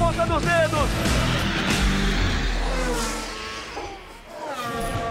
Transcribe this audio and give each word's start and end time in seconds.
ponta 0.00 0.26
dos 0.26 0.42
dedos. 0.42 0.90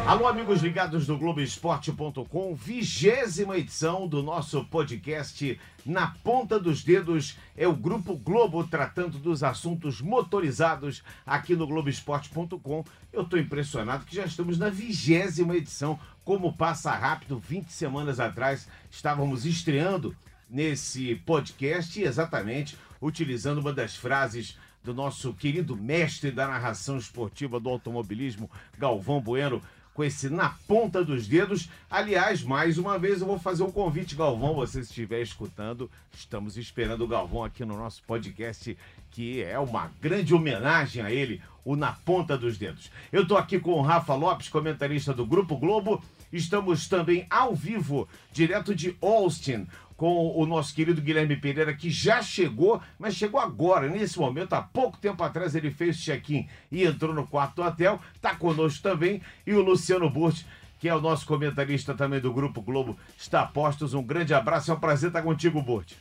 Alô, 0.08 0.28
amigos 0.28 0.64
ligados 0.64 1.06
do 1.06 1.16
Globoesporte.com, 1.16 2.56
vigésima 2.56 3.56
edição 3.56 4.08
do 4.08 4.24
nosso 4.24 4.66
podcast 4.66 5.62
Na 5.86 6.08
Ponta 6.24 6.60
dos 6.60 6.84
Dedos. 6.84 7.38
É 7.56 7.68
o 7.68 7.76
Grupo 7.76 8.16
Globo 8.16 8.64
tratando 8.64 9.20
dos 9.20 9.44
assuntos 9.44 10.02
motorizados 10.02 11.04
aqui 11.24 11.56
no 11.56 11.68
Globoesporte.com. 11.68 12.84
Eu 13.14 13.22
estou 13.22 13.38
impressionado 13.38 14.06
que 14.06 14.16
já 14.16 14.26
estamos 14.26 14.58
na 14.58 14.72
vigésima 14.72 15.56
edição. 15.56 16.00
Como 16.26 16.58
passa 16.58 16.92
rápido, 16.96 17.38
20 17.38 17.72
semanas 17.72 18.20
atrás 18.20 18.68
estávamos 18.90 19.46
estreando 19.46 20.16
nesse 20.50 21.14
podcast 21.28 22.02
exatamente 22.02 22.76
utilizando 23.02 23.60
uma 23.60 23.72
das 23.72 23.96
frases 23.96 24.58
do 24.90 24.94
nosso 24.96 25.36
querido 25.36 25.78
mestre 25.78 26.32
da 26.32 26.48
narração 26.48 26.98
esportiva 26.98 27.60
do 27.60 27.70
automobilismo, 27.70 28.50
Galvão 28.76 29.22
Bueno 29.22 29.62
com 29.94 30.04
esse 30.04 30.30
na 30.30 30.50
ponta 30.68 31.04
dos 31.04 31.28
dedos. 31.28 31.70
Aliás, 31.92 32.42
mais 32.42 32.78
uma 32.80 32.98
vez 32.98 33.22
eu 33.22 33.28
vou 33.28 33.38
fazer 33.38 33.62
um 33.64 33.72
convite, 33.72 34.16
Galvão, 34.16 34.56
você 34.56 34.80
estiver 34.80 35.22
escutando, 35.22 35.92
estamos 36.12 36.58
esperando 36.58 37.04
o 37.04 37.08
Galvão 37.08 37.44
aqui 37.44 37.64
no 37.64 37.78
nosso 37.78 38.02
podcast, 38.04 38.76
que 39.12 39.44
é 39.44 39.60
uma 39.60 39.92
grande 40.02 40.34
homenagem 40.34 41.04
a 41.04 41.12
ele, 41.12 41.40
o 41.64 41.76
Na 41.76 41.92
Ponta 41.92 42.36
dos 42.36 42.58
Dedos. 42.58 42.90
Eu 43.12 43.24
estou 43.24 43.38
aqui 43.38 43.60
com 43.60 43.74
o 43.74 43.82
Rafa 43.82 44.16
Lopes, 44.16 44.50
comentarista 44.50 45.14
do 45.14 45.26
Grupo 45.26 45.56
Globo. 45.58 46.02
Estamos 46.34 46.88
também 46.88 47.28
ao 47.30 47.54
vivo, 47.54 48.08
direto 48.32 48.74
de 48.74 48.96
Austin, 49.02 49.68
com 50.00 50.34
o 50.34 50.46
nosso 50.46 50.74
querido 50.74 51.02
Guilherme 51.02 51.36
Pereira, 51.36 51.74
que 51.74 51.90
já 51.90 52.22
chegou, 52.22 52.82
mas 52.98 53.16
chegou 53.16 53.38
agora, 53.38 53.90
nesse 53.90 54.18
momento, 54.18 54.54
há 54.54 54.62
pouco 54.62 54.98
tempo 54.98 55.22
atrás 55.22 55.56
ele 55.56 55.70
fez 55.72 55.98
check-in 55.98 56.48
e 56.72 56.86
entrou 56.86 57.14
no 57.14 57.28
quarto 57.28 57.56
do 57.58 57.64
hotel, 57.64 58.00
está 58.16 58.34
conosco 58.34 58.82
também, 58.82 59.22
e 59.46 59.52
o 59.52 59.62
Luciano 59.62 60.10
Burti, 60.10 60.48
que 60.80 60.88
é 60.88 60.96
o 60.96 61.02
nosso 61.02 61.26
comentarista 61.26 61.94
também 61.94 62.22
do 62.22 62.32
Grupo 62.32 62.62
Globo, 62.62 62.98
está 63.18 63.42
a 63.42 63.46
postos. 63.46 63.94
Um 63.94 64.02
grande 64.02 64.34
abraço, 64.34 64.72
é 64.72 64.74
um 64.74 64.80
prazer 64.80 65.10
estar 65.10 65.22
contigo, 65.22 65.62
Burti. 65.62 65.98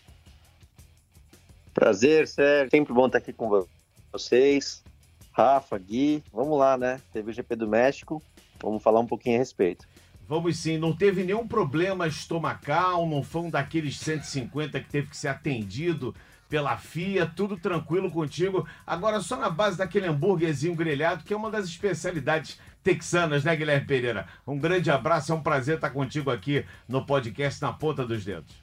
Prazer, 1.75 2.29
Sérgio, 2.29 2.71
sempre 2.71 2.95
bom 2.95 3.07
estar 3.07 3.19
aqui 3.19 3.33
com 3.33 3.67
vocês. 4.13 4.85
Rafa, 5.33 5.77
Gui, 5.77 6.23
vamos 6.33 6.57
lá, 6.57 6.79
né? 6.79 7.01
Teve 7.13 7.33
o 7.33 7.35
GP 7.35 7.57
do 7.57 7.67
México, 7.67 8.23
vamos 8.63 8.81
falar 8.81 9.01
um 9.01 9.07
pouquinho 9.07 9.35
a 9.35 9.39
respeito. 9.41 9.89
Vamos 10.29 10.59
sim, 10.59 10.77
não 10.77 10.93
teve 10.93 11.25
nenhum 11.25 11.49
problema 11.49 12.07
estomacal, 12.07 13.09
não 13.09 13.23
foi 13.23 13.43
um 13.43 13.51
daqueles 13.51 13.99
150 13.99 14.79
que 14.79 14.91
teve 14.91 15.09
que 15.09 15.17
ser 15.17 15.29
atendido 15.29 16.15
pela 16.51 16.77
FIA, 16.77 17.25
tudo 17.25 17.57
tranquilo 17.57 18.11
contigo. 18.11 18.69
Agora 18.87 19.21
só 19.21 19.37
na 19.37 19.49
base 19.49 19.79
daquele 19.79 20.07
hambúrguerzinho 20.07 20.75
grelhado, 20.75 21.25
que 21.25 21.33
é 21.33 21.37
uma 21.37 21.51
das 21.51 21.65
especialidades 21.65 22.61
texanas, 22.85 23.43
né, 23.43 23.57
Guilherme 23.57 23.87
Pereira? 23.87 24.27
Um 24.47 24.59
grande 24.59 24.91
abraço, 24.91 25.33
é 25.33 25.35
um 25.35 25.43
prazer 25.43 25.77
estar 25.77 25.91
contigo 25.91 26.31
aqui 26.31 26.63
no 26.87 27.07
podcast 27.07 27.63
Na 27.63 27.73
Ponta 27.73 28.05
dos 28.05 28.23
Dedos. 28.23 28.55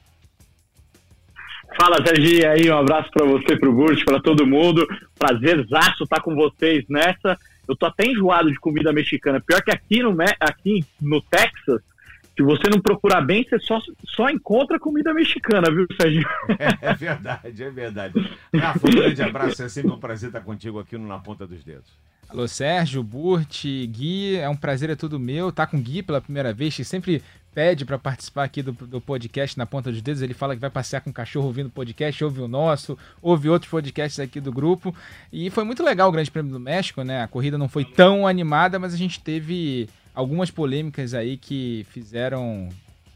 Fala, 1.80 1.96
Serginho, 2.06 2.48
aí 2.48 2.70
um 2.70 2.78
abraço 2.78 3.10
para 3.10 3.26
você, 3.26 3.56
para 3.58 3.68
o 3.68 3.74
Burt, 3.74 4.04
para 4.04 4.20
todo 4.20 4.46
mundo. 4.46 4.86
Prazerzaço 5.18 6.04
estar 6.04 6.22
com 6.22 6.34
vocês 6.34 6.84
nessa. 6.88 7.36
Eu 7.68 7.76
tô 7.76 7.86
até 7.86 8.06
enjoado 8.06 8.50
de 8.50 8.58
comida 8.58 8.92
mexicana. 8.92 9.40
Pior 9.40 9.62
que 9.62 9.70
aqui 9.70 10.02
no, 10.02 10.16
aqui 10.40 10.84
no 11.00 11.20
Texas, 11.20 11.82
se 12.36 12.42
você 12.42 12.68
não 12.70 12.80
procurar 12.80 13.22
bem, 13.22 13.44
você 13.44 13.58
só, 13.58 13.80
só 14.04 14.28
encontra 14.28 14.78
comida 14.78 15.14
mexicana, 15.14 15.70
viu, 15.70 15.86
Sérgio? 15.98 16.28
É, 16.58 16.88
é 16.90 16.94
verdade, 16.94 17.62
é 17.62 17.70
verdade. 17.70 18.30
Rafa, 18.54 18.86
um 18.86 18.90
grande 18.90 19.22
abraço. 19.22 19.62
É 19.62 19.68
sempre 19.68 19.90
um 19.90 19.98
prazer 19.98 20.28
estar 20.28 20.42
contigo 20.42 20.78
aqui 20.78 20.98
no 20.98 21.06
Na 21.08 21.18
Ponta 21.18 21.46
dos 21.46 21.64
Dedos. 21.64 21.90
Alô, 22.28 22.46
Sérgio, 22.46 23.02
Burt, 23.02 23.64
Gui, 23.64 24.36
é 24.36 24.48
um 24.48 24.56
prazer, 24.56 24.90
é 24.90 24.96
tudo 24.96 25.18
meu. 25.18 25.52
Tá 25.52 25.66
com 25.66 25.76
o 25.76 25.80
Gui 25.80 26.02
pela 26.02 26.20
primeira 26.20 26.52
vez, 26.52 26.74
que 26.74 26.84
sempre 26.84 27.22
pede 27.56 27.86
para 27.86 27.98
participar 27.98 28.44
aqui 28.44 28.60
do, 28.60 28.72
do 28.72 29.00
podcast 29.00 29.56
na 29.56 29.64
ponta 29.64 29.90
dos 29.90 30.02
dedos. 30.02 30.20
Ele 30.20 30.34
fala 30.34 30.54
que 30.54 30.60
vai 30.60 30.68
passear 30.68 31.00
com 31.00 31.08
o 31.08 31.12
cachorro 31.12 31.46
ouvindo 31.46 31.68
o 31.68 31.70
podcast, 31.70 32.22
ouve 32.22 32.42
o 32.42 32.46
nosso, 32.46 32.98
ouve 33.22 33.48
outros 33.48 33.70
podcasts 33.70 34.20
aqui 34.20 34.42
do 34.42 34.52
grupo. 34.52 34.94
E 35.32 35.48
foi 35.48 35.64
muito 35.64 35.82
legal 35.82 36.10
o 36.10 36.12
Grande 36.12 36.30
Prêmio 36.30 36.52
do 36.52 36.60
México, 36.60 37.02
né? 37.02 37.22
A 37.22 37.26
corrida 37.26 37.56
não 37.56 37.66
foi 37.66 37.82
tão 37.82 38.26
animada, 38.26 38.78
mas 38.78 38.92
a 38.92 38.96
gente 38.98 39.20
teve 39.20 39.88
algumas 40.14 40.50
polêmicas 40.50 41.14
aí 41.14 41.38
que 41.38 41.86
fizeram 41.88 42.68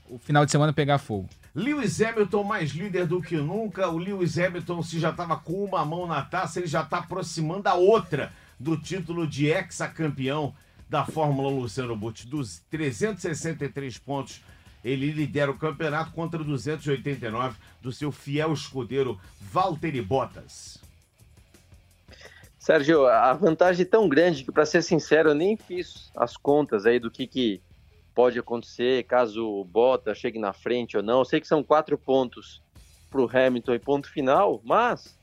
o 0.08 0.18
final 0.18 0.46
de 0.46 0.50
semana 0.50 0.72
pegar 0.72 0.96
fogo. 0.96 1.28
Lewis 1.54 2.00
Hamilton 2.00 2.42
mais 2.42 2.70
líder 2.70 3.06
do 3.06 3.20
que 3.20 3.36
nunca. 3.36 3.90
O 3.90 3.98
Lewis 3.98 4.38
Hamilton, 4.38 4.82
se 4.82 4.98
já 4.98 5.10
estava 5.10 5.36
com 5.36 5.66
uma 5.66 5.84
mão 5.84 6.06
na 6.06 6.22
taça, 6.22 6.60
ele 6.60 6.66
já 6.66 6.80
está 6.80 7.00
aproximando 7.00 7.68
a 7.68 7.74
outra 7.74 8.32
do 8.58 8.74
título 8.74 9.26
de 9.26 9.48
ex-campeão 9.48 10.54
da 10.90 11.06
Fórmula 11.06 11.48
Luciano 11.48 11.94
Butti. 11.94 12.26
Dos 12.26 12.58
363 12.68 13.96
pontos, 13.98 14.42
ele 14.84 15.12
lidera 15.12 15.50
o 15.50 15.56
campeonato 15.56 16.10
contra 16.10 16.42
289 16.42 17.56
do 17.80 17.92
seu 17.92 18.10
fiel 18.10 18.52
escudeiro 18.52 19.18
Valtteri 19.40 20.02
Bottas. 20.02 20.78
Sérgio, 22.58 23.06
a 23.06 23.32
vantagem 23.32 23.82
é 23.82 23.88
tão 23.88 24.08
grande 24.08 24.44
que, 24.44 24.52
para 24.52 24.66
ser 24.66 24.82
sincero, 24.82 25.30
eu 25.30 25.34
nem 25.34 25.56
fiz 25.56 26.10
as 26.14 26.36
contas 26.36 26.84
aí 26.84 26.98
do 26.98 27.10
que, 27.10 27.26
que 27.26 27.62
pode 28.12 28.38
acontecer 28.38 29.04
caso 29.04 29.46
o 29.46 29.64
Bottas 29.64 30.18
chegue 30.18 30.38
na 30.38 30.52
frente 30.52 30.96
ou 30.96 31.02
não. 31.02 31.20
Eu 31.20 31.24
sei 31.24 31.40
que 31.40 31.46
são 31.46 31.62
quatro 31.62 31.96
pontos 31.96 32.60
para 33.08 33.20
o 33.20 33.30
Hamilton 33.32 33.74
e 33.74 33.78
ponto 33.78 34.10
final, 34.10 34.60
mas, 34.64 35.16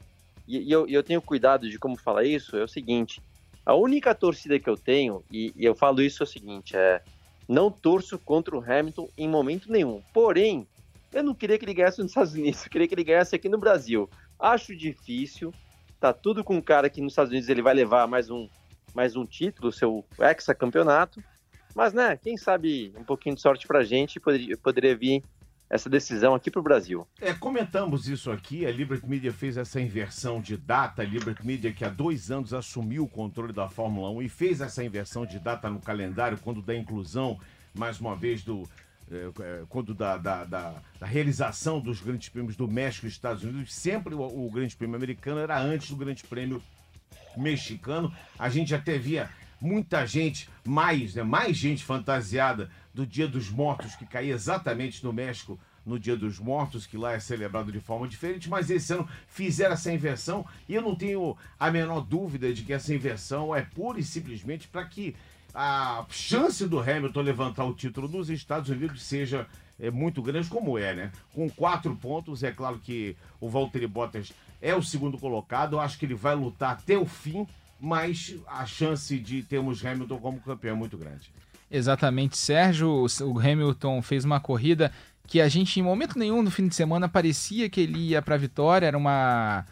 e, 0.47 0.59
e 0.59 0.71
eu, 0.71 0.87
eu 0.87 1.03
tenho 1.03 1.21
cuidado 1.21 1.69
de 1.69 1.77
como 1.77 1.97
falar 1.97 2.23
isso, 2.23 2.55
é 2.55 2.63
o 2.63 2.67
seguinte: 2.67 3.21
a 3.67 3.75
única 3.75 4.15
torcida 4.15 4.57
que 4.57 4.69
eu 4.69 4.77
tenho, 4.77 5.21
e, 5.29 5.51
e 5.53 5.65
eu 5.65 5.75
falo 5.75 6.01
isso 6.01 6.23
é 6.23 6.25
o 6.25 6.27
seguinte, 6.27 6.73
é 6.73 7.01
não 7.49 7.69
torço 7.69 8.17
contra 8.17 8.57
o 8.57 8.63
Hamilton 8.63 9.09
em 9.17 9.27
momento 9.27 9.69
nenhum. 9.69 10.01
Porém, 10.13 10.65
eu 11.11 11.21
não 11.21 11.35
queria 11.35 11.57
que 11.57 11.65
ele 11.65 11.73
ganhasse 11.73 11.99
nos 11.99 12.11
Estados 12.11 12.33
Unidos, 12.33 12.63
eu 12.63 12.71
queria 12.71 12.87
que 12.87 12.95
ele 12.95 13.03
ganhasse 13.03 13.35
aqui 13.35 13.49
no 13.49 13.57
Brasil. 13.57 14.09
Acho 14.39 14.73
difícil, 14.73 15.53
tá 15.99 16.13
tudo 16.13 16.45
com 16.45 16.57
o 16.57 16.63
cara 16.63 16.89
que 16.89 17.01
nos 17.01 17.11
Estados 17.11 17.29
Unidos 17.29 17.49
ele 17.49 17.61
vai 17.61 17.73
levar 17.73 18.07
mais 18.07 18.29
um, 18.29 18.47
mais 18.95 19.17
um 19.17 19.25
título, 19.25 19.69
seu 19.69 20.05
ex-campeonato. 20.17 21.21
Mas, 21.75 21.91
né, 21.91 22.15
quem 22.15 22.37
sabe 22.37 22.93
um 22.97 23.03
pouquinho 23.03 23.35
de 23.35 23.41
sorte 23.41 23.67
pra 23.67 23.83
gente 23.83 24.17
poderia, 24.17 24.55
poderia 24.55 24.95
vir 24.95 25.21
essa 25.69 25.89
decisão 25.89 26.33
aqui 26.33 26.49
para 26.49 26.59
o 26.59 26.63
Brasil. 26.63 27.07
É, 27.19 27.33
comentamos 27.33 28.07
isso 28.07 28.31
aqui, 28.31 28.65
a 28.65 28.71
Liberty 28.71 29.07
Media 29.07 29.33
fez 29.33 29.57
essa 29.57 29.81
inversão 29.81 30.41
de 30.41 30.55
data, 30.55 31.01
a 31.01 31.05
Liberty 31.05 31.45
Media 31.45 31.73
que 31.73 31.83
há 31.83 31.89
dois 31.89 32.31
anos 32.31 32.53
assumiu 32.53 33.03
o 33.03 33.09
controle 33.09 33.51
da 33.51 33.67
Fórmula 33.67 34.09
1 34.11 34.21
e 34.21 34.29
fez 34.29 34.61
essa 34.61 34.83
inversão 34.83 35.25
de 35.25 35.39
data 35.39 35.69
no 35.69 35.79
calendário, 35.79 36.37
quando 36.37 36.61
da 36.61 36.75
inclusão, 36.75 37.39
mais 37.73 37.99
uma 37.99 38.15
vez, 38.15 38.43
do, 38.43 38.63
é, 39.11 39.29
é 39.39 39.63
quando 39.67 39.93
da, 39.93 40.17
da, 40.17 40.45
da, 40.45 40.75
da, 40.99 41.05
realização 41.05 41.79
dos 41.79 41.99
grandes 41.99 42.29
prêmios 42.29 42.55
do 42.55 42.67
México 42.67 43.05
e 43.05 43.09
Estados 43.09 43.43
Unidos, 43.43 43.73
sempre 43.73 44.15
o, 44.15 44.21
o 44.21 44.49
grande 44.49 44.75
prêmio 44.75 44.95
americano 44.95 45.39
era 45.39 45.59
antes 45.59 45.89
do 45.89 45.97
grande 45.97 46.23
prêmio 46.23 46.61
mexicano. 47.35 48.11
A 48.39 48.49
gente 48.49 48.73
até 48.73 48.97
via 48.97 49.29
muita 49.59 50.05
gente, 50.05 50.49
mais, 50.65 51.15
né, 51.15 51.23
mais 51.23 51.57
gente 51.57 51.83
fantasiada 51.83 52.69
do 52.97 53.05
Dia 53.05 53.27
dos 53.27 53.51
Mortos, 53.51 53.95
que 53.95 54.07
caía 54.07 54.33
exatamente 54.33 55.03
no 55.03 55.13
México, 55.13 55.59
no 55.85 55.99
Dia 55.99 56.17
dos 56.17 56.39
Mortos, 56.39 56.87
que 56.87 56.97
lá 56.97 57.13
é 57.13 57.19
celebrado 57.19 57.71
de 57.71 57.79
forma 57.79 58.07
diferente, 58.07 58.49
mas 58.49 58.71
esse 58.71 58.91
ano 58.91 59.07
fizeram 59.27 59.73
essa 59.73 59.93
inversão 59.93 60.43
e 60.67 60.73
eu 60.73 60.81
não 60.81 60.95
tenho 60.95 61.37
a 61.59 61.69
menor 61.69 62.01
dúvida 62.01 62.51
de 62.51 62.63
que 62.63 62.73
essa 62.73 62.91
inversão 62.91 63.55
é 63.55 63.61
pura 63.61 63.99
e 63.99 64.03
simplesmente 64.03 64.67
para 64.67 64.83
que 64.83 65.15
a 65.53 66.07
chance 66.09 66.67
do 66.67 66.79
Hamilton 66.79 67.21
levantar 67.21 67.65
o 67.65 67.73
título 67.75 68.07
nos 68.07 68.31
Estados 68.31 68.67
Unidos 68.67 69.03
seja 69.03 69.47
é, 69.79 69.91
muito 69.91 70.19
grande, 70.23 70.49
como 70.49 70.75
é, 70.75 70.95
né? 70.95 71.11
Com 71.35 71.47
quatro 71.51 71.95
pontos, 71.95 72.41
é 72.41 72.51
claro 72.51 72.79
que 72.79 73.15
o 73.39 73.47
Valtteri 73.47 73.85
Bottas 73.85 74.33
é 74.59 74.73
o 74.75 74.81
segundo 74.81 75.19
colocado, 75.19 75.75
eu 75.75 75.79
acho 75.79 75.99
que 75.99 76.05
ele 76.05 76.15
vai 76.15 76.33
lutar 76.33 76.71
até 76.71 76.97
o 76.97 77.05
fim, 77.05 77.47
mas 77.79 78.35
a 78.47 78.65
chance 78.65 79.17
de 79.17 79.43
termos 79.43 79.85
Hamilton 79.85 80.17
como 80.17 80.39
campeão 80.39 80.75
é 80.75 80.77
muito 80.77 80.97
grande. 80.97 81.31
Exatamente, 81.69 82.37
Sérgio. 82.37 83.05
O 83.21 83.39
Hamilton 83.39 84.01
fez 84.01 84.23
uma 84.25 84.39
corrida 84.39 84.91
que 85.27 85.41
a 85.41 85.49
gente, 85.49 85.79
em 85.79 85.83
momento 85.83 86.17
nenhum 86.17 86.41
no 86.41 86.49
fim 86.49 86.67
de 86.67 86.75
semana, 86.75 87.09
parecia 87.09 87.69
que 87.69 87.81
ele 87.81 87.99
ia 87.99 88.21
para 88.21 88.35
a 88.35 88.37
vitória. 88.37 88.87
Era 88.87 88.97
uma, 88.97 89.65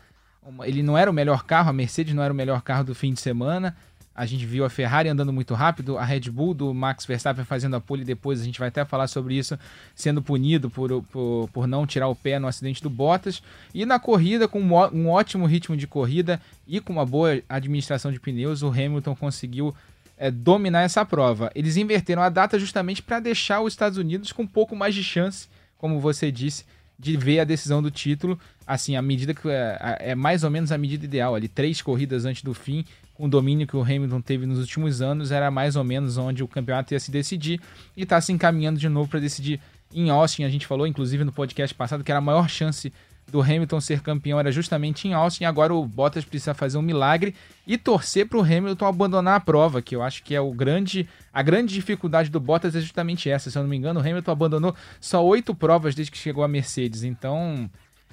uma, 0.43 0.67
Ele 0.67 0.83
não 0.83 0.97
era 0.97 1.09
o 1.09 1.13
melhor 1.13 1.43
carro, 1.43 1.69
a 1.69 1.73
Mercedes 1.73 2.13
não 2.13 2.21
era 2.21 2.33
o 2.33 2.35
melhor 2.35 2.61
carro 2.61 2.83
do 2.83 2.93
fim 2.93 3.13
de 3.13 3.21
semana. 3.21 3.75
A 4.15 4.25
gente 4.25 4.45
viu 4.45 4.63
a 4.63 4.69
Ferrari 4.69 5.09
andando 5.09 5.33
muito 5.33 5.53
rápido, 5.53 5.97
a 5.97 6.05
Red 6.05 6.31
Bull 6.31 6.53
do 6.53 6.73
Max 6.73 7.05
Verstappen 7.05 7.43
fazendo 7.43 7.75
a 7.75 7.81
pole 7.81 8.05
depois, 8.05 8.39
a 8.39 8.45
gente 8.45 8.57
vai 8.57 8.69
até 8.69 8.85
falar 8.85 9.07
sobre 9.07 9.35
isso, 9.35 9.59
sendo 9.93 10.21
punido 10.21 10.69
por, 10.69 11.03
por, 11.03 11.49
por 11.51 11.67
não 11.67 11.85
tirar 11.85 12.07
o 12.07 12.15
pé 12.15 12.39
no 12.39 12.47
acidente 12.47 12.81
do 12.81 12.89
Bottas. 12.89 13.43
E 13.73 13.85
na 13.85 13.99
corrida, 13.99 14.47
com 14.47 14.61
um 14.61 15.09
ótimo 15.09 15.45
ritmo 15.45 15.75
de 15.75 15.85
corrida 15.85 16.39
e 16.65 16.79
com 16.79 16.93
uma 16.93 17.05
boa 17.05 17.41
administração 17.49 18.09
de 18.09 18.19
pneus, 18.19 18.63
o 18.63 18.69
Hamilton 18.69 19.15
conseguiu 19.15 19.75
é, 20.17 20.31
dominar 20.31 20.83
essa 20.83 21.05
prova. 21.05 21.51
Eles 21.53 21.75
inverteram 21.75 22.21
a 22.21 22.29
data 22.29 22.57
justamente 22.57 23.01
para 23.03 23.19
deixar 23.19 23.61
os 23.61 23.73
Estados 23.73 23.97
Unidos 23.97 24.31
com 24.31 24.43
um 24.43 24.47
pouco 24.47 24.77
mais 24.77 24.95
de 24.95 25.03
chance, 25.03 25.49
como 25.77 25.99
você 25.99 26.31
disse, 26.31 26.63
de 26.97 27.17
ver 27.17 27.41
a 27.41 27.43
decisão 27.43 27.81
do 27.81 27.91
título, 27.91 28.39
assim, 28.65 28.95
a 28.95 29.01
medida 29.01 29.33
que 29.33 29.49
é, 29.49 29.97
é 29.99 30.15
mais 30.15 30.45
ou 30.45 30.49
menos 30.49 30.71
a 30.71 30.77
medida 30.77 31.03
ideal, 31.03 31.35
ali 31.35 31.49
três 31.49 31.81
corridas 31.81 32.23
antes 32.23 32.41
do 32.41 32.53
fim, 32.53 32.85
com 33.15 33.25
o 33.25 33.29
domínio 33.29 33.65
que 33.65 33.75
o 33.75 33.81
Hamilton 33.81 34.21
teve 34.21 34.45
nos 34.45 34.59
últimos 34.59 35.01
anos, 35.01 35.31
era 35.31 35.49
mais 35.49 35.75
ou 35.75 35.83
menos 35.83 36.17
onde 36.17 36.43
o 36.43 36.47
campeonato 36.47 36.93
ia 36.93 36.99
se 36.99 37.09
decidir 37.09 37.59
e 37.95 38.03
está 38.03 38.21
se 38.21 38.31
encaminhando 38.31 38.77
de 38.77 38.89
novo 38.89 39.09
para 39.09 39.19
decidir 39.19 39.59
em 39.93 40.09
Austin. 40.09 40.43
A 40.43 40.49
gente 40.49 40.67
falou, 40.67 40.85
inclusive, 40.85 41.23
no 41.23 41.31
podcast 41.31 41.73
passado, 41.73 42.03
que 42.03 42.11
era 42.11 42.19
a 42.19 42.21
maior 42.21 42.49
chance 42.49 42.91
do 43.31 43.41
Hamilton 43.41 43.81
ser 43.81 44.01
campeão 44.01 44.39
era 44.39 44.51
justamente 44.51 45.07
em 45.07 45.13
Austin. 45.13 45.45
Agora 45.45 45.73
o 45.73 45.85
Bottas 45.85 46.25
precisa 46.25 46.53
fazer 46.53 46.77
um 46.77 46.81
milagre 46.81 47.33
e 47.65 47.77
torcer 47.77 48.27
para 48.27 48.37
o 48.37 48.41
Hamilton 48.41 48.85
abandonar 48.85 49.37
a 49.37 49.39
prova, 49.39 49.81
que 49.81 49.95
eu 49.95 50.03
acho 50.03 50.21
que 50.23 50.35
é 50.35 50.41
o 50.41 50.51
grande, 50.51 51.07
a 51.33 51.41
grande 51.41 51.73
dificuldade 51.73 52.29
do 52.29 52.39
Bottas 52.39 52.75
é 52.75 52.81
justamente 52.81 53.29
essa. 53.29 53.49
Se 53.49 53.57
eu 53.57 53.63
não 53.63 53.69
me 53.69 53.77
engano, 53.77 53.99
o 53.99 54.03
Hamilton 54.03 54.31
abandonou 54.31 54.75
só 54.99 55.25
oito 55.25 55.55
provas 55.55 55.95
desde 55.95 56.11
que 56.11 56.17
chegou 56.17 56.43
a 56.43 56.47
Mercedes. 56.47 57.03
Então 57.03 57.69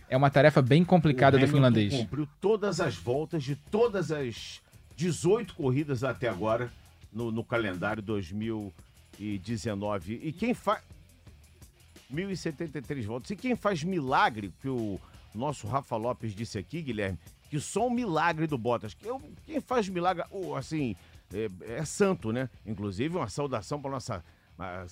é 0.08 0.16
uma 0.16 0.31
tarefa 0.31 0.62
bem 0.62 0.84
complicada 0.84 1.38
do 1.38 1.46
finlandês. 1.48 1.93
cumpriu 1.93 2.28
todas 2.40 2.81
as 2.81 2.96
voltas 2.96 3.43
de 3.43 3.56
todas 3.56 4.10
as 4.10 4.62
18 4.97 5.55
corridas 5.55 6.05
até 6.05 6.29
agora 6.29 6.73
no, 7.12 7.31
no 7.31 7.44
calendário 7.44 8.03
2019. 8.03 10.21
E 10.23 10.33
quem 10.33 10.55
faz 10.55 10.83
1.073 12.12 13.05
votos. 13.05 13.31
E 13.31 13.37
quem 13.37 13.56
faz 13.56 13.83
milagre, 13.83 14.53
que 14.61 14.69
o 14.69 15.00
nosso 15.35 15.67
Rafa 15.67 15.97
Lopes 15.97 16.35
disse 16.35 16.59
aqui, 16.59 16.83
Guilherme, 16.83 17.19
que 17.49 17.59
só 17.59 17.87
um 17.87 17.91
milagre 17.91 18.47
do 18.47 18.59
Bottas. 18.59 18.94
Que 18.94 19.06
eu, 19.06 19.21
quem 19.44 19.61
faz 19.61 19.89
milagre, 19.89 20.25
oh, 20.31 20.55
assim, 20.55 20.94
é, 21.33 21.79
é, 21.79 21.85
santo, 21.85 22.33
né? 22.33 22.49
Inclusive, 22.67 23.17
uma 23.17 23.29
saudação 23.29 23.81
para 23.81 23.91
nossa 23.91 24.25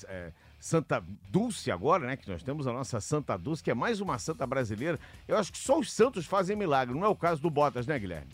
é, 0.08 0.32
Santa 0.58 1.02
Dulce 1.30 1.70
agora, 1.70 2.06
né? 2.06 2.16
Que 2.16 2.28
nós 2.28 2.42
temos 2.42 2.66
a 2.66 2.72
nossa 2.72 3.00
Santa 3.00 3.36
Dulce, 3.36 3.62
que 3.62 3.70
é 3.70 3.74
mais 3.74 4.00
uma 4.00 4.18
santa 4.18 4.46
brasileira. 4.46 4.98
Eu 5.28 5.36
acho 5.36 5.52
que 5.52 5.58
só 5.58 5.78
os 5.78 5.92
santos 5.92 6.26
fazem 6.26 6.56
milagre. 6.56 6.94
Não 6.94 7.04
é 7.04 7.08
o 7.08 7.16
caso 7.16 7.40
do 7.40 7.50
Bottas, 7.50 7.86
né, 7.86 7.98
Guilherme? 7.98 8.30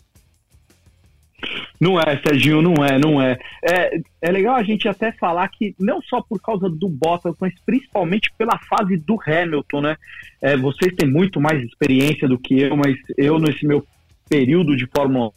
Não 1.79 1.99
é, 1.99 2.19
Serginho, 2.25 2.61
não 2.61 2.83
é, 2.83 2.97
não 2.97 3.21
é. 3.21 3.37
é. 3.63 3.99
É 4.21 4.31
legal 4.31 4.55
a 4.55 4.63
gente 4.63 4.87
até 4.87 5.11
falar 5.11 5.47
que 5.49 5.75
não 5.79 6.01
só 6.01 6.21
por 6.21 6.41
causa 6.41 6.69
do 6.69 6.89
Bottas, 6.89 7.35
mas 7.39 7.53
principalmente 7.65 8.31
pela 8.37 8.57
fase 8.59 8.97
do 8.97 9.17
Hamilton, 9.25 9.81
né? 9.81 9.97
É, 10.41 10.57
vocês 10.57 10.93
têm 10.95 11.09
muito 11.09 11.39
mais 11.39 11.63
experiência 11.63 12.27
do 12.27 12.37
que 12.37 12.59
eu, 12.59 12.75
mas 12.75 12.95
eu, 13.17 13.37
nesse 13.39 13.65
meu 13.65 13.85
período 14.27 14.75
de 14.75 14.87
Fórmula 14.87 15.27
1, 15.27 15.31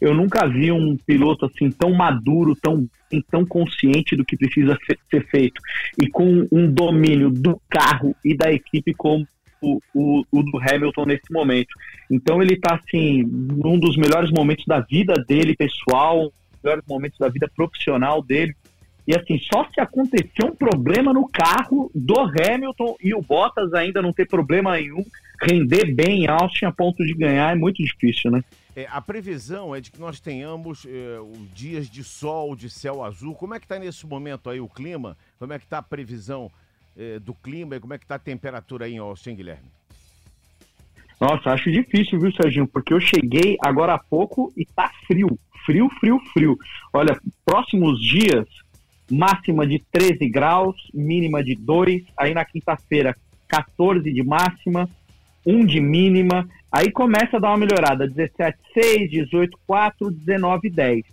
eu 0.00 0.14
nunca 0.14 0.46
vi 0.46 0.72
um 0.72 0.96
piloto 0.96 1.46
assim 1.46 1.70
tão 1.70 1.92
maduro, 1.92 2.56
tão, 2.56 2.88
tão 3.30 3.44
consciente 3.44 4.16
do 4.16 4.24
que 4.24 4.36
precisa 4.36 4.76
ser 5.10 5.26
feito 5.28 5.60
e 6.00 6.08
com 6.08 6.46
um 6.50 6.70
domínio 6.70 7.30
do 7.30 7.60
carro 7.68 8.16
e 8.24 8.34
da 8.34 8.50
equipe 8.50 8.94
como 8.94 9.26
o, 9.64 9.80
o, 9.94 10.24
o, 10.30 10.42
do 10.42 10.58
Hamilton 10.58 11.06
nesse 11.06 11.32
momento. 11.32 11.74
Então 12.10 12.42
ele 12.42 12.54
está 12.54 12.74
assim, 12.74 13.22
num 13.22 13.78
dos 13.78 13.96
melhores 13.96 14.30
momentos 14.30 14.64
da 14.66 14.80
vida 14.80 15.14
dele, 15.26 15.56
pessoal, 15.56 16.32
melhores 16.62 16.84
momentos 16.86 17.18
da 17.18 17.28
vida 17.28 17.50
profissional 17.54 18.22
dele. 18.22 18.54
E 19.06 19.14
assim, 19.14 19.38
só 19.38 19.68
se 19.72 19.80
acontecer 19.80 20.44
um 20.44 20.56
problema 20.56 21.12
no 21.12 21.28
carro 21.28 21.90
do 21.94 22.18
Hamilton 22.20 22.96
e 23.02 23.14
o 23.14 23.20
Bottas 23.20 23.74
ainda 23.74 24.00
não 24.00 24.14
ter 24.14 24.26
problema 24.26 24.76
nenhum, 24.76 25.04
render 25.42 25.94
bem 25.94 26.24
em 26.24 26.26
Austin 26.26 26.64
a 26.64 26.72
ponto 26.72 27.04
de 27.04 27.12
ganhar 27.12 27.52
é 27.52 27.54
muito 27.54 27.82
difícil, 27.82 28.30
né? 28.30 28.42
É, 28.76 28.88
a 28.90 29.00
previsão 29.00 29.74
é 29.74 29.80
de 29.80 29.90
que 29.92 30.00
nós 30.00 30.18
tenhamos 30.18 30.84
é, 30.86 31.18
dias 31.54 31.88
de 31.88 32.02
sol, 32.02 32.56
de 32.56 32.68
céu 32.68 33.04
azul. 33.04 33.34
Como 33.34 33.54
é 33.54 33.60
que 33.60 33.66
está 33.66 33.78
nesse 33.78 34.06
momento 34.06 34.50
aí 34.50 34.58
o 34.58 34.68
clima? 34.68 35.16
Como 35.38 35.52
é 35.52 35.58
que 35.58 35.64
está 35.64 35.78
a 35.78 35.82
previsão 35.82 36.50
eh, 36.96 37.18
do 37.18 37.34
clima 37.34 37.76
e 37.76 37.80
como 37.80 37.94
é 37.94 37.98
que 37.98 38.04
está 38.04 38.16
a 38.16 38.18
temperatura 38.18 38.86
aí 38.86 38.94
em 38.94 38.98
Austin, 38.98 39.34
Guilherme? 39.34 39.68
Nossa, 41.20 41.50
acho 41.50 41.70
difícil, 41.70 42.20
viu, 42.20 42.32
Serginho? 42.32 42.66
Porque 42.66 42.92
eu 42.92 43.00
cheguei 43.00 43.56
agora 43.62 43.94
há 43.94 43.98
pouco 43.98 44.52
e 44.56 44.66
tá 44.66 44.90
frio. 45.06 45.38
Frio, 45.64 45.88
frio, 45.98 46.20
frio. 46.32 46.58
Olha, 46.92 47.18
próximos 47.44 48.00
dias, 48.00 48.46
máxima 49.10 49.66
de 49.66 49.78
13 49.90 50.28
graus, 50.28 50.76
mínima 50.92 51.42
de 51.42 51.54
2. 51.54 52.02
Aí 52.16 52.34
na 52.34 52.44
quinta-feira, 52.44 53.16
14 53.48 54.12
de 54.12 54.22
máxima, 54.22 54.88
1 55.46 55.64
de 55.64 55.80
mínima. 55.80 56.48
Aí 56.70 56.90
começa 56.90 57.36
a 57.36 57.40
dar 57.40 57.50
uma 57.50 57.58
melhorada: 57.58 58.06
17, 58.06 58.58
6, 58.74 59.10
18, 59.10 59.58
4, 59.66 60.10
19, 60.10 60.68
10. 60.68 61.04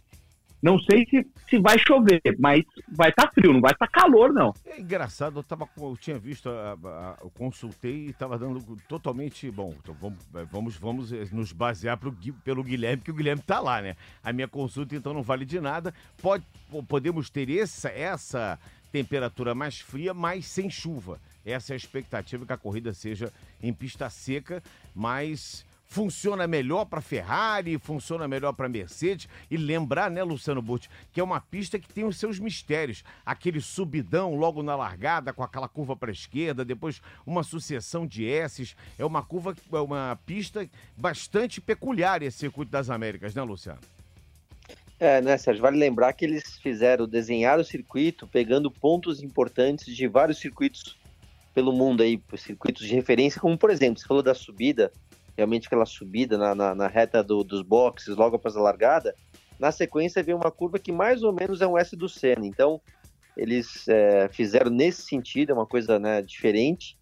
Não 0.61 0.77
sei 0.79 1.05
se, 1.09 1.25
se 1.49 1.57
vai 1.57 1.77
chover, 1.79 2.21
mas 2.37 2.63
vai 2.87 3.09
estar 3.09 3.27
tá 3.27 3.31
frio, 3.33 3.53
não 3.53 3.61
vai 3.61 3.71
estar 3.71 3.87
tá 3.87 3.91
calor, 3.91 4.31
não. 4.31 4.53
É 4.65 4.79
engraçado, 4.79 5.39
eu, 5.39 5.43
tava, 5.43 5.67
eu 5.77 5.97
tinha 5.97 6.19
visto, 6.19 6.49
eu 6.49 7.29
consultei 7.31 8.05
e 8.05 8.09
estava 8.09 8.37
dando 8.37 8.77
totalmente. 8.87 9.49
Bom, 9.49 9.73
então 9.81 9.95
vamos, 9.99 10.19
vamos, 10.51 10.75
vamos 10.75 11.13
eh, 11.13 11.27
nos 11.31 11.51
basear 11.51 11.97
pro, 11.97 12.15
pelo 12.43 12.63
Guilherme, 12.63 13.01
que 13.01 13.11
o 13.11 13.13
Guilherme 13.13 13.41
está 13.41 13.59
lá, 13.59 13.81
né? 13.81 13.95
A 14.23 14.31
minha 14.31 14.47
consulta 14.47 14.95
então 14.95 15.13
não 15.13 15.23
vale 15.23 15.45
de 15.45 15.59
nada. 15.59 15.93
Pode, 16.21 16.45
podemos 16.87 17.29
ter 17.29 17.49
essa, 17.49 17.89
essa 17.89 18.59
temperatura 18.91 19.55
mais 19.55 19.79
fria, 19.79 20.13
mas 20.13 20.45
sem 20.45 20.69
chuva. 20.69 21.19
Essa 21.45 21.73
é 21.73 21.75
a 21.75 21.77
expectativa 21.77 22.45
que 22.45 22.53
a 22.53 22.57
corrida 22.57 22.93
seja 22.93 23.33
em 23.61 23.73
pista 23.73 24.09
seca, 24.09 24.61
mas 24.93 25.65
funciona 25.91 26.47
melhor 26.47 26.85
para 26.85 27.01
Ferrari, 27.01 27.77
funciona 27.77 28.25
melhor 28.25 28.53
para 28.53 28.69
Mercedes. 28.69 29.27
E 29.49 29.57
lembrar, 29.57 30.09
né, 30.09 30.23
Luciano 30.23 30.61
Burti, 30.61 30.89
que 31.11 31.19
é 31.19 31.23
uma 31.23 31.41
pista 31.41 31.77
que 31.77 31.93
tem 31.93 32.05
os 32.05 32.17
seus 32.17 32.39
mistérios. 32.39 33.03
Aquele 33.25 33.59
subidão 33.59 34.35
logo 34.35 34.63
na 34.63 34.73
largada, 34.73 35.33
com 35.33 35.43
aquela 35.43 35.67
curva 35.67 35.93
para 35.93 36.09
a 36.09 36.13
esquerda, 36.13 36.63
depois 36.63 37.01
uma 37.25 37.43
sucessão 37.43 38.07
de 38.07 38.23
S's. 38.25 38.73
É 38.97 39.03
uma 39.03 39.21
curva, 39.21 39.53
é 39.69 39.79
uma 39.79 40.17
pista 40.25 40.65
bastante 40.95 41.59
peculiar 41.59 42.23
esse 42.23 42.37
circuito 42.37 42.71
das 42.71 42.89
Américas, 42.89 43.35
né, 43.35 43.43
Luciano? 43.43 43.81
É, 44.97 45.19
né, 45.19 45.37
Sérgio? 45.37 45.61
Vale 45.61 45.77
lembrar 45.77 46.13
que 46.13 46.23
eles 46.23 46.57
fizeram, 46.59 47.05
desenhar 47.05 47.59
o 47.59 47.65
circuito 47.65 48.25
pegando 48.25 48.71
pontos 48.71 49.21
importantes 49.21 49.93
de 49.93 50.07
vários 50.07 50.37
circuitos 50.37 50.97
pelo 51.53 51.73
mundo 51.73 52.01
aí, 52.01 52.17
circuitos 52.37 52.87
de 52.87 52.95
referência, 52.95 53.41
como 53.41 53.57
por 53.57 53.69
exemplo, 53.69 53.99
você 53.99 54.07
falou 54.07 54.23
da 54.23 54.33
subida 54.33 54.89
realmente 55.41 55.67
aquela 55.67 55.85
subida 55.85 56.37
na, 56.37 56.53
na, 56.53 56.75
na 56.75 56.87
reta 56.87 57.23
do, 57.23 57.43
dos 57.43 57.63
boxes, 57.63 58.15
logo 58.15 58.35
após 58.35 58.55
a 58.55 58.61
largada, 58.61 59.15
na 59.59 59.71
sequência 59.71 60.23
vem 60.23 60.35
uma 60.35 60.51
curva 60.51 60.77
que 60.77 60.91
mais 60.91 61.23
ou 61.23 61.33
menos 61.33 61.61
é 61.61 61.67
um 61.67 61.77
S 61.77 61.95
do 61.95 62.07
Senna. 62.07 62.45
Então, 62.45 62.79
eles 63.35 63.87
é, 63.87 64.29
fizeram 64.31 64.69
nesse 64.69 65.01
sentido, 65.03 65.51
é 65.51 65.53
uma 65.53 65.65
coisa 65.65 65.97
né, 65.97 66.21
diferente. 66.21 66.97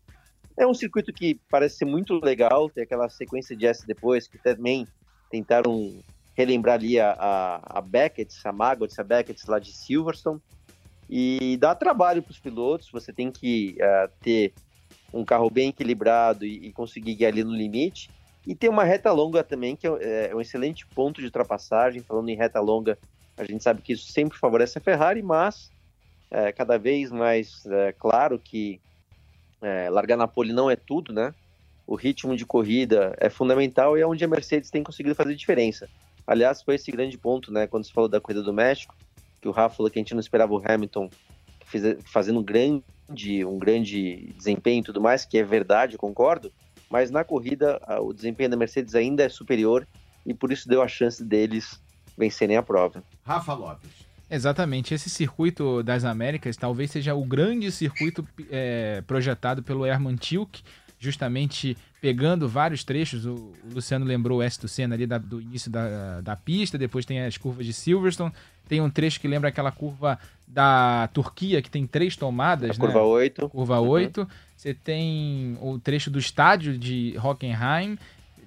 É 0.58 0.66
um 0.66 0.74
circuito 0.74 1.12
que 1.12 1.40
parece 1.50 1.78
ser 1.78 1.86
muito 1.86 2.20
legal, 2.24 2.70
tem 2.70 2.84
aquela 2.84 3.10
sequência 3.10 3.56
de 3.56 3.66
S 3.66 3.86
depois, 3.86 4.28
que 4.28 4.38
também 4.38 4.88
tentaram 5.30 6.02
relembrar 6.36 6.76
ali 6.76 7.00
a, 7.00 7.12
a, 7.12 7.80
a 7.80 7.82
Beckett, 7.82 8.34
a 8.46 8.52
Maggots, 8.52 8.98
a 8.98 9.04
Beckett 9.04 9.42
lá 9.50 9.60
de 9.60 9.72
Silverstone. 9.72 10.40
E 11.10 11.58
dá 11.58 11.76
trabalho 11.76 12.22
para 12.22 12.32
os 12.32 12.40
pilotos, 12.40 12.90
você 12.92 13.12
tem 13.12 13.32
que 13.32 13.76
uh, 13.80 14.12
ter 14.22 14.54
um 15.14 15.26
carro 15.26 15.50
bem 15.50 15.70
equilibrado 15.70 16.46
e, 16.46 16.68
e 16.68 16.74
conseguir 16.74 17.20
ir 17.20 17.26
ali 17.26 17.44
no 17.44 17.54
limite. 17.54 18.10
E 18.50 18.56
tem 18.56 18.68
uma 18.68 18.84
reta 18.84 19.12
longa 19.12 19.44
também, 19.44 19.76
que 19.76 19.86
é, 19.86 20.30
é 20.32 20.36
um 20.36 20.42
excelente 20.42 20.84
ponto 20.88 21.22
de 21.22 21.28
ultrapassagem. 21.28 22.02
Falando 22.02 22.30
em 22.30 22.36
reta 22.36 22.60
longa, 22.60 22.98
a 23.38 23.44
gente 23.44 23.64
sabe 23.64 23.80
que 23.80 23.94
isso 23.94 24.12
sempre 24.12 24.40
favorece 24.40 24.80
a 24.80 24.82
Ferrari, 24.82 25.22
mas 25.22 25.70
é 26.32 26.52
cada 26.52 26.76
vez 26.80 27.12
mais 27.12 27.64
é, 27.68 27.92
claro 27.92 28.40
que 28.40 28.82
é, 29.62 29.88
largar 29.92 30.18
na 30.18 30.28
pole 30.28 30.52
não 30.52 30.68
é 30.68 30.76
tudo, 30.76 31.14
né? 31.14 31.32
O 31.86 31.94
ritmo 31.94 32.36
de 32.36 32.44
corrida 32.44 33.16
é 33.20 33.30
fundamental 33.30 33.96
e 33.96 34.02
é 34.02 34.08
onde 34.08 34.26
a 34.26 34.28
Mercedes 34.28 34.72
tem 34.72 34.82
conseguido 34.82 35.14
fazer 35.14 35.36
diferença. 35.36 35.88
Aliás, 36.26 36.64
foi 36.64 36.74
esse 36.74 36.90
grande 36.90 37.20
ponto, 37.20 37.54
né? 37.54 37.68
Quando 37.68 37.86
se 37.86 37.94
falou 37.94 38.10
da 38.10 38.20
corrida 38.20 38.42
do 38.42 38.52
México, 38.52 38.96
que 39.40 39.48
o 39.48 39.52
Rafa 39.52 39.76
falou 39.76 39.92
que 39.92 40.00
a 40.00 40.02
gente 40.02 40.16
não 40.16 40.22
esperava 40.22 40.52
o 40.52 40.64
Hamilton 40.66 41.08
fazendo 42.04 42.40
um 42.40 42.44
grande, 42.44 43.46
um 43.46 43.60
grande 43.60 44.34
desempenho 44.36 44.80
e 44.80 44.86
tudo 44.86 45.00
mais, 45.00 45.24
que 45.24 45.38
é 45.38 45.44
verdade, 45.44 46.00
concordo 46.00 46.52
mas 46.90 47.12
na 47.12 47.24
corrida 47.24 47.80
o 48.02 48.14
desempenho 48.14 48.50
da 48.50 48.58
Mercedes 48.58 48.96
ainda 48.96 49.24
é 49.24 49.30
superior 49.30 49.88
e 50.26 50.34
por 50.34 50.52
isso 50.52 50.68
deu 50.68 50.82
a 50.82 50.88
chance 50.88 51.24
deles 51.24 51.80
vencerem 52.18 52.58
a 52.58 52.64
prova. 52.64 53.04
Rafa 53.24 53.54
Lopes. 53.54 54.10
Exatamente, 54.30 54.94
esse 54.94 55.10
circuito 55.10 55.82
das 55.82 56.04
Américas 56.04 56.56
talvez 56.56 56.92
seja 56.92 57.16
o 57.16 57.24
grande 57.24 57.72
circuito 57.72 58.28
é, 58.52 59.02
projetado 59.08 59.64
pelo 59.64 59.86
Herman 59.86 60.16
Tilke, 60.16 60.62
justamente 61.00 61.76
pegando 62.00 62.48
vários 62.48 62.84
trechos. 62.84 63.26
O, 63.26 63.54
Luciano 63.74 64.06
lembrou 64.06 64.40
o 64.40 64.44
S 64.44 64.60
do 64.60 64.68
Senna 64.68 64.94
ali 64.94 65.08
da, 65.08 65.18
do 65.18 65.42
início 65.42 65.72
da, 65.72 66.22
da 66.22 66.36
pista, 66.36 66.78
depois 66.78 67.06
tem 67.06 67.22
as 67.26 67.38
curvas 67.38 67.66
de 67.66 67.74
Silverstone, 67.74 68.32
tem 68.68 68.82
um 68.82 68.90
trecho 68.90 69.20
que 69.20 69.28
lembra 69.28 69.50
aquela 69.50 69.72
curva 69.72 70.20
da 70.48 71.10
Turquia, 71.12 71.62
que 71.62 71.72
tem 71.72 71.88
três 71.88 72.16
tomadas. 72.16 72.78
A 72.78 72.80
curva 72.80 73.00
né? 73.00 73.06
8. 73.06 73.50
Curva 73.50 73.80
8. 73.80 74.22
Uhum. 74.22 74.28
Você 74.60 74.74
tem 74.74 75.58
o 75.62 75.80
trecho 75.80 76.12
do 76.12 76.20
estádio 76.20 76.78
de 76.78 77.16
Hockenheim. 77.18 77.98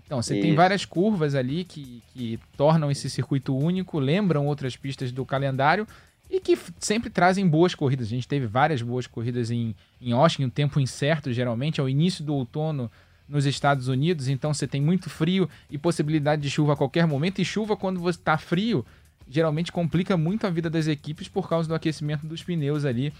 Então, 0.04 0.20
você 0.20 0.34
Isso. 0.34 0.42
tem 0.42 0.54
várias 0.54 0.84
curvas 0.84 1.34
ali 1.34 1.64
que, 1.64 2.02
que 2.12 2.38
tornam 2.54 2.90
esse 2.90 3.08
circuito 3.08 3.56
único, 3.56 3.98
lembram 3.98 4.46
outras 4.46 4.76
pistas 4.76 5.10
do 5.10 5.24
calendário. 5.24 5.88
e 6.30 6.38
que 6.38 6.58
sempre 6.78 7.08
trazem 7.08 7.48
boas 7.48 7.74
corridas. 7.74 8.08
A 8.08 8.10
gente 8.10 8.28
teve 8.28 8.46
várias 8.46 8.82
boas 8.82 9.06
corridas 9.06 9.50
em, 9.50 9.74
em 10.02 10.12
Austin, 10.12 10.44
um 10.44 10.50
tempo 10.50 10.78
incerto, 10.78 11.32
geralmente, 11.32 11.80
ao 11.80 11.88
início 11.88 12.22
do 12.22 12.34
outono 12.34 12.90
nos 13.26 13.46
Estados 13.46 13.88
Unidos, 13.88 14.28
então 14.28 14.52
você 14.52 14.66
tem 14.66 14.82
muito 14.82 15.08
frio 15.08 15.48
e 15.70 15.78
possibilidade 15.78 16.42
de 16.42 16.50
chuva 16.50 16.74
a 16.74 16.76
qualquer 16.76 17.06
momento, 17.06 17.40
e 17.40 17.44
chuva 17.44 17.74
quando 17.74 17.98
você 17.98 18.18
está 18.18 18.36
frio, 18.36 18.84
geralmente 19.26 19.72
complica 19.72 20.14
muito 20.14 20.46
a 20.46 20.50
vida 20.50 20.68
das 20.68 20.86
equipes 20.86 21.26
por 21.26 21.48
causa 21.48 21.66
do 21.66 21.74
aquecimento 21.74 22.26
dos 22.26 22.42
pneus 22.42 22.84
ali 22.84 23.14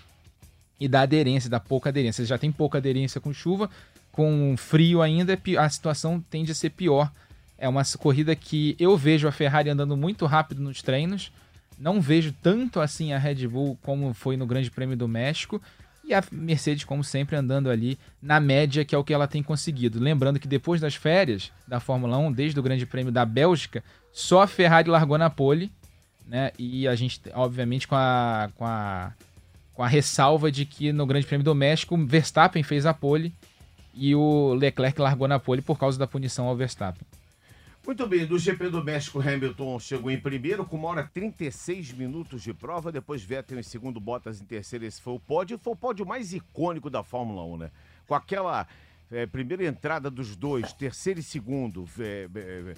e 0.82 0.88
da 0.88 1.02
aderência, 1.02 1.48
da 1.48 1.60
pouca 1.60 1.90
aderência. 1.90 2.24
Você 2.24 2.28
já 2.28 2.36
tem 2.36 2.50
pouca 2.50 2.78
aderência 2.78 3.20
com 3.20 3.32
chuva, 3.32 3.70
com 4.10 4.56
frio 4.56 5.00
ainda, 5.00 5.32
é 5.32 5.56
a 5.56 5.68
situação 5.68 6.20
tende 6.28 6.50
a 6.50 6.54
ser 6.56 6.70
pior. 6.70 7.08
É 7.56 7.68
uma 7.68 7.84
corrida 8.00 8.34
que 8.34 8.74
eu 8.80 8.96
vejo 8.96 9.28
a 9.28 9.32
Ferrari 9.32 9.70
andando 9.70 9.96
muito 9.96 10.26
rápido 10.26 10.60
nos 10.60 10.82
treinos, 10.82 11.30
não 11.78 12.00
vejo 12.00 12.34
tanto 12.42 12.80
assim 12.80 13.12
a 13.12 13.18
Red 13.18 13.46
Bull 13.46 13.78
como 13.80 14.12
foi 14.12 14.36
no 14.36 14.44
Grande 14.44 14.72
Prêmio 14.72 14.96
do 14.96 15.06
México. 15.06 15.62
E 16.04 16.12
a 16.12 16.24
Mercedes, 16.32 16.82
como 16.82 17.04
sempre, 17.04 17.36
andando 17.36 17.70
ali 17.70 17.96
na 18.20 18.40
média, 18.40 18.84
que 18.84 18.92
é 18.92 18.98
o 18.98 19.04
que 19.04 19.14
ela 19.14 19.28
tem 19.28 19.40
conseguido. 19.40 20.00
Lembrando 20.00 20.40
que 20.40 20.48
depois 20.48 20.80
das 20.80 20.96
férias 20.96 21.52
da 21.66 21.78
Fórmula 21.78 22.18
1, 22.18 22.32
desde 22.32 22.58
o 22.58 22.62
Grande 22.62 22.84
Prêmio 22.84 23.12
da 23.12 23.24
Bélgica, 23.24 23.84
só 24.12 24.42
a 24.42 24.48
Ferrari 24.48 24.90
largou 24.90 25.16
na 25.16 25.30
pole. 25.30 25.70
Né? 26.26 26.50
E 26.58 26.88
a 26.88 26.96
gente, 26.96 27.20
obviamente, 27.34 27.86
com 27.86 27.94
a, 27.94 28.50
com 28.56 28.66
a, 28.66 29.12
com 29.82 29.86
a 29.86 29.88
ressalva 29.88 30.52
de 30.52 30.64
que 30.64 30.92
no 30.92 31.04
Grande 31.04 31.26
Prêmio 31.26 31.44
do 31.44 31.56
México, 31.56 31.96
Verstappen 32.06 32.62
fez 32.62 32.86
a 32.86 32.94
pole 32.94 33.34
e 33.92 34.14
o 34.14 34.54
Leclerc 34.54 35.00
largou 35.00 35.26
na 35.26 35.40
pole 35.40 35.60
por 35.60 35.76
causa 35.76 35.98
da 35.98 36.06
punição 36.06 36.46
ao 36.46 36.54
Verstappen. 36.54 37.04
Muito 37.84 38.06
bem, 38.06 38.24
do 38.24 38.38
GP 38.38 38.68
do 38.68 38.84
México, 38.84 39.18
Hamilton 39.18 39.80
chegou 39.80 40.08
em 40.08 40.20
primeiro 40.20 40.64
com 40.64 40.76
uma 40.76 40.88
hora 40.88 41.10
36 41.12 41.94
minutos 41.94 42.44
de 42.44 42.54
prova, 42.54 42.92
depois 42.92 43.24
Vettel 43.24 43.58
em 43.58 43.62
segundo, 43.64 43.98
Bottas 43.98 44.40
em 44.40 44.44
terceiro, 44.44 44.84
esse 44.84 45.02
foi 45.02 45.14
o 45.14 45.18
pódio, 45.18 45.58
foi 45.58 45.72
o 45.72 45.76
pódio 45.76 46.06
mais 46.06 46.32
icônico 46.32 46.88
da 46.88 47.02
Fórmula 47.02 47.44
1, 47.44 47.56
né? 47.56 47.70
Com 48.06 48.14
aquela 48.14 48.68
é, 49.12 49.26
primeira 49.26 49.64
entrada 49.66 50.10
dos 50.10 50.34
dois, 50.34 50.72
terceiro 50.72 51.20
e 51.20 51.22
segundo, 51.22 51.86
é, 51.98 52.28
é, 52.34 52.74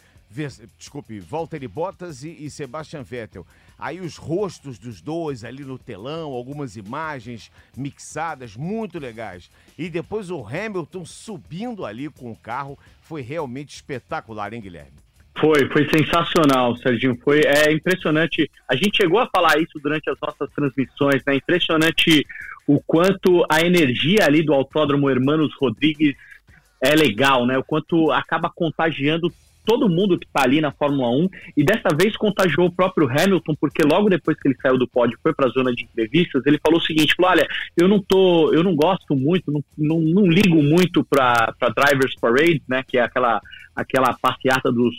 desculpe, 0.76 1.20
Valtteri 1.20 1.68
Bottas 1.68 2.24
e, 2.24 2.30
e 2.44 2.50
Sebastian 2.50 3.04
Vettel. 3.04 3.46
Aí 3.78 4.00
os 4.00 4.16
rostos 4.16 4.78
dos 4.78 5.00
dois 5.00 5.44
ali 5.44 5.64
no 5.64 5.78
telão, 5.78 6.32
algumas 6.32 6.76
imagens 6.76 7.52
mixadas, 7.76 8.56
muito 8.56 8.98
legais. 8.98 9.48
E 9.78 9.88
depois 9.88 10.30
o 10.30 10.44
Hamilton 10.44 11.04
subindo 11.04 11.86
ali 11.86 12.08
com 12.08 12.32
o 12.32 12.36
carro, 12.36 12.76
foi 13.00 13.22
realmente 13.22 13.76
espetacular, 13.76 14.52
hein, 14.52 14.60
Guilherme? 14.60 15.03
Foi, 15.38 15.68
foi 15.68 15.88
sensacional, 15.90 16.76
Serginho. 16.76 17.18
Foi 17.22 17.40
é 17.40 17.72
impressionante. 17.72 18.48
A 18.68 18.76
gente 18.76 18.96
chegou 18.96 19.18
a 19.18 19.28
falar 19.28 19.58
isso 19.58 19.78
durante 19.82 20.08
as 20.08 20.16
nossas 20.20 20.48
transmissões, 20.54 21.22
né? 21.26 21.36
Impressionante 21.36 22.24
o 22.66 22.80
quanto 22.80 23.44
a 23.50 23.60
energia 23.60 24.24
ali 24.24 24.42
do 24.42 24.54
Autódromo 24.54 25.10
Hermanos 25.10 25.52
Rodrigues 25.60 26.14
é 26.80 26.94
legal, 26.94 27.46
né? 27.46 27.58
O 27.58 27.64
quanto 27.64 28.10
acaba 28.12 28.48
contagiando 28.48 29.32
todo 29.64 29.88
mundo 29.88 30.18
que 30.18 30.26
está 30.26 30.42
ali 30.42 30.60
na 30.60 30.70
Fórmula 30.70 31.08
1 31.08 31.28
e 31.56 31.64
dessa 31.64 31.88
vez 31.96 32.16
contagiou 32.16 32.66
o 32.66 32.72
próprio 32.72 33.08
Hamilton, 33.08 33.54
porque 33.58 33.82
logo 33.82 34.10
depois 34.10 34.38
que 34.38 34.46
ele 34.46 34.58
saiu 34.60 34.78
do 34.78 34.86
pódio 34.86 35.18
foi 35.22 35.32
para 35.32 35.46
a 35.46 35.50
zona 35.50 35.72
de 35.72 35.84
entrevistas, 35.84 36.42
ele 36.44 36.60
falou 36.62 36.78
o 36.78 36.84
seguinte, 36.84 37.14
falou, 37.16 37.30
olha, 37.30 37.48
eu 37.76 37.88
não 37.88 37.98
tô, 37.98 38.52
eu 38.52 38.62
não 38.62 38.76
gosto 38.76 39.16
muito, 39.16 39.50
não, 39.50 39.64
não, 39.76 40.00
não 40.00 40.26
ligo 40.26 40.62
muito 40.62 41.02
para 41.02 41.54
Drivers 41.74 42.14
Parade, 42.20 42.62
né, 42.68 42.84
que 42.86 42.98
é 42.98 43.02
aquela, 43.02 43.40
aquela 43.74 44.12
passeata 44.20 44.70
dos, 44.70 44.94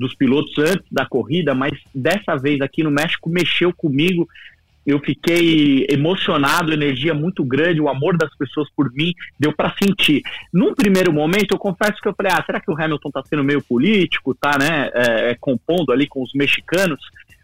dos 0.00 0.14
pilotos 0.14 0.56
antes 0.58 0.86
da 0.90 1.04
corrida, 1.04 1.54
mas 1.54 1.72
dessa 1.94 2.34
vez 2.36 2.60
aqui 2.62 2.82
no 2.82 2.90
México 2.90 3.28
mexeu 3.28 3.72
comigo, 3.72 4.26
eu 4.86 4.98
fiquei 4.98 5.86
emocionado, 5.90 6.72
energia 6.72 7.12
muito 7.12 7.44
grande, 7.44 7.82
o 7.82 7.88
amor 7.88 8.16
das 8.16 8.34
pessoas 8.36 8.68
por 8.74 8.90
mim, 8.92 9.12
deu 9.38 9.52
para 9.52 9.74
sentir. 9.80 10.22
Num 10.52 10.74
primeiro 10.74 11.12
momento, 11.12 11.52
eu 11.52 11.58
confesso 11.58 12.00
que 12.00 12.08
eu 12.08 12.14
falei, 12.14 12.32
ah, 12.34 12.42
será 12.44 12.58
que 12.60 12.70
o 12.70 12.74
Hamilton 12.74 13.10
tá 13.10 13.22
sendo 13.24 13.44
meio 13.44 13.62
político, 13.62 14.34
tá, 14.34 14.56
né, 14.58 14.90
é, 14.94 15.30
é 15.32 15.36
compondo 15.38 15.92
ali 15.92 16.08
com 16.08 16.22
os 16.22 16.32
mexicanos? 16.34 16.98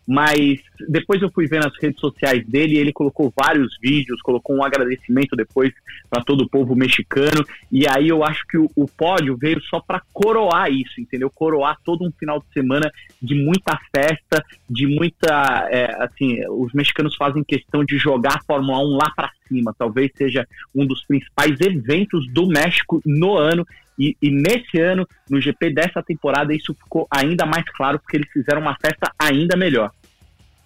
Mas 0.07 0.61
depois 0.89 1.21
eu 1.21 1.31
fui 1.31 1.47
ver 1.47 1.61
nas 1.61 1.73
redes 1.81 2.01
sociais 2.01 2.47
dele 2.47 2.79
ele 2.79 2.93
colocou 2.93 3.33
vários 3.37 3.77
vídeos, 3.81 4.23
colocou 4.23 4.57
um 4.57 4.65
agradecimento 4.65 5.35
depois 5.35 5.73
para 6.09 6.23
todo 6.23 6.43
o 6.43 6.49
povo 6.49 6.77
mexicano. 6.77 7.45
E 7.73 7.87
aí 7.89 8.09
eu 8.09 8.25
acho 8.25 8.47
que 8.47 8.57
o, 8.57 8.71
o 8.77 8.87
pódio 8.87 9.37
veio 9.37 9.61
só 9.63 9.81
para 9.81 10.03
coroar 10.13 10.71
isso, 10.71 11.01
entendeu? 11.01 11.31
Coroar 11.31 11.79
todo 11.85 12.05
um 12.05 12.13
final 12.13 12.39
de 12.39 12.47
semana 12.53 12.91
de 13.21 13.35
muita 13.35 13.79
festa, 13.95 14.45
de 14.69 14.87
muita, 14.87 15.69
é, 15.71 16.05
assim, 16.05 16.39
os 16.51 16.73
mexicanos 16.73 17.17
fazem 17.17 17.43
questão 17.43 17.85
de 17.85 17.99
jogar 17.99 18.37
a 18.37 18.45
Fórmula 18.45 18.79
1 18.79 18.97
lá 18.97 19.11
para 19.11 19.31
cima, 19.49 19.75
talvez 19.77 20.11
seja 20.15 20.47
um 20.75 20.87
dos 20.87 21.05
principais 21.05 21.61
eventos 21.61 22.31
do 22.33 22.47
México 22.47 23.01
no 23.05 23.37
ano 23.37 23.67
e, 23.99 24.17
e, 24.21 24.31
nesse 24.31 24.79
ano, 24.81 25.07
no 25.29 25.41
GP 25.41 25.73
dessa 25.73 26.03
temporada, 26.03 26.55
isso 26.55 26.75
ficou 26.75 27.07
ainda 27.11 27.47
mais 27.47 27.65
claro, 27.71 27.99
porque 27.99 28.17
eles 28.17 28.31
fizeram 28.31 28.61
uma 28.61 28.77
festa 28.77 29.13
ainda 29.19 29.57
melhor. 29.57 29.93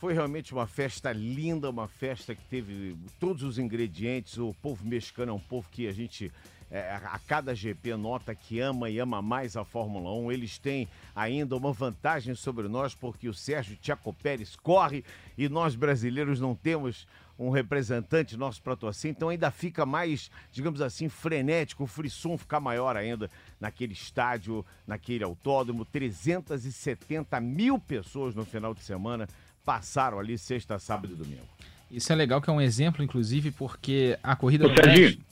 Foi 0.01 0.15
realmente 0.15 0.53
uma 0.53 0.67
festa 0.67 1.13
linda, 1.13 1.69
uma 1.69 1.87
festa 1.87 2.35
que 2.35 2.43
teve 2.45 2.97
todos 3.21 3.43
os 3.43 3.59
ingredientes. 3.59 4.39
O 4.39 4.55
povo 4.63 4.85
mexicano 4.85 5.33
é 5.33 5.35
um 5.35 5.41
povo 5.41 5.69
que 5.71 5.87
a 5.87 5.93
gente, 5.93 6.33
é, 6.71 6.99
a 7.05 7.21
cada 7.29 7.55
GP, 7.55 7.97
nota 7.97 8.35
que 8.35 8.61
ama 8.61 8.89
e 8.89 8.99
ama 8.99 9.21
mais 9.21 9.59
a 9.59 9.65
Fórmula 9.65 10.11
1. 10.15 10.33
Eles 10.33 10.59
têm 10.59 10.89
ainda 11.15 11.55
uma 11.55 11.73
vantagem 11.73 12.35
sobre 12.35 12.67
nós, 12.67 12.95
porque 12.95 13.29
o 13.29 13.35
Sérgio 13.35 13.77
Tchaco 13.77 14.13
Pérez 14.15 14.57
corre 14.57 15.05
e 15.37 15.51
nós 15.51 15.75
brasileiros 15.75 16.41
não 16.41 16.55
temos 16.55 17.07
um 17.41 17.49
representante 17.49 18.37
nosso 18.37 18.63
para 18.63 18.77
torcer, 18.77 19.11
então 19.11 19.31
ainda 19.31 19.51
fica 19.51 19.87
mais, 19.87 20.31
digamos 20.53 20.83
assim, 20.83 21.09
frenético, 21.09 21.85
o 21.85 21.87
frisson 21.87 22.37
fica 22.37 22.61
maior 22.61 22.99
ainda 22.99 23.31
naquele 23.59 23.95
estádio, 23.95 24.65
naquele 24.87 25.25
autódromo. 25.25 25.87
370 25.87 27.41
mil 27.41 27.79
pessoas 27.79 28.35
no 28.35 28.45
final 28.45 28.75
de 28.75 28.83
semana 28.83 29.27
passaram 29.65 30.19
ali 30.19 30.37
sexta, 30.37 30.79
sábado 30.79 31.15
e 31.15 31.17
domingo. 31.17 31.49
Isso 31.91 32.13
é 32.13 32.17
legal, 32.17 32.43
que 32.43 32.51
é 32.51 32.53
um 32.53 32.61
exemplo, 32.61 33.03
inclusive, 33.03 33.51
porque 33.51 34.19
a 34.23 34.37
corrida 34.37 34.69
do 34.69 34.75
Serginho. 34.75 35.25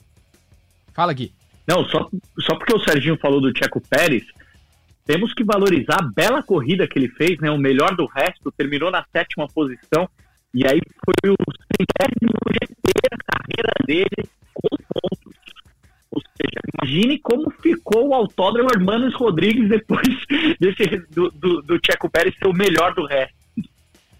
Fala 0.93 1.11
aqui. 1.11 1.31
Não, 1.67 1.85
só, 1.85 2.09
só 2.39 2.55
porque 2.57 2.73
o 2.73 2.79
Serginho 2.79 3.19
falou 3.19 3.39
do 3.39 3.53
Tcheco 3.53 3.79
Pérez, 3.79 4.23
temos 5.05 5.31
que 5.33 5.43
valorizar 5.43 5.99
a 5.99 6.11
bela 6.11 6.41
corrida 6.41 6.87
que 6.87 6.97
ele 6.97 7.07
fez, 7.07 7.39
né? 7.39 7.51
O 7.51 7.57
melhor 7.57 7.95
do 7.95 8.07
resto, 8.07 8.51
terminou 8.51 8.89
na 8.89 9.05
sétima 9.13 9.47
posição 9.47 10.09
e 10.53 10.65
aí 10.67 10.79
foi 11.05 11.31
o 11.31 11.35
centésimo 11.77 12.33
GP 12.51 12.91
da 13.09 13.17
carreira 13.25 13.73
dele 13.85 14.29
com 14.53 14.69
pontos. 14.77 15.33
Ou 16.11 16.21
seja, 16.21 16.59
imagine 16.73 17.19
como 17.19 17.51
ficou 17.51 18.09
o 18.09 18.13
Autódromo 18.13 18.69
Hermanos 18.73 19.13
Rodrigues 19.15 19.69
depois 19.69 20.07
desse, 20.59 20.97
do, 21.11 21.29
do, 21.29 21.61
do 21.61 21.79
Checo 21.85 22.09
Pérez 22.09 22.35
ser 22.35 22.47
o 22.47 22.53
melhor 22.53 22.93
do 22.95 23.05
resto. 23.05 23.37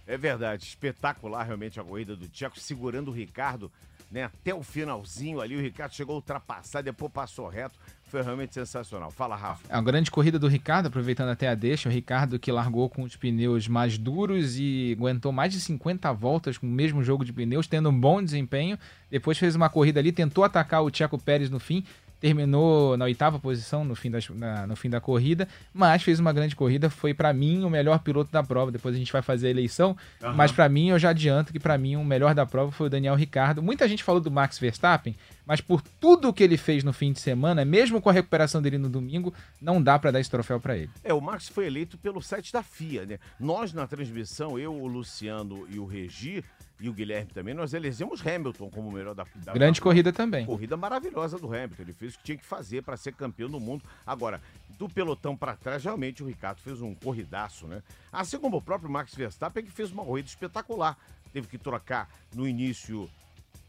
É 0.06 0.18
verdade, 0.18 0.64
espetacular 0.64 1.44
realmente 1.44 1.80
a 1.80 1.84
corrida 1.84 2.16
do 2.16 2.28
Checo, 2.32 2.60
segurando 2.60 3.10
o 3.10 3.14
Ricardo 3.14 3.72
né, 4.12 4.24
até 4.24 4.54
o 4.54 4.64
finalzinho 4.64 5.40
ali. 5.40 5.56
O 5.56 5.62
Ricardo 5.62 5.94
chegou 5.94 6.14
a 6.14 6.18
ultrapassar, 6.18 6.82
depois 6.82 7.12
passou 7.12 7.48
reto. 7.48 7.78
Foi 8.10 8.24
realmente 8.24 8.56
sensacional. 8.56 9.12
Fala, 9.12 9.36
Rafa. 9.36 9.62
É 9.70 9.76
a 9.76 9.82
grande 9.82 10.10
corrida 10.10 10.40
do 10.40 10.48
Ricardo, 10.48 10.88
aproveitando 10.88 11.30
até 11.30 11.48
a 11.48 11.54
deixa. 11.54 11.88
O 11.88 11.92
Ricardo 11.92 12.40
que 12.40 12.52
largou 12.52 12.90
com 12.90 13.04
os 13.04 13.16
pneus 13.16 13.68
mais 13.68 14.00
duros 14.00 14.58
e 14.58 14.96
aguentou 14.98 15.32
mais 15.32 15.54
de 15.54 15.62
50 15.62 16.12
voltas 16.14 16.58
com 16.58 16.66
o 16.66 16.70
mesmo 16.70 17.04
jogo 17.04 17.24
de 17.24 17.32
pneus, 17.32 17.68
tendo 17.68 17.90
um 17.90 18.00
bom 18.00 18.22
desempenho. 18.22 18.80
Depois 19.12 19.38
fez 19.38 19.56
uma 19.56 19.70
corrida 19.70 20.00
ali, 20.00 20.12
tentou 20.12 20.44
atacar 20.44 20.84
o 20.84 20.90
Tcheco 20.90 21.20
Pérez 21.20 21.52
no 21.52 21.60
fim, 21.60 21.84
terminou 22.20 22.98
na 22.98 23.06
oitava 23.06 23.40
posição 23.40 23.84
no 23.84 23.96
fim, 23.96 24.12
das, 24.12 24.30
na, 24.30 24.68
no 24.68 24.76
fim 24.76 24.90
da 24.90 25.00
corrida, 25.00 25.48
mas 25.74 26.04
fez 26.04 26.20
uma 26.20 26.34
grande 26.34 26.56
corrida. 26.56 26.90
Foi 26.90 27.14
para 27.14 27.32
mim 27.34 27.64
o 27.64 27.70
melhor 27.70 28.00
piloto 28.00 28.32
da 28.32 28.44
prova. 28.44 28.72
Depois 28.72 28.94
a 28.96 28.98
gente 28.98 29.12
vai 29.12 29.22
fazer 29.22 29.48
a 29.48 29.50
eleição, 29.50 29.96
uhum. 30.22 30.34
mas 30.34 30.52
para 30.52 30.68
mim 30.68 30.90
eu 30.90 31.00
já 31.00 31.10
adianto 31.10 31.52
que 31.52 31.60
para 31.60 31.78
mim 31.78 31.96
o 31.96 32.04
melhor 32.04 32.36
da 32.36 32.46
prova 32.46 32.72
foi 32.72 32.88
o 32.88 32.90
Daniel 32.90 33.16
Ricardo. 33.16 33.62
Muita 33.62 33.88
gente 33.88 34.04
falou 34.04 34.22
do 34.22 34.30
Max 34.30 34.60
Verstappen, 34.60 35.16
mas 35.46 35.62
por 35.62 35.82
tudo 35.82 36.34
que 36.34 36.44
ele 36.44 36.58
fez 36.58 36.84
no 36.84 36.94
fim 36.94 37.12
de 37.12 37.20
semana, 37.20 37.64
mesmo 37.66 38.02
com 38.02 38.10
a 38.10 38.14
recuperação 38.14 38.62
dele 38.62 38.78
no 38.78 38.90
domingo, 38.90 39.34
não 39.62 39.82
dá 39.82 39.98
para 39.98 40.12
dar 40.12 40.20
esse 40.20 40.30
troféu 40.30 40.60
para 40.60 40.78
ele. 40.78 40.90
É, 41.04 41.14
o 41.14 41.22
Max 41.22 41.48
foi 41.48 41.66
eleito 41.66 41.98
pelo 41.98 42.22
site 42.22 42.54
da 42.54 42.62
FIA, 42.62 43.06
né? 43.06 43.20
Nós 43.40 43.74
na 43.74 43.88
transmissão, 43.88 44.60
eu, 44.60 44.74
o 44.74 44.88
Luciano 44.88 45.66
e 45.70 45.80
o 45.80 45.86
Regi, 45.86 46.44
e 46.80 46.88
o 46.88 46.94
Guilherme 46.94 47.32
também, 47.32 47.54
nós 47.54 47.74
elegemos 47.74 48.26
Hamilton 48.26 48.70
como 48.70 48.88
o 48.88 48.92
melhor 48.92 49.14
da, 49.14 49.26
da 49.36 49.54
Grande 49.54 49.80
da, 49.80 49.84
corrida 49.84 50.14
também. 50.14 50.46
Corrida 50.46 50.78
maravilhosa 50.78 51.38
do 51.38 51.48
Hamilton. 51.48 51.82
Ele 51.82 51.94
fez 51.94 52.16
o 52.16 52.18
que 52.20 52.24
tinha 52.24 52.38
que 52.38 52.46
fazer 52.46 52.84
para 52.84 52.96
ser 52.96 53.14
campeão 53.14 53.50
do 53.50 53.60
mundo. 53.60 53.84
Agora, 54.08 54.42
do 54.78 54.88
pelotão 54.88 55.36
para 55.36 55.56
trás, 55.58 55.84
realmente 55.84 56.24
o 56.24 56.28
Ricardo 56.28 56.60
fez 56.62 56.82
um 56.82 56.96
corridaço, 56.96 57.68
né? 57.68 57.84
Assim 58.12 58.40
como 58.40 58.58
o 58.58 58.62
próprio 58.62 58.90
Max 58.90 59.14
Verstappen, 59.14 59.66
que 59.66 59.72
fez 59.72 59.92
uma 59.92 60.06
corrida 60.06 60.30
espetacular. 60.30 60.98
Teve 61.34 61.48
que 61.48 61.58
trocar 61.58 62.10
no 62.34 62.48
início 62.48 63.10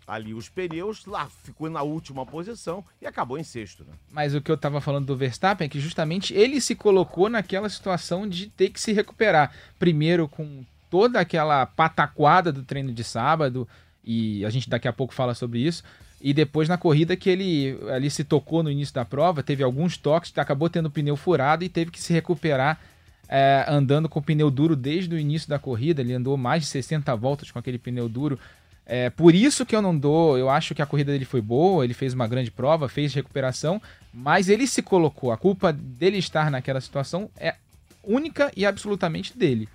ali 0.06 0.34
os 0.34 0.48
pneus, 0.48 1.04
lá 1.06 1.28
ficou 1.44 1.70
na 1.70 1.82
última 1.82 2.26
posição 2.26 2.84
e 3.00 3.06
acabou 3.06 3.38
em 3.38 3.44
sexto. 3.44 3.84
Né? 3.84 3.92
Mas 4.10 4.34
o 4.34 4.40
que 4.40 4.50
eu 4.50 4.56
estava 4.56 4.80
falando 4.80 5.06
do 5.06 5.16
Verstappen 5.16 5.66
é 5.66 5.68
que 5.68 5.78
justamente 5.78 6.34
ele 6.34 6.60
se 6.60 6.74
colocou 6.74 7.28
naquela 7.28 7.68
situação 7.68 8.28
de 8.28 8.48
ter 8.48 8.70
que 8.70 8.80
se 8.80 8.92
recuperar. 8.92 9.54
Primeiro 9.78 10.28
com 10.28 10.64
toda 10.90 11.20
aquela 11.20 11.64
pataquada 11.64 12.52
do 12.52 12.62
treino 12.62 12.92
de 12.92 13.04
sábado, 13.04 13.66
e 14.04 14.44
a 14.44 14.50
gente 14.50 14.68
daqui 14.68 14.88
a 14.88 14.92
pouco 14.92 15.14
fala 15.14 15.34
sobre 15.34 15.60
isso. 15.60 15.82
E 16.20 16.34
depois 16.34 16.68
na 16.68 16.76
corrida 16.76 17.16
que 17.16 17.30
ele 17.30 17.78
ali 17.94 18.10
se 18.10 18.24
tocou 18.24 18.62
no 18.62 18.70
início 18.70 18.94
da 18.94 19.04
prova, 19.04 19.42
teve 19.42 19.62
alguns 19.62 19.96
toques, 19.96 20.36
acabou 20.36 20.68
tendo 20.68 20.86
o 20.86 20.90
pneu 20.90 21.16
furado 21.16 21.64
e 21.64 21.68
teve 21.68 21.90
que 21.90 22.00
se 22.00 22.12
recuperar 22.12 22.78
é, 23.26 23.64
andando 23.68 24.08
com 24.08 24.18
o 24.18 24.22
pneu 24.22 24.50
duro 24.50 24.76
desde 24.76 25.14
o 25.14 25.18
início 25.18 25.48
da 25.48 25.58
corrida. 25.58 26.02
Ele 26.02 26.12
andou 26.12 26.36
mais 26.36 26.64
de 26.64 26.68
60 26.68 27.14
voltas 27.16 27.50
com 27.50 27.58
aquele 27.58 27.78
pneu 27.78 28.08
duro. 28.08 28.38
É, 28.84 29.08
por 29.08 29.34
isso 29.34 29.64
que 29.64 29.74
eu 29.74 29.80
não 29.80 29.96
dou, 29.96 30.36
eu 30.36 30.50
acho 30.50 30.74
que 30.74 30.82
a 30.82 30.86
corrida 30.86 31.12
dele 31.12 31.24
foi 31.24 31.40
boa, 31.40 31.84
ele 31.84 31.94
fez 31.94 32.12
uma 32.12 32.26
grande 32.26 32.50
prova, 32.50 32.88
fez 32.88 33.14
recuperação, 33.14 33.80
mas 34.12 34.48
ele 34.48 34.66
se 34.66 34.82
colocou. 34.82 35.30
A 35.30 35.36
culpa 35.36 35.72
dele 35.72 36.18
estar 36.18 36.50
naquela 36.50 36.80
situação 36.80 37.30
é 37.38 37.54
única 38.02 38.50
e 38.56 38.66
absolutamente 38.66 39.38
dele. 39.38 39.68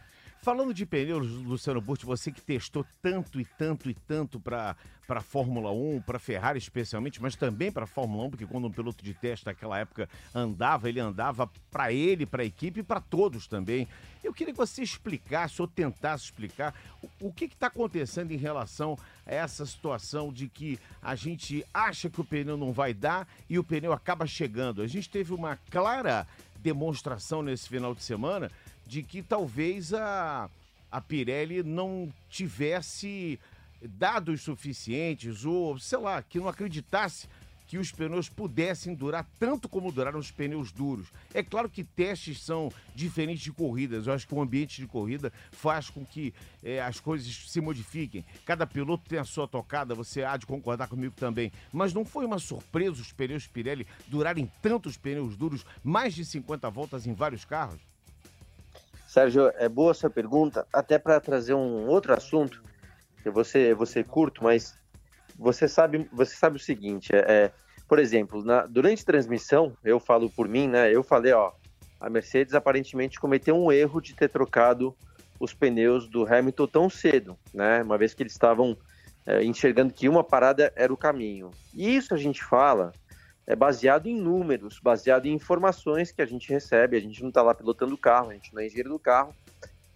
Falando 0.45 0.75
de 0.75 0.85
pneus, 0.85 1.27
Luciano 1.27 1.81
Burti, 1.81 2.05
você 2.05 2.31
que 2.31 2.39
testou 2.39 2.85
tanto 3.01 3.41
e 3.41 3.45
tanto 3.45 3.89
e 3.89 3.95
tanto 3.95 4.39
para 4.39 4.75
a 5.09 5.19
Fórmula 5.19 5.71
1, 5.71 6.03
para 6.03 6.19
Ferrari 6.19 6.59
especialmente, 6.59 7.19
mas 7.19 7.35
também 7.35 7.71
para 7.71 7.87
Fórmula 7.87 8.25
1, 8.25 8.29
porque 8.29 8.45
quando 8.45 8.67
um 8.67 8.71
piloto 8.71 9.03
de 9.03 9.11
teste 9.15 9.47
naquela 9.47 9.79
época 9.79 10.07
andava, 10.35 10.87
ele 10.87 10.99
andava 10.99 11.49
para 11.71 11.91
ele, 11.91 12.27
para 12.27 12.43
a 12.43 12.45
equipe 12.45 12.81
e 12.81 12.83
para 12.83 13.01
todos 13.01 13.47
também. 13.47 13.87
Eu 14.23 14.31
queria 14.31 14.53
que 14.53 14.59
você 14.59 14.83
explicasse 14.83 15.59
ou 15.63 15.67
tentasse 15.67 16.25
explicar 16.25 16.75
o, 17.01 17.09
o 17.21 17.33
que 17.33 17.45
está 17.45 17.65
acontecendo 17.65 18.31
em 18.31 18.37
relação 18.37 18.99
a 19.25 19.33
essa 19.33 19.65
situação 19.65 20.31
de 20.31 20.47
que 20.47 20.77
a 21.01 21.15
gente 21.15 21.65
acha 21.73 22.07
que 22.07 22.21
o 22.21 22.23
pneu 22.23 22.55
não 22.55 22.71
vai 22.71 22.93
dar 22.93 23.27
e 23.49 23.57
o 23.57 23.63
pneu 23.63 23.91
acaba 23.91 24.27
chegando. 24.27 24.83
A 24.83 24.87
gente 24.87 25.09
teve 25.09 25.33
uma 25.33 25.57
clara 25.71 26.27
demonstração 26.59 27.41
nesse 27.41 27.67
final 27.67 27.95
de 27.95 28.03
semana 28.03 28.51
de 28.85 29.03
que 29.03 29.21
talvez 29.21 29.93
a, 29.93 30.49
a 30.91 31.01
Pirelli 31.01 31.63
não 31.63 32.11
tivesse 32.29 33.39
dados 33.81 34.41
suficientes 34.41 35.45
ou, 35.45 35.77
sei 35.79 35.99
lá, 35.99 36.21
que 36.21 36.39
não 36.39 36.47
acreditasse 36.47 37.27
que 37.67 37.77
os 37.77 37.91
pneus 37.91 38.29
pudessem 38.29 38.93
durar 38.93 39.27
tanto 39.39 39.67
como 39.67 39.91
duraram 39.91 40.19
os 40.19 40.31
pneus 40.31 40.71
duros. 40.71 41.07
É 41.33 41.41
claro 41.41 41.69
que 41.69 41.83
testes 41.83 42.41
são 42.41 42.71
diferentes 42.93 43.43
de 43.43 43.51
corridas. 43.51 44.07
Eu 44.07 44.13
acho 44.13 44.27
que 44.27 44.35
o 44.35 44.41
ambiente 44.41 44.81
de 44.81 44.87
corrida 44.87 45.33
faz 45.51 45.89
com 45.89 46.05
que 46.05 46.33
é, 46.63 46.81
as 46.81 46.99
coisas 46.99 47.49
se 47.49 47.59
modifiquem. 47.59 48.23
Cada 48.45 48.67
piloto 48.67 49.09
tem 49.09 49.19
a 49.19 49.25
sua 49.25 49.47
tocada, 49.47 49.95
você 49.95 50.23
há 50.23 50.37
de 50.37 50.45
concordar 50.45 50.87
comigo 50.87 51.15
também. 51.17 51.51
Mas 51.73 51.93
não 51.93 52.05
foi 52.05 52.25
uma 52.25 52.39
surpresa 52.39 53.01
os 53.01 53.11
pneus 53.11 53.47
Pirelli 53.47 53.87
durarem 54.07 54.51
tantos 54.61 54.97
pneus 54.97 55.35
duros, 55.35 55.65
mais 55.83 56.13
de 56.13 56.23
50 56.23 56.69
voltas 56.69 57.07
em 57.07 57.13
vários 57.13 57.45
carros? 57.45 57.94
Sérgio, 59.15 59.49
é 59.55 59.69
boa 59.69 59.91
essa 59.91 60.09
pergunta, 60.09 60.67
até 60.73 60.99
para 60.99 61.21
trazer 61.21 61.53
um 61.53 61.87
outro 61.87 62.13
assunto 62.13 62.61
que 63.23 63.29
você 63.29 63.73
você 63.73 64.03
curto, 64.03 64.43
mas 64.43 64.77
você 65.39 65.69
sabe 65.69 66.05
você 66.11 66.35
sabe 66.35 66.57
o 66.57 66.59
seguinte, 66.59 67.15
é, 67.15 67.19
é 67.19 67.51
por 67.87 67.97
exemplo, 67.97 68.43
na, 68.43 68.65
durante 68.65 69.03
a 69.03 69.05
transmissão, 69.05 69.71
eu 69.85 70.01
falo 70.01 70.29
por 70.29 70.49
mim, 70.49 70.67
né? 70.67 70.93
Eu 70.93 71.01
falei, 71.01 71.31
ó, 71.31 71.53
a 71.97 72.09
Mercedes 72.09 72.53
aparentemente 72.53 73.17
cometeu 73.17 73.55
um 73.55 73.71
erro 73.71 74.01
de 74.01 74.13
ter 74.13 74.27
trocado 74.27 74.93
os 75.39 75.53
pneus 75.53 76.09
do 76.09 76.25
Hamilton 76.25 76.67
tão 76.67 76.89
cedo, 76.89 77.37
né? 77.53 77.83
Uma 77.83 77.97
vez 77.97 78.13
que 78.13 78.21
eles 78.21 78.33
estavam 78.33 78.75
é, 79.25 79.41
enxergando 79.45 79.93
que 79.93 80.09
uma 80.09 80.25
parada 80.25 80.73
era 80.75 80.93
o 80.93 80.97
caminho. 80.97 81.51
E 81.73 81.95
isso 81.95 82.13
a 82.13 82.17
gente 82.17 82.43
fala 82.43 82.91
é 83.47 83.55
baseado 83.55 84.07
em 84.07 84.15
números, 84.19 84.79
baseado 84.79 85.27
em 85.27 85.33
informações 85.33 86.11
que 86.11 86.21
a 86.21 86.25
gente 86.25 86.49
recebe. 86.49 86.97
A 86.97 86.99
gente 86.99 87.21
não 87.21 87.29
está 87.29 87.41
lá 87.41 87.53
pilotando 87.53 87.93
o 87.93 87.97
carro, 87.97 88.31
a 88.31 88.33
gente 88.33 88.53
não 88.53 88.61
é 88.61 88.65
engenheiro 88.65 88.89
do 88.89 88.99
carro. 88.99 89.35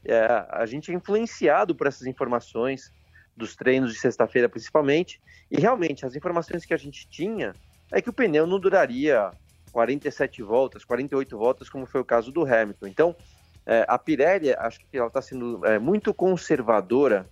É, 0.06 0.46
a 0.50 0.66
gente 0.66 0.92
é 0.92 0.94
influenciado 0.94 1.74
por 1.74 1.88
essas 1.88 2.06
informações 2.06 2.94
dos 3.36 3.56
treinos 3.56 3.94
de 3.94 4.00
sexta-feira, 4.00 4.48
principalmente. 4.48 5.20
E 5.50 5.60
realmente, 5.60 6.06
as 6.06 6.16
informações 6.16 6.66
que 6.66 6.74
a 6.74 6.78
gente 6.78 7.08
tinha 7.08 7.54
é 7.92 8.02
que 8.02 8.10
o 8.10 8.14
pneu 8.14 8.46
não 8.46 8.60
duraria 8.60 9.32
47 9.72 10.44
voltas, 10.44 10.84
48 10.84 11.38
voltas, 11.38 11.70
como 11.70 11.86
foi 11.86 12.02
o 12.02 12.06
caso 12.06 12.32
do 12.32 12.44
Hamilton. 12.44 12.88
Então, 12.88 13.16
é, 13.66 13.86
a 13.88 13.98
Pirelli, 13.98 14.54
acho 14.54 14.80
que 14.80 14.98
ela 14.98 15.08
está 15.08 15.22
sendo 15.22 15.66
é, 15.66 15.80
muito 15.80 16.14
conservadora, 16.14 17.28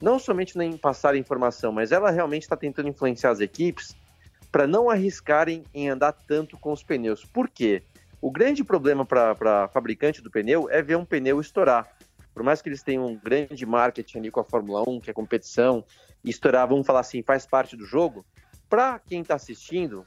não 0.00 0.18
somente 0.18 0.58
em 0.58 0.76
passar 0.76 1.16
informação, 1.16 1.72
mas 1.72 1.92
ela 1.92 2.10
realmente 2.10 2.42
está 2.42 2.56
tentando 2.56 2.88
influenciar 2.88 3.30
as 3.30 3.40
equipes 3.40 3.96
para 4.52 4.66
não 4.66 4.90
arriscarem 4.90 5.64
em 5.72 5.88
andar 5.88 6.12
tanto 6.12 6.58
com 6.58 6.72
os 6.72 6.82
pneus. 6.82 7.24
Por 7.24 7.48
quê? 7.48 7.82
O 8.20 8.30
grande 8.30 8.62
problema 8.62 9.04
para 9.04 9.66
fabricante 9.68 10.20
do 10.22 10.30
pneu 10.30 10.68
é 10.70 10.82
ver 10.82 10.96
um 10.96 11.04
pneu 11.06 11.40
estourar. 11.40 11.90
Por 12.34 12.42
mais 12.42 12.60
que 12.60 12.68
eles 12.68 12.82
tenham 12.82 13.06
um 13.06 13.18
grande 13.18 13.64
marketing 13.64 14.18
ali 14.18 14.30
com 14.30 14.40
a 14.40 14.44
Fórmula 14.44 14.88
1, 14.88 15.00
que 15.00 15.10
é 15.10 15.12
competição, 15.14 15.84
e 16.22 16.30
estourar, 16.30 16.68
vamos 16.68 16.86
falar 16.86 17.00
assim, 17.00 17.22
faz 17.22 17.46
parte 17.46 17.76
do 17.76 17.84
jogo, 17.84 18.24
para 18.68 18.98
quem 18.98 19.22
está 19.22 19.34
assistindo, 19.34 20.06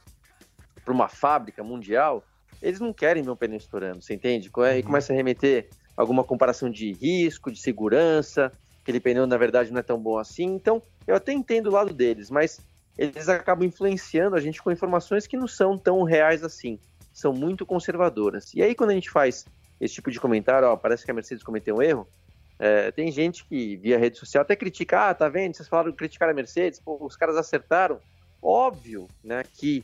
para 0.83 0.93
uma 0.93 1.09
fábrica 1.09 1.63
mundial, 1.63 2.23
eles 2.61 2.79
não 2.79 2.93
querem 2.93 3.23
ver 3.23 3.31
um 3.31 3.35
pneu 3.35 3.57
estourando, 3.57 4.01
você 4.01 4.13
entende? 4.13 4.47
E 4.47 4.59
uhum. 4.59 4.83
começa 4.83 5.11
a 5.11 5.15
remeter 5.15 5.69
alguma 5.97 6.23
comparação 6.23 6.69
de 6.69 6.93
risco, 6.93 7.51
de 7.51 7.59
segurança, 7.59 8.51
aquele 8.81 8.99
pneu 8.99 9.27
na 9.27 9.37
verdade 9.37 9.71
não 9.71 9.79
é 9.79 9.83
tão 9.83 9.99
bom 9.99 10.17
assim. 10.17 10.45
Então, 10.45 10.81
eu 11.05 11.15
até 11.15 11.33
entendo 11.33 11.67
o 11.67 11.71
lado 11.71 11.93
deles, 11.93 12.29
mas 12.29 12.59
eles 12.97 13.27
acabam 13.27 13.67
influenciando 13.67 14.35
a 14.35 14.39
gente 14.39 14.61
com 14.61 14.71
informações 14.71 15.27
que 15.27 15.37
não 15.37 15.47
são 15.47 15.77
tão 15.77 16.03
reais 16.03 16.43
assim, 16.43 16.79
são 17.13 17.33
muito 17.33 17.65
conservadoras. 17.65 18.53
E 18.53 18.61
aí, 18.61 18.73
quando 18.73 18.91
a 18.91 18.93
gente 18.93 19.09
faz 19.09 19.45
esse 19.79 19.95
tipo 19.95 20.09
de 20.09 20.19
comentário, 20.19 20.67
ó, 20.67 20.75
parece 20.75 21.03
que 21.03 21.11
a 21.11 21.13
Mercedes 21.13 21.43
cometeu 21.43 21.77
um 21.77 21.81
erro, 21.81 22.07
é, 22.57 22.91
tem 22.91 23.11
gente 23.11 23.43
que 23.45 23.75
via 23.77 23.97
rede 23.97 24.17
social 24.17 24.41
até 24.41 24.55
critica, 24.55 25.09
ah, 25.09 25.13
tá 25.13 25.27
vendo, 25.27 25.55
vocês 25.55 25.67
falaram 25.67 25.91
criticar 25.91 26.29
a 26.29 26.33
Mercedes, 26.33 26.79
pô, 26.79 26.97
os 27.01 27.15
caras 27.15 27.35
acertaram. 27.35 27.99
Óbvio, 28.41 29.07
né, 29.23 29.43
que 29.43 29.83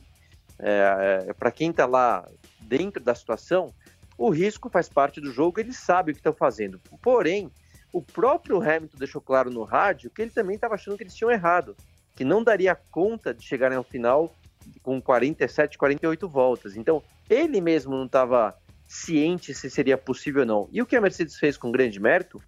é, 0.58 1.26
é, 1.28 1.32
para 1.32 1.50
quem 1.50 1.70
está 1.70 1.84
lá 1.84 2.26
dentro 2.60 3.02
da 3.02 3.14
situação, 3.14 3.74
o 4.16 4.30
risco 4.30 4.70
faz 4.70 4.88
parte 4.88 5.20
do 5.20 5.32
jogo, 5.32 5.60
eles 5.60 5.76
sabem 5.76 6.12
o 6.12 6.14
que 6.14 6.20
estão 6.20 6.32
fazendo. 6.32 6.80
Porém, 7.02 7.50
o 7.92 8.00
próprio 8.00 8.62
Hamilton 8.62 8.96
deixou 8.96 9.20
claro 9.20 9.50
no 9.50 9.64
rádio 9.64 10.10
que 10.10 10.22
ele 10.22 10.30
também 10.30 10.54
estava 10.54 10.74
achando 10.74 10.96
que 10.96 11.02
eles 11.02 11.14
tinham 11.14 11.30
errado 11.30 11.76
que 12.14 12.24
não 12.24 12.42
daria 12.42 12.74
conta 12.74 13.32
de 13.32 13.44
chegarem 13.44 13.76
ao 13.76 13.84
final 13.84 14.34
com 14.82 15.00
47, 15.00 15.76
48 15.78 16.28
voltas. 16.28 16.76
Então, 16.76 17.02
ele 17.28 17.60
mesmo 17.60 17.96
não 17.96 18.06
estava 18.06 18.54
ciente 18.86 19.54
se 19.54 19.70
seria 19.70 19.96
possível 19.96 20.42
ou 20.42 20.46
não. 20.46 20.68
E 20.70 20.82
o 20.82 20.86
que 20.86 20.96
a 20.96 21.00
Mercedes 21.00 21.36
fez 21.36 21.56
com 21.56 21.72
grande 21.72 21.98
mérito 21.98 22.40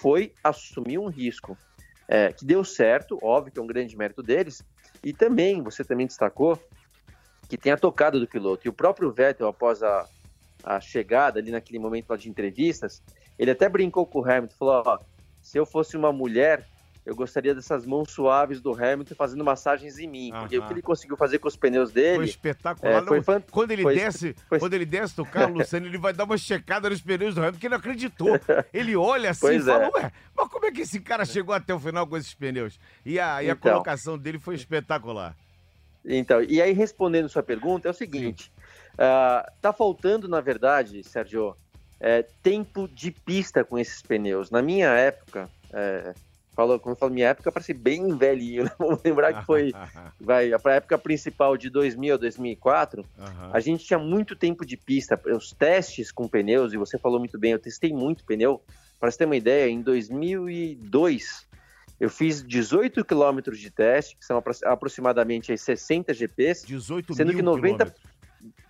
foi 0.00 0.32
assumir 0.42 0.98
um 0.98 1.08
risco. 1.08 1.56
É, 2.08 2.32
que 2.32 2.44
deu 2.44 2.64
certo, 2.64 3.18
óbvio 3.22 3.52
que 3.52 3.58
é 3.58 3.62
um 3.62 3.66
grande 3.66 3.96
mérito 3.96 4.22
deles, 4.22 4.62
e 5.02 5.12
também, 5.12 5.62
você 5.62 5.84
também 5.84 6.06
destacou, 6.06 6.60
que 7.48 7.56
tem 7.56 7.72
a 7.72 7.76
tocada 7.76 8.18
do 8.18 8.26
piloto. 8.26 8.66
E 8.66 8.68
o 8.68 8.72
próprio 8.72 9.10
Vettel, 9.10 9.48
após 9.48 9.82
a, 9.82 10.06
a 10.64 10.80
chegada 10.80 11.38
ali 11.38 11.50
naquele 11.50 11.78
momento 11.78 12.10
lá 12.10 12.16
de 12.16 12.28
entrevistas, 12.28 13.02
ele 13.38 13.50
até 13.50 13.68
brincou 13.68 14.04
com 14.04 14.20
o 14.20 14.24
Hamilton, 14.24 14.54
falou, 14.58 14.82
ó, 14.84 14.98
se 15.40 15.58
eu 15.58 15.64
fosse 15.64 15.96
uma 15.96 16.12
mulher, 16.12 16.66
eu 17.04 17.16
gostaria 17.16 17.52
dessas 17.52 17.84
mãos 17.84 18.12
suaves 18.12 18.60
do 18.60 18.72
Hamilton 18.72 19.14
fazendo 19.16 19.44
massagens 19.44 19.98
em 19.98 20.06
mim. 20.06 20.30
Porque 20.30 20.56
o 20.56 20.66
que 20.66 20.72
ele 20.72 20.82
conseguiu 20.82 21.16
fazer 21.16 21.38
com 21.38 21.48
os 21.48 21.56
pneus 21.56 21.90
dele. 21.90 22.16
Foi 22.16 22.24
espetacular. 22.26 23.02
É, 23.02 23.06
foi 23.06 23.22
fan... 23.22 23.42
Quando 23.50 23.72
ele 23.72 23.82
foi... 23.82 23.94
desce, 23.96 24.36
foi... 24.48 24.60
quando 24.60 24.74
ele 24.74 24.86
desce 24.86 25.16
do 25.16 25.24
carro, 25.24 25.54
Luciano, 25.58 25.86
ele 25.86 25.98
vai 25.98 26.12
dar 26.12 26.24
uma 26.24 26.38
checada 26.38 26.88
nos 26.88 27.00
pneus 27.00 27.34
do 27.34 27.40
Hamilton, 27.40 27.54
porque 27.54 27.66
ele 27.66 27.74
não 27.74 27.80
acreditou. 27.80 28.40
Ele 28.72 28.94
olha 28.94 29.30
assim 29.30 29.40
pois 29.40 29.62
e 29.62 29.66
fala, 29.66 29.84
é. 29.84 29.90
ué, 29.94 30.12
mas 30.36 30.48
como 30.48 30.66
é 30.66 30.70
que 30.70 30.82
esse 30.82 31.00
cara 31.00 31.24
chegou 31.24 31.54
até 31.54 31.74
o 31.74 31.80
final 31.80 32.06
com 32.06 32.16
esses 32.16 32.34
pneus? 32.34 32.78
E 33.04 33.18
a, 33.18 33.42
e 33.42 33.50
a 33.50 33.52
então, 33.52 33.72
colocação 33.72 34.16
dele 34.16 34.38
foi 34.38 34.54
espetacular. 34.54 35.36
Então, 36.04 36.40
e 36.42 36.62
aí 36.62 36.72
respondendo 36.72 37.28
sua 37.28 37.42
pergunta, 37.42 37.88
é 37.88 37.90
o 37.90 37.94
seguinte: 37.94 38.52
uh, 38.94 39.50
tá 39.60 39.72
faltando, 39.72 40.28
na 40.28 40.40
verdade, 40.40 41.02
Sérgio, 41.02 41.56
é, 41.98 42.24
tempo 42.42 42.88
de 42.88 43.10
pista 43.10 43.64
com 43.64 43.78
esses 43.78 44.02
pneus. 44.02 44.50
Na 44.50 44.62
minha 44.62 44.88
época, 44.88 45.48
é, 45.72 46.14
falou, 46.54 46.78
quando 46.78 46.94
eu 46.94 46.98
falo 46.98 47.12
minha 47.12 47.28
época, 47.28 47.50
parece 47.50 47.72
bem 47.72 48.16
velhinho, 48.16 48.64
né? 48.64 48.70
Vamos 48.78 49.00
lembrar 49.04 49.32
que 49.32 49.46
foi, 49.46 49.72
vai, 50.20 50.52
a 50.52 50.70
época 50.70 50.98
principal 50.98 51.56
de 51.56 51.70
2000 51.70 52.14
a 52.14 52.16
2004, 52.16 53.02
uhum. 53.02 53.50
a 53.52 53.60
gente 53.60 53.84
tinha 53.84 53.98
muito 53.98 54.36
tempo 54.36 54.64
de 54.64 54.76
pista, 54.76 55.20
os 55.34 55.52
testes 55.52 56.12
com 56.12 56.28
pneus, 56.28 56.72
e 56.72 56.76
você 56.76 56.98
falou 56.98 57.18
muito 57.18 57.38
bem, 57.38 57.52
eu 57.52 57.58
testei 57.58 57.92
muito 57.92 58.24
pneu, 58.24 58.62
para 59.00 59.10
você 59.10 59.18
ter 59.18 59.24
uma 59.24 59.36
ideia, 59.36 59.68
em 59.68 59.82
2002, 59.82 61.46
eu 61.98 62.10
fiz 62.10 62.42
18 62.42 63.04
quilômetros 63.04 63.58
de 63.58 63.70
teste, 63.70 64.16
que 64.16 64.24
são 64.24 64.42
aproximadamente 64.64 65.56
60 65.56 66.12
GPs, 66.14 66.66
18 66.66 67.14
sendo 67.14 67.34
que 67.34 67.42
90 67.42 67.76
quilômetros. 67.76 68.12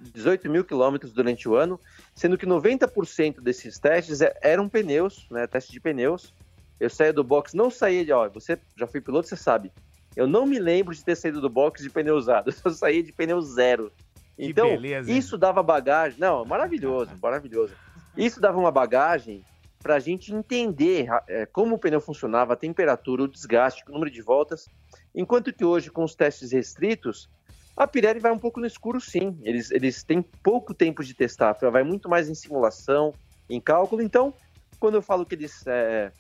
18 0.01 0.51
mil 0.51 0.65
quilômetros 0.65 1.13
durante 1.13 1.49
o 1.49 1.55
ano, 1.55 1.81
sendo 2.15 2.37
que 2.37 2.47
90% 2.47 3.41
desses 3.41 3.79
testes 3.79 4.21
é, 4.21 4.37
eram 4.43 4.69
pneus, 4.69 5.27
né, 5.31 5.47
teste 5.47 5.73
de 5.73 5.81
pneus, 5.81 6.35
eu 6.83 6.91
saía 6.91 7.13
do 7.13 7.23
box, 7.23 7.55
não 7.55 7.71
saía 7.71 8.05
de, 8.05 8.13
ó, 8.13 8.29
você 8.29 8.59
já 8.77 8.89
foi 8.89 9.01
piloto, 9.01 9.29
você 9.29 9.37
sabe. 9.37 9.71
Eu 10.17 10.27
não 10.27 10.45
me 10.45 10.59
lembro 10.59 10.93
de 10.93 11.05
ter 11.05 11.15
saído 11.15 11.41
do 11.41 11.49
box 11.49 11.81
de 11.81 11.89
pneu 11.89 12.17
usado, 12.17 12.53
eu 12.65 12.71
saía 12.73 13.03
de 13.03 13.13
pneu 13.13 13.41
zero. 13.41 13.93
Então, 14.37 14.69
beleza, 14.69 15.13
isso 15.13 15.39
dava 15.39 15.63
bagagem, 15.63 16.19
não, 16.19 16.45
maravilhoso, 16.45 17.13
maravilhoso. 17.23 17.73
Isso 18.17 18.41
dava 18.41 18.59
uma 18.59 18.73
bagagem 18.73 19.45
para 19.81 19.95
a 19.95 20.01
gente 20.01 20.35
entender 20.35 21.07
é, 21.29 21.47
como 21.47 21.77
o 21.77 21.79
pneu 21.79 22.01
funcionava, 22.01 22.55
a 22.55 22.57
temperatura, 22.57 23.23
o 23.23 23.29
desgaste, 23.29 23.85
o 23.89 23.93
número 23.93 24.11
de 24.11 24.21
voltas. 24.21 24.69
Enquanto 25.15 25.53
que 25.53 25.65
hoje, 25.65 25.89
com 25.89 26.03
os 26.03 26.17
testes 26.17 26.51
restritos, 26.51 27.31
a 27.77 27.87
Pirelli 27.87 28.19
vai 28.19 28.33
um 28.33 28.39
pouco 28.39 28.59
no 28.59 28.67
escuro, 28.67 29.01
sim. 29.01 29.39
Eles, 29.43 29.71
eles 29.71 30.03
têm 30.03 30.21
pouco 30.21 30.75
tempo 30.75 31.05
de 31.05 31.15
testar, 31.15 31.53
vai 31.71 31.85
muito 31.85 32.09
mais 32.09 32.29
em 32.29 32.35
simulação, 32.35 33.15
em 33.49 33.61
cálculo. 33.61 34.03
Então, 34.03 34.35
quando 34.81 34.97
eu 34.97 35.03
falo 35.03 35.25
que 35.25 35.37
eles 35.37 35.65
é, 35.67 36.11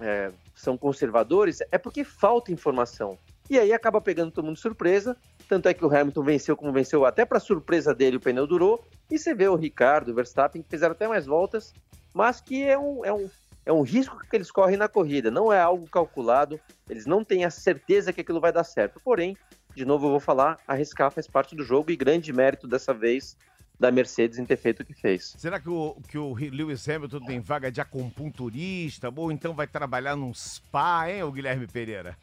é, 0.00 0.30
são 0.54 0.76
conservadores, 0.76 1.60
é 1.70 1.78
porque 1.78 2.04
falta 2.04 2.52
informação. 2.52 3.18
E 3.48 3.58
aí 3.58 3.72
acaba 3.72 4.00
pegando 4.00 4.30
todo 4.30 4.44
mundo 4.44 4.54
de 4.54 4.62
surpresa. 4.62 5.16
Tanto 5.48 5.68
é 5.68 5.74
que 5.74 5.84
o 5.84 5.94
Hamilton 5.94 6.22
venceu 6.22 6.56
como 6.56 6.72
venceu, 6.72 7.04
até 7.04 7.24
para 7.24 7.40
surpresa 7.40 7.92
dele, 7.92 8.16
o 8.16 8.20
pneu 8.20 8.46
durou. 8.46 8.84
E 9.10 9.18
você 9.18 9.34
vê 9.34 9.48
o 9.48 9.56
Ricardo, 9.56 10.12
o 10.12 10.14
Verstappen, 10.14 10.62
que 10.62 10.70
fizeram 10.70 10.92
até 10.92 11.08
mais 11.08 11.26
voltas, 11.26 11.74
mas 12.14 12.40
que 12.40 12.62
é 12.62 12.78
um, 12.78 13.04
é 13.04 13.12
um, 13.12 13.28
é 13.66 13.72
um 13.72 13.82
risco 13.82 14.18
que 14.18 14.36
eles 14.36 14.50
correm 14.50 14.76
na 14.76 14.88
corrida, 14.88 15.30
não 15.30 15.52
é 15.52 15.60
algo 15.60 15.88
calculado, 15.88 16.60
eles 16.88 17.06
não 17.06 17.24
têm 17.24 17.44
a 17.44 17.50
certeza 17.50 18.12
que 18.12 18.20
aquilo 18.20 18.40
vai 18.40 18.52
dar 18.52 18.62
certo. 18.62 19.00
Porém, 19.02 19.36
de 19.74 19.84
novo 19.84 20.06
eu 20.06 20.10
vou 20.12 20.20
falar, 20.20 20.58
arriscar 20.66 21.10
faz 21.10 21.26
parte 21.26 21.56
do 21.56 21.64
jogo 21.64 21.90
e 21.90 21.96
grande 21.96 22.32
mérito 22.32 22.68
dessa 22.68 22.94
vez 22.94 23.36
da 23.80 23.90
Mercedes 23.90 24.38
em 24.38 24.44
ter 24.44 24.58
feito 24.58 24.80
o 24.80 24.84
que 24.84 24.92
fez. 24.92 25.34
Será 25.38 25.58
que 25.58 25.70
o, 25.70 25.96
que 26.06 26.18
o 26.18 26.34
Lewis 26.34 26.86
Hamilton 26.86 27.20
tem 27.20 27.40
vaga 27.40 27.72
de 27.72 27.80
acupunturista 27.80 29.10
ou 29.16 29.32
então 29.32 29.54
vai 29.54 29.66
trabalhar 29.66 30.14
num 30.14 30.34
spa, 30.34 31.10
hein, 31.10 31.22
o 31.22 31.32
Guilherme 31.32 31.66
Pereira? 31.66 32.14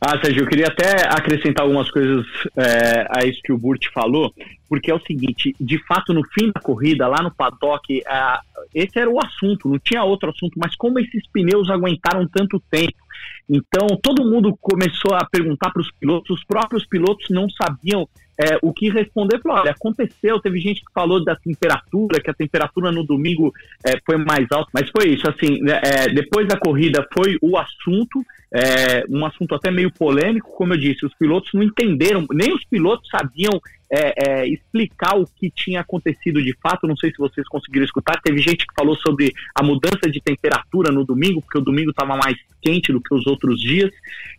Ah, 0.00 0.18
Sérgio, 0.22 0.42
eu 0.42 0.48
queria 0.48 0.66
até 0.66 1.06
acrescentar 1.06 1.64
algumas 1.64 1.90
coisas 1.90 2.26
é, 2.56 3.06
a 3.10 3.24
isso 3.24 3.40
que 3.42 3.52
o 3.52 3.58
Burt 3.58 3.86
falou, 3.92 4.32
porque 4.68 4.90
é 4.90 4.94
o 4.94 5.00
seguinte, 5.00 5.54
de 5.60 5.78
fato, 5.86 6.12
no 6.12 6.22
fim 6.30 6.50
da 6.50 6.60
corrida, 6.60 7.06
lá 7.06 7.22
no 7.22 7.30
paddock, 7.30 8.02
é, 8.06 8.38
esse 8.74 8.98
era 8.98 9.08
o 9.08 9.22
assunto, 9.22 9.68
não 9.68 9.78
tinha 9.78 10.02
outro 10.02 10.30
assunto, 10.30 10.58
mas 10.58 10.74
como 10.74 10.98
esses 10.98 11.26
pneus 11.28 11.70
aguentaram 11.70 12.26
tanto 12.26 12.58
tempo? 12.70 13.03
Então, 13.48 13.86
todo 14.02 14.24
mundo 14.24 14.56
começou 14.60 15.14
a 15.14 15.24
perguntar 15.24 15.70
para 15.70 15.82
os 15.82 15.90
pilotos, 15.92 16.38
os 16.38 16.44
próprios 16.44 16.86
pilotos 16.86 17.26
não 17.30 17.48
sabiam 17.50 18.08
é, 18.38 18.58
o 18.62 18.72
que 18.72 18.90
responder. 18.90 19.40
Falou, 19.40 19.58
olha, 19.58 19.70
aconteceu, 19.70 20.40
teve 20.40 20.58
gente 20.58 20.80
que 20.80 20.92
falou 20.92 21.24
da 21.24 21.36
temperatura, 21.36 22.20
que 22.20 22.30
a 22.30 22.34
temperatura 22.34 22.90
no 22.90 23.04
domingo 23.04 23.52
é, 23.86 23.98
foi 24.04 24.16
mais 24.16 24.46
alta, 24.50 24.70
mas 24.72 24.90
foi 24.90 25.10
isso, 25.10 25.28
assim, 25.28 25.60
né, 25.60 25.80
é, 25.84 26.08
depois 26.08 26.48
da 26.48 26.58
corrida 26.58 27.06
foi 27.12 27.36
o 27.40 27.56
assunto, 27.56 28.24
é, 28.52 29.04
um 29.08 29.24
assunto 29.24 29.54
até 29.54 29.70
meio 29.70 29.92
polêmico, 29.92 30.52
como 30.56 30.72
eu 30.74 30.78
disse, 30.78 31.06
os 31.06 31.14
pilotos 31.14 31.50
não 31.54 31.62
entenderam, 31.62 32.26
nem 32.32 32.52
os 32.52 32.64
pilotos 32.64 33.08
sabiam 33.08 33.60
é, 33.94 34.14
é, 34.16 34.48
explicar 34.48 35.16
o 35.16 35.24
que 35.24 35.48
tinha 35.48 35.80
acontecido 35.80 36.42
de 36.42 36.52
fato. 36.60 36.86
Não 36.86 36.96
sei 36.96 37.10
se 37.12 37.18
vocês 37.18 37.46
conseguiram 37.46 37.84
escutar. 37.84 38.20
Teve 38.20 38.38
gente 38.38 38.66
que 38.66 38.74
falou 38.74 38.96
sobre 38.96 39.32
a 39.54 39.62
mudança 39.62 40.10
de 40.10 40.20
temperatura 40.20 40.90
no 40.90 41.04
domingo, 41.04 41.40
porque 41.40 41.58
o 41.58 41.64
domingo 41.64 41.90
estava 41.90 42.16
mais 42.16 42.36
quente 42.60 42.92
do 42.92 43.00
que 43.00 43.14
os 43.14 43.24
outros 43.26 43.60
dias. 43.60 43.92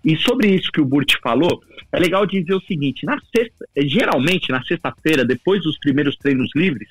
E 0.03 0.17
sobre 0.17 0.53
isso 0.53 0.71
que 0.71 0.81
o 0.81 0.85
Burt 0.85 1.13
falou, 1.21 1.63
é 1.91 1.97
legal 1.97 2.25
dizer 2.25 2.53
o 2.53 2.61
seguinte: 2.61 3.05
na 3.05 3.17
sexta, 3.33 3.65
geralmente 3.77 4.51
na 4.51 4.61
sexta-feira, 4.63 5.23
depois 5.23 5.63
dos 5.63 5.77
primeiros 5.79 6.17
treinos 6.17 6.49
livres, 6.53 6.89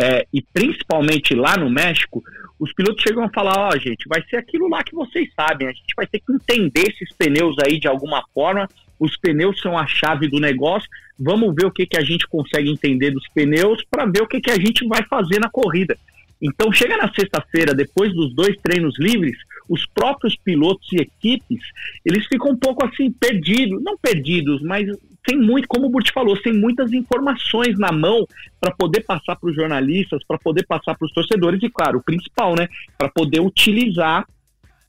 é, 0.00 0.26
e 0.32 0.40
principalmente 0.40 1.34
lá 1.34 1.56
no 1.56 1.68
México, 1.68 2.22
os 2.60 2.72
pilotos 2.72 3.02
chegam 3.02 3.24
a 3.24 3.30
falar: 3.30 3.58
ó, 3.58 3.70
oh, 3.74 3.78
gente, 3.78 4.06
vai 4.08 4.22
ser 4.30 4.36
aquilo 4.36 4.68
lá 4.68 4.84
que 4.84 4.94
vocês 4.94 5.28
sabem, 5.34 5.66
a 5.66 5.72
gente 5.72 5.94
vai 5.96 6.06
ter 6.06 6.20
que 6.20 6.32
entender 6.32 6.88
esses 6.88 7.12
pneus 7.16 7.56
aí 7.64 7.80
de 7.80 7.88
alguma 7.88 8.22
forma 8.32 8.68
os 8.98 9.16
pneus 9.16 9.60
são 9.60 9.76
a 9.76 9.86
chave 9.86 10.28
do 10.28 10.40
negócio. 10.40 10.88
Vamos 11.18 11.54
ver 11.54 11.66
o 11.66 11.70
que, 11.70 11.86
que 11.86 11.96
a 11.96 12.04
gente 12.04 12.26
consegue 12.26 12.70
entender 12.70 13.10
dos 13.10 13.26
pneus 13.28 13.82
para 13.90 14.06
ver 14.06 14.22
o 14.22 14.26
que, 14.26 14.40
que 14.40 14.50
a 14.50 14.58
gente 14.58 14.86
vai 14.86 15.02
fazer 15.04 15.40
na 15.40 15.48
corrida. 15.48 15.96
Então, 16.40 16.70
chega 16.70 16.96
na 16.96 17.12
sexta-feira, 17.14 17.74
depois 17.74 18.12
dos 18.12 18.34
dois 18.34 18.56
treinos 18.58 18.98
livres, 18.98 19.36
os 19.68 19.86
próprios 19.86 20.36
pilotos 20.36 20.86
e 20.92 20.96
equipes, 20.96 21.60
eles 22.04 22.26
ficam 22.26 22.50
um 22.50 22.56
pouco 22.56 22.84
assim, 22.84 23.10
perdidos, 23.10 23.82
não 23.82 23.96
perdidos, 23.96 24.60
mas 24.62 24.86
sem 25.28 25.38
muito, 25.38 25.66
como 25.66 25.86
o 25.86 25.90
Burt 25.90 26.12
falou, 26.12 26.36
sem 26.36 26.52
muitas 26.52 26.92
informações 26.92 27.78
na 27.78 27.90
mão 27.90 28.26
para 28.60 28.70
poder 28.70 29.00
passar 29.00 29.34
para 29.36 29.50
os 29.50 29.56
jornalistas, 29.56 30.22
para 30.24 30.38
poder 30.38 30.64
passar 30.66 30.94
para 30.94 31.06
os 31.06 31.12
torcedores 31.12 31.60
e, 31.62 31.70
claro, 31.70 31.98
o 31.98 32.02
principal, 32.02 32.54
né, 32.54 32.68
para 32.96 33.08
poder 33.08 33.40
utilizar 33.40 34.24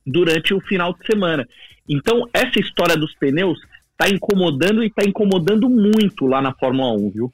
durante 0.05 0.53
o 0.53 0.61
final 0.61 0.93
de 0.93 1.05
semana. 1.05 1.47
Então, 1.89 2.27
essa 2.33 2.59
história 2.59 2.95
dos 2.95 3.15
pneus 3.15 3.59
tá 3.97 4.07
incomodando 4.07 4.83
e 4.83 4.89
tá 4.89 5.03
incomodando 5.03 5.69
muito 5.69 6.25
lá 6.27 6.41
na 6.41 6.53
Fórmula 6.53 6.93
1, 6.93 7.09
viu? 7.09 7.33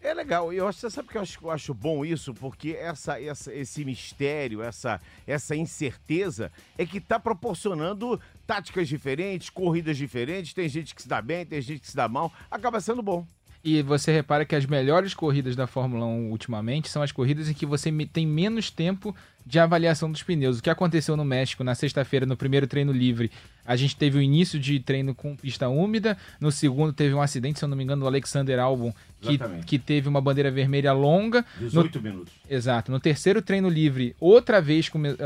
É 0.00 0.14
legal, 0.14 0.52
eu 0.52 0.68
acho, 0.68 0.78
você 0.78 0.90
sabe 0.90 1.08
que 1.08 1.16
eu 1.16 1.22
acho, 1.22 1.38
eu 1.42 1.50
acho 1.50 1.74
bom 1.74 2.04
isso, 2.04 2.32
porque 2.32 2.70
essa, 2.70 3.20
essa, 3.20 3.52
esse 3.52 3.84
mistério, 3.84 4.62
essa, 4.62 5.00
essa 5.26 5.56
incerteza 5.56 6.52
é 6.78 6.86
que 6.86 6.98
está 6.98 7.18
proporcionando 7.18 8.20
táticas 8.46 8.88
diferentes, 8.88 9.50
corridas 9.50 9.96
diferentes, 9.96 10.54
tem 10.54 10.68
gente 10.68 10.94
que 10.94 11.02
se 11.02 11.08
dá 11.08 11.20
bem, 11.20 11.44
tem 11.44 11.60
gente 11.60 11.80
que 11.80 11.90
se 11.90 11.96
dá 11.96 12.08
mal, 12.08 12.32
acaba 12.48 12.80
sendo 12.80 13.02
bom. 13.02 13.26
E 13.68 13.82
você 13.82 14.10
repara 14.10 14.46
que 14.46 14.56
as 14.56 14.64
melhores 14.64 15.12
corridas 15.12 15.54
da 15.54 15.66
Fórmula 15.66 16.06
1 16.06 16.30
ultimamente 16.30 16.88
são 16.88 17.02
as 17.02 17.12
corridas 17.12 17.50
em 17.50 17.52
que 17.52 17.66
você 17.66 17.92
tem 18.10 18.26
menos 18.26 18.70
tempo 18.70 19.14
de 19.44 19.58
avaliação 19.58 20.10
dos 20.10 20.22
pneus. 20.22 20.58
O 20.58 20.62
que 20.62 20.70
aconteceu 20.70 21.18
no 21.18 21.24
México 21.24 21.62
na 21.62 21.74
sexta-feira, 21.74 22.24
no 22.24 22.34
primeiro 22.34 22.66
treino 22.66 22.92
livre, 22.92 23.30
a 23.66 23.76
gente 23.76 23.94
teve 23.94 24.16
o 24.16 24.22
início 24.22 24.58
de 24.58 24.80
treino 24.80 25.14
com 25.14 25.36
pista 25.36 25.68
úmida, 25.68 26.16
no 26.40 26.50
segundo 26.50 26.94
teve 26.94 27.14
um 27.14 27.20
acidente, 27.20 27.58
se 27.58 27.64
eu 27.66 27.68
não 27.68 27.76
me 27.76 27.84
engano, 27.84 28.00
do 28.00 28.06
Alexander 28.06 28.58
Albon, 28.58 28.90
que, 29.20 29.38
que 29.66 29.78
teve 29.78 30.08
uma 30.08 30.20
bandeira 30.20 30.50
vermelha 30.50 30.94
longa. 30.94 31.44
18 31.60 31.96
no, 31.96 32.02
minutos. 32.02 32.32
Exato. 32.48 32.90
No 32.90 32.98
terceiro 32.98 33.42
treino 33.42 33.68
livre, 33.68 34.16
outra 34.18 34.62
vez 34.62 34.88
come, 34.88 35.10
uh, 35.10 35.16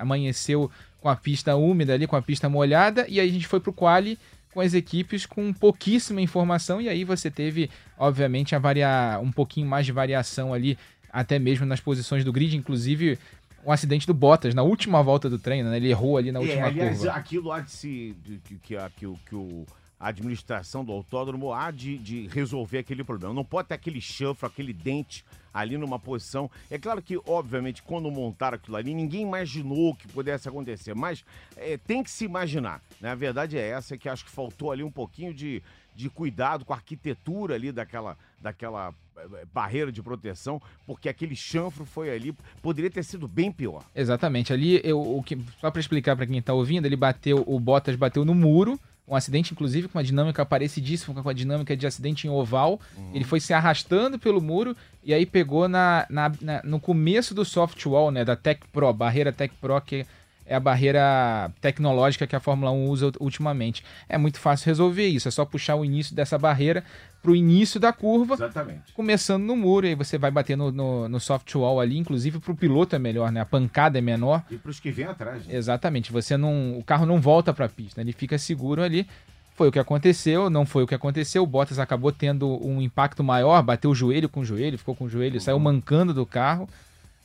amanheceu 0.00 0.68
com 1.00 1.08
a 1.08 1.14
pista 1.14 1.54
úmida 1.54 1.94
ali, 1.94 2.08
com 2.08 2.16
a 2.16 2.22
pista 2.22 2.48
molhada, 2.48 3.06
e 3.08 3.20
aí 3.20 3.28
a 3.28 3.32
gente 3.32 3.46
foi 3.46 3.60
pro 3.60 3.72
quali 3.72 4.18
com 4.52 4.60
as 4.60 4.74
equipes 4.74 5.26
com 5.26 5.52
pouquíssima 5.52 6.20
informação 6.20 6.80
e 6.80 6.88
aí 6.88 7.04
você 7.04 7.30
teve, 7.30 7.70
obviamente, 7.98 8.54
a 8.54 8.58
variar 8.58 9.20
um 9.20 9.32
pouquinho 9.32 9.66
mais 9.66 9.86
de 9.86 9.92
variação 9.92 10.52
ali, 10.52 10.78
até 11.10 11.38
mesmo 11.38 11.66
nas 11.66 11.80
posições 11.80 12.24
do 12.24 12.32
grid, 12.32 12.56
inclusive 12.56 13.18
um 13.64 13.72
acidente 13.72 14.06
do 14.06 14.14
Bottas 14.14 14.54
na 14.54 14.62
última 14.62 15.02
volta 15.02 15.30
do 15.30 15.38
treino, 15.38 15.70
né? 15.70 15.76
Ele 15.76 15.88
errou 15.88 16.16
ali 16.16 16.32
na 16.32 16.40
é, 16.40 16.42
última 16.42 16.66
aliás, 16.66 16.98
curva. 16.98 17.12
aquilo 17.12 17.52
há 17.52 17.60
de 17.60 17.70
se 17.70 18.16
que, 18.44 18.56
que, 18.56 18.76
que, 18.96 19.14
que 19.26 19.34
o 19.34 19.66
a 20.02 20.08
administração 20.08 20.84
do 20.84 20.90
autódromo 20.90 21.52
há 21.52 21.70
de, 21.70 21.96
de, 21.96 22.26
resolver 22.26 22.78
aquele 22.78 23.04
problema. 23.04 23.32
Não 23.32 23.44
pode 23.44 23.68
ter 23.68 23.74
aquele 23.74 24.00
chanfro, 24.00 24.48
aquele 24.48 24.72
dente 24.72 25.24
ali 25.54 25.78
numa 25.78 25.96
posição. 25.96 26.50
É 26.68 26.76
claro 26.76 27.00
que, 27.00 27.16
obviamente, 27.24 27.84
quando 27.84 28.10
montaram 28.10 28.56
aquilo 28.56 28.76
ali, 28.76 28.92
ninguém 28.94 29.22
imaginou 29.22 29.94
que 29.94 30.08
pudesse 30.08 30.48
acontecer, 30.48 30.92
mas 30.92 31.24
é, 31.56 31.76
tem 31.76 32.02
que 32.02 32.10
se 32.10 32.24
imaginar. 32.24 32.82
Né? 33.00 33.10
A 33.10 33.14
verdade 33.14 33.56
é 33.56 33.68
essa, 33.68 33.96
que 33.96 34.08
acho 34.08 34.24
que 34.24 34.30
faltou 34.32 34.72
ali 34.72 34.82
um 34.82 34.90
pouquinho 34.90 35.32
de, 35.32 35.62
de 35.94 36.10
cuidado 36.10 36.64
com 36.64 36.72
a 36.72 36.76
arquitetura 36.76 37.54
ali 37.54 37.70
daquela, 37.70 38.18
daquela 38.40 38.92
é, 39.16 39.44
barreira 39.54 39.92
de 39.92 40.02
proteção, 40.02 40.60
porque 40.84 41.08
aquele 41.08 41.36
chanfro 41.36 41.84
foi 41.84 42.10
ali, 42.10 42.34
poderia 42.60 42.90
ter 42.90 43.04
sido 43.04 43.28
bem 43.28 43.52
pior. 43.52 43.84
Exatamente. 43.94 44.52
Ali, 44.52 44.80
eu, 44.82 45.00
o 45.00 45.22
que, 45.22 45.38
só 45.60 45.70
para 45.70 45.80
explicar 45.80 46.16
para 46.16 46.26
quem 46.26 46.38
está 46.38 46.52
ouvindo, 46.52 46.86
ele 46.86 46.96
bateu, 46.96 47.44
o 47.46 47.60
Bottas 47.60 47.94
bateu 47.94 48.24
no 48.24 48.34
muro, 48.34 48.80
um 49.06 49.16
acidente, 49.16 49.52
inclusive, 49.52 49.88
com 49.88 49.98
uma 49.98 50.04
dinâmica 50.04 50.44
parecidíssima 50.46 51.22
com 51.22 51.28
a 51.28 51.32
dinâmica 51.32 51.76
de 51.76 51.86
acidente 51.86 52.26
em 52.26 52.30
oval. 52.30 52.80
Uhum. 52.96 53.10
Ele 53.14 53.24
foi 53.24 53.40
se 53.40 53.52
arrastando 53.52 54.18
pelo 54.18 54.40
muro 54.40 54.76
e 55.02 55.12
aí 55.12 55.26
pegou 55.26 55.68
na, 55.68 56.06
na, 56.08 56.32
na, 56.40 56.62
no 56.62 56.78
começo 56.78 57.34
do 57.34 57.44
soft 57.44 57.84
wall, 57.84 58.10
né? 58.10 58.24
Da 58.24 58.36
Tech 58.36 58.60
Pro, 58.72 58.92
barreira 58.92 59.32
Tech 59.32 59.52
Pro, 59.60 59.80
que 59.80 59.96
é 59.96 60.06
a 60.48 60.60
barreira 60.60 61.50
tecnológica 61.60 62.26
que 62.26 62.36
a 62.36 62.40
Fórmula 62.40 62.70
1 62.70 62.88
usa 62.88 63.12
ultimamente. 63.20 63.84
É 64.08 64.18
muito 64.18 64.38
fácil 64.38 64.66
resolver 64.66 65.06
isso, 65.06 65.28
é 65.28 65.30
só 65.30 65.44
puxar 65.44 65.76
o 65.76 65.84
início 65.84 66.14
dessa 66.14 66.38
barreira 66.38 66.84
para 67.22 67.30
o 67.30 67.36
início 67.36 67.78
da 67.78 67.92
curva, 67.92 68.34
Exatamente. 68.34 68.92
começando 68.92 69.44
no 69.44 69.54
muro, 69.54 69.86
e 69.86 69.90
aí 69.90 69.94
você 69.94 70.18
vai 70.18 70.30
bater 70.30 70.56
no, 70.56 70.72
no, 70.72 71.08
no 71.08 71.20
soft 71.20 71.54
wall 71.54 71.80
ali, 71.80 71.96
inclusive 71.96 72.40
para 72.40 72.50
o 72.50 72.56
piloto 72.56 72.96
é 72.96 72.98
melhor, 72.98 73.30
né? 73.30 73.40
A 73.40 73.46
pancada 73.46 73.96
é 73.96 74.00
menor. 74.00 74.42
E 74.50 74.56
para 74.56 74.70
os 74.70 74.80
que 74.80 74.90
vêm 74.90 75.06
atrás. 75.06 75.46
Né? 75.46 75.54
Exatamente, 75.54 76.10
você 76.10 76.36
não, 76.36 76.76
o 76.76 76.82
carro 76.82 77.06
não 77.06 77.20
volta 77.20 77.54
para 77.54 77.66
a 77.66 77.68
pista, 77.68 78.00
ele 78.00 78.12
fica 78.12 78.36
seguro 78.38 78.82
ali. 78.82 79.06
Foi 79.54 79.68
o 79.68 79.72
que 79.72 79.78
aconteceu, 79.78 80.48
não 80.48 80.64
foi 80.64 80.82
o 80.82 80.86
que 80.86 80.94
aconteceu. 80.94 81.42
O 81.42 81.46
Bottas 81.46 81.78
acabou 81.78 82.10
tendo 82.10 82.48
um 82.66 82.80
impacto 82.80 83.22
maior, 83.22 83.62
bateu 83.62 83.90
o 83.90 83.94
joelho 83.94 84.26
com 84.26 84.40
o 84.40 84.44
joelho, 84.44 84.78
ficou 84.78 84.94
com 84.94 85.04
o 85.04 85.08
joelho, 85.10 85.34
uhum. 85.34 85.40
saiu 85.40 85.58
mancando 85.58 86.14
do 86.14 86.24
carro 86.24 86.66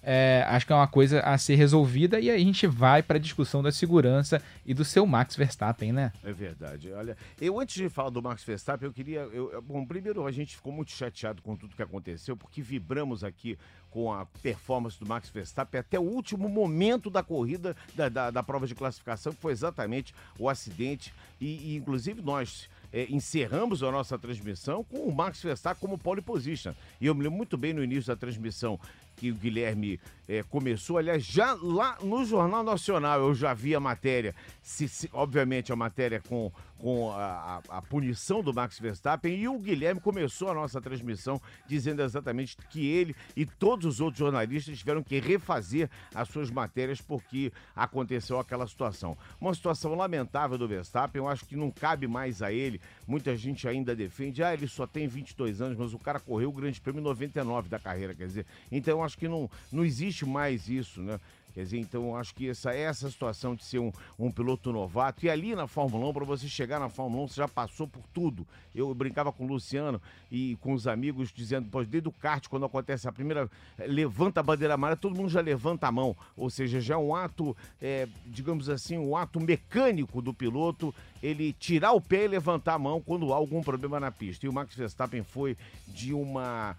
é, 0.10 0.46
acho 0.48 0.66
que 0.66 0.72
é 0.72 0.76
uma 0.78 0.88
coisa 0.88 1.20
a 1.20 1.38
ser 1.38 1.56
resolvida 1.56 2.18
e 2.18 2.30
aí 2.30 2.42
a 2.42 2.46
gente 2.46 2.66
vai 2.66 3.04
para 3.04 3.18
a 3.18 3.20
discussão 3.20 3.62
da 3.62 3.74
segurança 3.74 4.42
e 4.66 4.74
do 4.74 4.86
seu 4.86 5.06
Max 5.06 5.36
Verstappen, 5.36 5.92
né? 5.92 6.14
É 6.24 6.32
verdade. 6.32 6.94
Olha, 6.94 7.18
eu 7.42 7.60
antes 7.60 7.76
de 7.76 7.90
falar 7.90 8.10
do 8.10 8.22
Max 8.22 8.42
Verstappen, 8.42 8.88
eu 8.88 8.94
queria. 8.94 9.20
Eu, 9.20 9.62
bom, 9.62 9.86
primeiro 9.86 10.26
a 10.26 10.32
gente 10.32 10.56
ficou 10.56 10.72
muito 10.72 10.94
chateado 10.94 11.42
com 11.42 11.58
tudo 11.58 11.76
que 11.76 11.84
aconteceu, 11.84 12.38
porque 12.38 12.62
vibramos 12.62 13.22
aqui 13.22 13.60
com 13.90 14.14
a 14.14 14.26
performance 14.42 14.98
do 14.98 15.06
Max 15.06 15.30
Verstappen 15.30 15.82
até 15.82 16.00
o 16.00 16.04
último 16.04 16.48
momento 16.48 17.10
da 17.10 17.22
corrida, 17.22 17.76
da, 17.94 18.08
da, 18.08 18.32
da 18.32 18.42
prova 18.42 18.66
de 18.66 18.76
classificação, 18.76 19.34
que 19.34 19.42
foi 19.42 19.52
exatamente 19.52 20.16
o 20.40 20.48
acidente. 20.48 21.14
E, 21.42 21.74
e 21.74 21.76
inclusive 21.76 22.22
nós 22.22 22.70
é, 22.94 23.08
encerramos 23.10 23.84
a 23.84 23.92
nossa 23.92 24.18
transmissão 24.18 24.86
com 24.86 25.00
o 25.00 25.14
Max 25.14 25.42
Verstappen 25.42 25.82
como 25.82 25.98
pole 25.98 26.22
position. 26.22 26.74
E 27.02 27.08
eu 27.08 27.14
me 27.14 27.24
lembro 27.24 27.38
muito 27.38 27.58
bem 27.58 27.74
no 27.74 27.84
início 27.84 28.08
da 28.08 28.16
transmissão 28.16 28.80
que 29.18 29.32
o 29.32 29.36
Guilherme 29.36 30.00
é, 30.28 30.44
começou. 30.44 30.98
Aliás, 30.98 31.24
já 31.24 31.58
lá 31.62 31.98
no 32.04 32.24
Jornal 32.24 32.64
Nacional 32.64 33.20
eu 33.22 33.34
já 33.34 33.54
vi 33.54 33.74
a 33.74 33.80
matéria, 33.80 34.36
se, 34.62 34.88
se, 34.88 35.10
obviamente 35.14 35.72
a 35.72 35.76
matéria 35.76 36.22
com, 36.22 36.52
com 36.78 37.12
a, 37.12 37.62
a, 37.70 37.78
a, 37.78 37.82
punição 37.82 38.44
do 38.44 38.54
Max 38.54 38.78
Verstappen, 38.80 39.34
e 39.36 39.48
o 39.48 39.58
Guilherme 39.58 40.00
começou 40.02 40.50
a 40.50 40.54
nossa 40.54 40.82
transmissão 40.82 41.42
dizendo 41.68 42.02
exatamente 42.02 42.58
que 42.70 42.86
ele 42.86 43.16
e 43.36 43.46
todos 43.46 43.86
os 43.86 44.02
outros 44.02 44.20
jornalistas 44.20 44.78
tiveram 44.78 45.02
que 45.02 45.20
refazer 45.20 45.90
as 46.14 46.28
suas 46.30 46.52
matérias 46.52 47.02
porque 47.02 47.52
aconteceu 47.76 48.40
aquela 48.40 48.68
situação. 48.68 49.18
Uma 49.40 49.54
situação 49.54 49.96
lamentável 49.96 50.58
do 50.58 50.68
Verstappen, 50.68 51.22
eu 51.22 51.28
acho 51.28 51.46
que 51.46 51.56
não 51.56 51.72
cabe 51.72 52.08
mais 52.08 52.42
a 52.42 52.52
ele. 52.52 52.82
Muita 53.08 53.36
gente 53.36 53.68
ainda 53.68 53.96
defende, 53.96 54.44
ah, 54.44 54.54
ele 54.54 54.68
só 54.68 54.86
tem 54.86 55.08
22 55.08 55.62
anos, 55.62 55.78
mas 55.78 55.94
o 55.94 56.00
cara 56.00 56.20
correu 56.20 56.50
o 56.50 56.54
Grande 56.54 56.82
Prêmio 56.82 57.02
99 57.02 57.70
da 57.70 57.80
carreira, 57.80 58.14
quer 58.14 58.28
dizer. 58.28 58.46
Então 58.72 59.02
acho 59.08 59.18
que 59.18 59.28
não, 59.28 59.50
não 59.72 59.84
existe 59.84 60.26
mais 60.26 60.70
isso, 60.70 61.02
né? 61.02 61.20
Quer 61.58 61.64
dizer, 61.64 61.80
então 61.80 62.16
acho 62.16 62.36
que 62.36 62.48
essa, 62.48 62.72
essa 62.72 63.10
situação 63.10 63.56
de 63.56 63.66
ser 63.66 63.80
um, 63.80 63.92
um 64.20 64.30
piloto 64.30 64.72
novato, 64.72 65.26
e 65.26 65.30
ali 65.30 65.56
na 65.56 65.66
Fórmula 65.66 66.08
1, 66.10 66.14
para 66.14 66.24
você 66.24 66.48
chegar 66.48 66.80
na 66.80 66.88
Fórmula 66.88 67.24
1, 67.24 67.30
você 67.30 67.36
já 67.38 67.48
passou 67.48 67.88
por 67.88 68.04
tudo. 68.14 68.46
Eu, 68.76 68.94
brincava 68.94 69.32
com 69.32 69.44
o 69.44 69.48
Luciano 69.48 70.00
e 70.32 70.56
com 70.62 70.72
os 70.74 70.86
amigos, 70.86 71.32
dizendo, 71.34 71.68
pô, 71.68 71.84
desde 71.84 72.08
o 72.08 72.12
kart, 72.12 72.48
quando 72.48 72.68
acontece 72.68 73.08
a 73.08 73.12
primeira, 73.12 73.50
levanta 73.88 74.40
a 74.40 74.44
bandeira 74.44 74.76
amarela, 74.76 74.98
todo 74.98 75.16
mundo 75.16 75.30
já 75.30 75.42
levanta 75.42 75.88
a 75.88 75.92
mão. 75.92 76.16
Ou 76.36 76.48
seja, 76.48 76.80
já 76.80 76.94
é 76.94 76.98
um 76.98 77.16
ato, 77.16 77.58
é, 77.82 78.08
digamos 78.28 78.70
assim, 78.70 79.00
um 79.00 79.18
ato 79.18 79.40
mecânico 79.40 80.22
do 80.22 80.36
piloto, 80.36 80.94
ele 81.24 81.54
tirar 81.54 81.92
o 81.94 82.00
pé 82.00 82.26
e 82.26 82.28
levantar 82.28 82.76
a 82.76 82.80
mão 82.80 83.02
quando 83.02 83.34
há 83.34 83.36
algum 83.36 83.64
problema 83.64 84.00
na 84.00 84.12
pista. 84.12 84.46
E 84.46 84.50
o 84.50 84.54
Max 84.54 84.76
Verstappen 84.76 85.24
foi 85.24 85.58
de 85.88 86.14
uma, 86.14 86.78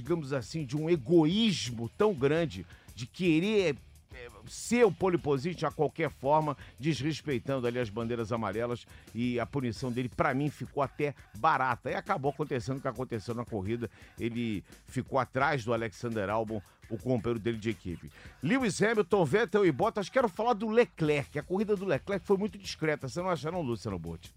digamos 0.00 0.32
assim, 0.32 0.64
de 0.64 0.76
um 0.76 0.88
egoísmo 0.88 1.90
tão 1.96 2.14
grande 2.14 2.64
de 2.94 3.06
querer 3.06 3.76
é, 4.14 4.28
ser 4.46 4.84
o 4.84 4.90
pole 4.90 5.18
position 5.18 5.68
a 5.68 5.70
qualquer 5.70 6.10
forma, 6.10 6.56
desrespeitando 6.78 7.66
ali 7.66 7.78
as 7.78 7.90
bandeiras 7.90 8.32
amarelas 8.32 8.86
e 9.14 9.38
a 9.38 9.44
punição 9.44 9.92
dele, 9.92 10.08
para 10.08 10.32
mim, 10.32 10.48
ficou 10.48 10.82
até 10.82 11.14
barata. 11.36 11.90
E 11.90 11.94
acabou 11.94 12.30
acontecendo 12.30 12.78
o 12.78 12.80
que 12.80 12.88
aconteceu 12.88 13.34
na 13.34 13.44
corrida. 13.44 13.90
Ele 14.18 14.64
ficou 14.86 15.18
atrás 15.18 15.64
do 15.64 15.72
Alexander 15.74 16.30
Albon, 16.30 16.62
o 16.88 16.96
companheiro 16.96 17.38
dele 17.38 17.58
de 17.58 17.68
equipe. 17.68 18.10
Lewis 18.42 18.82
Hamilton, 18.82 19.24
Vettel 19.24 19.66
e 19.66 19.70
Bottas. 19.70 20.08
Quero 20.08 20.28
falar 20.28 20.54
do 20.54 20.68
Leclerc. 20.68 21.38
A 21.38 21.42
corrida 21.42 21.76
do 21.76 21.84
Leclerc 21.84 22.26
foi 22.26 22.38
muito 22.38 22.58
discreta. 22.58 23.06
Você 23.06 23.20
não 23.20 23.28
acha, 23.28 23.50
não, 23.50 23.60
Luciano 23.60 23.98
Botti? 23.98 24.32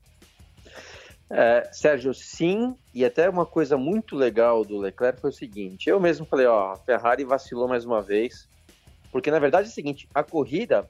É, 1.35 1.67
Sérgio, 1.71 2.13
sim, 2.13 2.75
e 2.93 3.03
até 3.03 3.27
uma 3.27 3.43
coisa 3.43 3.75
muito 3.75 4.15
legal 4.15 4.63
do 4.63 4.77
Leclerc 4.77 5.19
foi 5.19 5.31
o 5.31 5.33
seguinte: 5.33 5.89
eu 5.89 5.99
mesmo 5.99 6.27
falei, 6.27 6.45
ó, 6.45 6.73
a 6.73 6.77
Ferrari 6.77 7.23
vacilou 7.23 7.67
mais 7.67 7.83
uma 7.85 8.03
vez, 8.03 8.47
porque 9.11 9.31
na 9.31 9.39
verdade 9.39 9.67
é 9.67 9.71
o 9.71 9.73
seguinte: 9.73 10.07
a 10.13 10.21
corrida, 10.21 10.87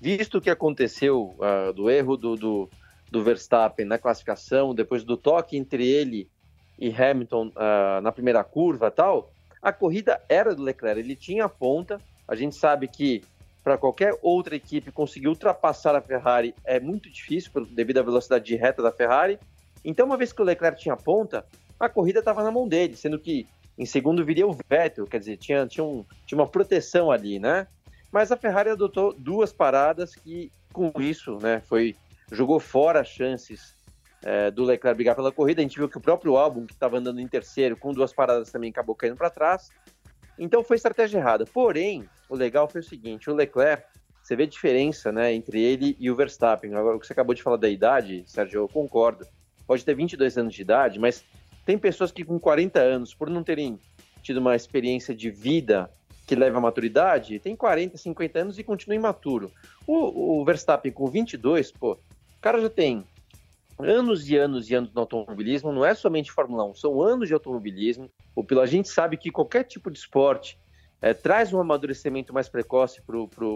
visto 0.00 0.38
o 0.38 0.40
que 0.40 0.48
aconteceu 0.48 1.36
uh, 1.36 1.70
do 1.74 1.90
erro 1.90 2.16
do, 2.16 2.34
do, 2.34 2.70
do, 3.10 3.22
Verstappen 3.22 3.84
na 3.84 3.98
classificação, 3.98 4.74
depois 4.74 5.04
do 5.04 5.18
toque 5.18 5.58
entre 5.58 5.86
ele 5.86 6.30
e 6.78 6.88
Hamilton 6.90 7.48
uh, 7.48 8.00
na 8.00 8.10
primeira 8.12 8.42
curva 8.42 8.90
tal, 8.90 9.30
a 9.60 9.70
corrida 9.70 10.18
era 10.30 10.54
do 10.54 10.62
Leclerc, 10.62 10.98
ele 10.98 11.14
tinha 11.14 11.44
a 11.44 11.48
ponta. 11.48 12.00
A 12.26 12.34
gente 12.34 12.56
sabe 12.56 12.88
que 12.88 13.22
para 13.66 13.76
qualquer 13.76 14.16
outra 14.22 14.54
equipe 14.54 14.92
conseguir 14.92 15.26
ultrapassar 15.26 15.96
a 15.96 16.00
Ferrari 16.00 16.54
é 16.64 16.78
muito 16.78 17.10
difícil 17.10 17.50
devido 17.72 17.98
à 17.98 18.02
velocidade 18.04 18.44
de 18.44 18.54
reta 18.54 18.80
da 18.80 18.92
Ferrari. 18.92 19.40
Então, 19.84 20.06
uma 20.06 20.16
vez 20.16 20.32
que 20.32 20.40
o 20.40 20.44
Leclerc 20.44 20.80
tinha 20.80 20.96
ponta, 20.96 21.44
a 21.80 21.88
corrida 21.88 22.20
estava 22.20 22.44
na 22.44 22.52
mão 22.52 22.68
dele, 22.68 22.94
sendo 22.94 23.18
que 23.18 23.44
em 23.76 23.84
segundo 23.84 24.24
viria 24.24 24.46
o 24.46 24.56
Vettel, 24.70 25.04
quer 25.04 25.18
dizer, 25.18 25.36
tinha, 25.38 25.66
tinha, 25.66 25.82
um, 25.82 26.04
tinha 26.24 26.38
uma 26.38 26.46
proteção 26.46 27.10
ali, 27.10 27.40
né? 27.40 27.66
Mas 28.12 28.30
a 28.30 28.36
Ferrari 28.36 28.70
adotou 28.70 29.12
duas 29.12 29.52
paradas 29.52 30.14
que, 30.14 30.52
com 30.72 30.92
isso, 31.00 31.36
né, 31.38 31.60
foi 31.66 31.96
jogou 32.30 32.60
fora 32.60 33.00
as 33.00 33.08
chances 33.08 33.74
é, 34.24 34.48
do 34.48 34.62
Leclerc 34.62 34.96
brigar 34.96 35.16
pela 35.16 35.32
corrida. 35.32 35.60
A 35.60 35.64
gente 35.64 35.76
viu 35.76 35.88
que 35.88 35.98
o 35.98 36.00
próprio 36.00 36.36
álbum, 36.36 36.66
que 36.66 36.72
estava 36.72 36.98
andando 36.98 37.20
em 37.20 37.26
terceiro, 37.26 37.76
com 37.76 37.92
duas 37.92 38.12
paradas 38.12 38.52
também 38.52 38.70
acabou 38.70 38.94
caindo 38.94 39.16
para 39.16 39.28
trás. 39.28 39.70
Então 40.38 40.62
foi 40.62 40.76
estratégia 40.76 41.18
errada. 41.18 41.44
Porém, 41.46 42.08
o 42.28 42.34
legal 42.34 42.68
foi 42.68 42.80
o 42.80 42.84
seguinte: 42.84 43.30
o 43.30 43.34
Leclerc, 43.34 43.84
você 44.22 44.34
vê 44.34 44.44
a 44.44 44.48
diferença 44.48 45.12
né, 45.12 45.32
entre 45.32 45.62
ele 45.62 45.96
e 45.98 46.10
o 46.10 46.16
Verstappen. 46.16 46.74
Agora, 46.74 46.96
o 46.96 47.00
que 47.00 47.06
você 47.06 47.12
acabou 47.12 47.34
de 47.34 47.42
falar 47.42 47.56
da 47.56 47.68
idade, 47.68 48.24
Sérgio, 48.26 48.60
eu 48.60 48.68
concordo. 48.68 49.26
Pode 49.66 49.84
ter 49.84 49.94
22 49.94 50.38
anos 50.38 50.54
de 50.54 50.62
idade, 50.62 50.98
mas 50.98 51.24
tem 51.64 51.76
pessoas 51.76 52.12
que 52.12 52.24
com 52.24 52.38
40 52.38 52.78
anos, 52.78 53.14
por 53.14 53.28
não 53.28 53.42
terem 53.42 53.78
tido 54.22 54.38
uma 54.38 54.54
experiência 54.54 55.14
de 55.14 55.30
vida 55.30 55.90
que 56.26 56.34
leva 56.34 56.58
à 56.58 56.60
maturidade, 56.60 57.38
tem 57.38 57.54
40, 57.54 57.96
50 57.96 58.38
anos 58.38 58.58
e 58.58 58.64
continua 58.64 58.96
imaturo. 58.96 59.50
O, 59.86 60.40
o 60.40 60.44
Verstappen 60.44 60.90
com 60.90 61.06
22, 61.06 61.70
pô, 61.70 61.92
o 61.92 62.40
cara 62.40 62.60
já 62.60 62.68
tem 62.68 63.04
anos 63.78 64.28
e 64.28 64.36
anos 64.36 64.68
e 64.68 64.74
anos 64.74 64.92
no 64.92 65.00
automobilismo, 65.00 65.72
não 65.72 65.84
é 65.84 65.94
somente 65.94 66.32
Fórmula 66.32 66.64
1, 66.64 66.74
são 66.74 67.00
anos 67.00 67.28
de 67.28 67.34
automobilismo. 67.34 68.10
O 68.36 68.44
piloto, 68.44 68.64
a 68.64 68.70
gente 68.70 68.90
sabe 68.90 69.16
que 69.16 69.30
qualquer 69.30 69.64
tipo 69.64 69.90
de 69.90 69.98
esporte 69.98 70.58
é, 71.00 71.14
traz 71.14 71.54
um 71.54 71.60
amadurecimento 71.60 72.34
mais 72.34 72.50
precoce 72.50 73.00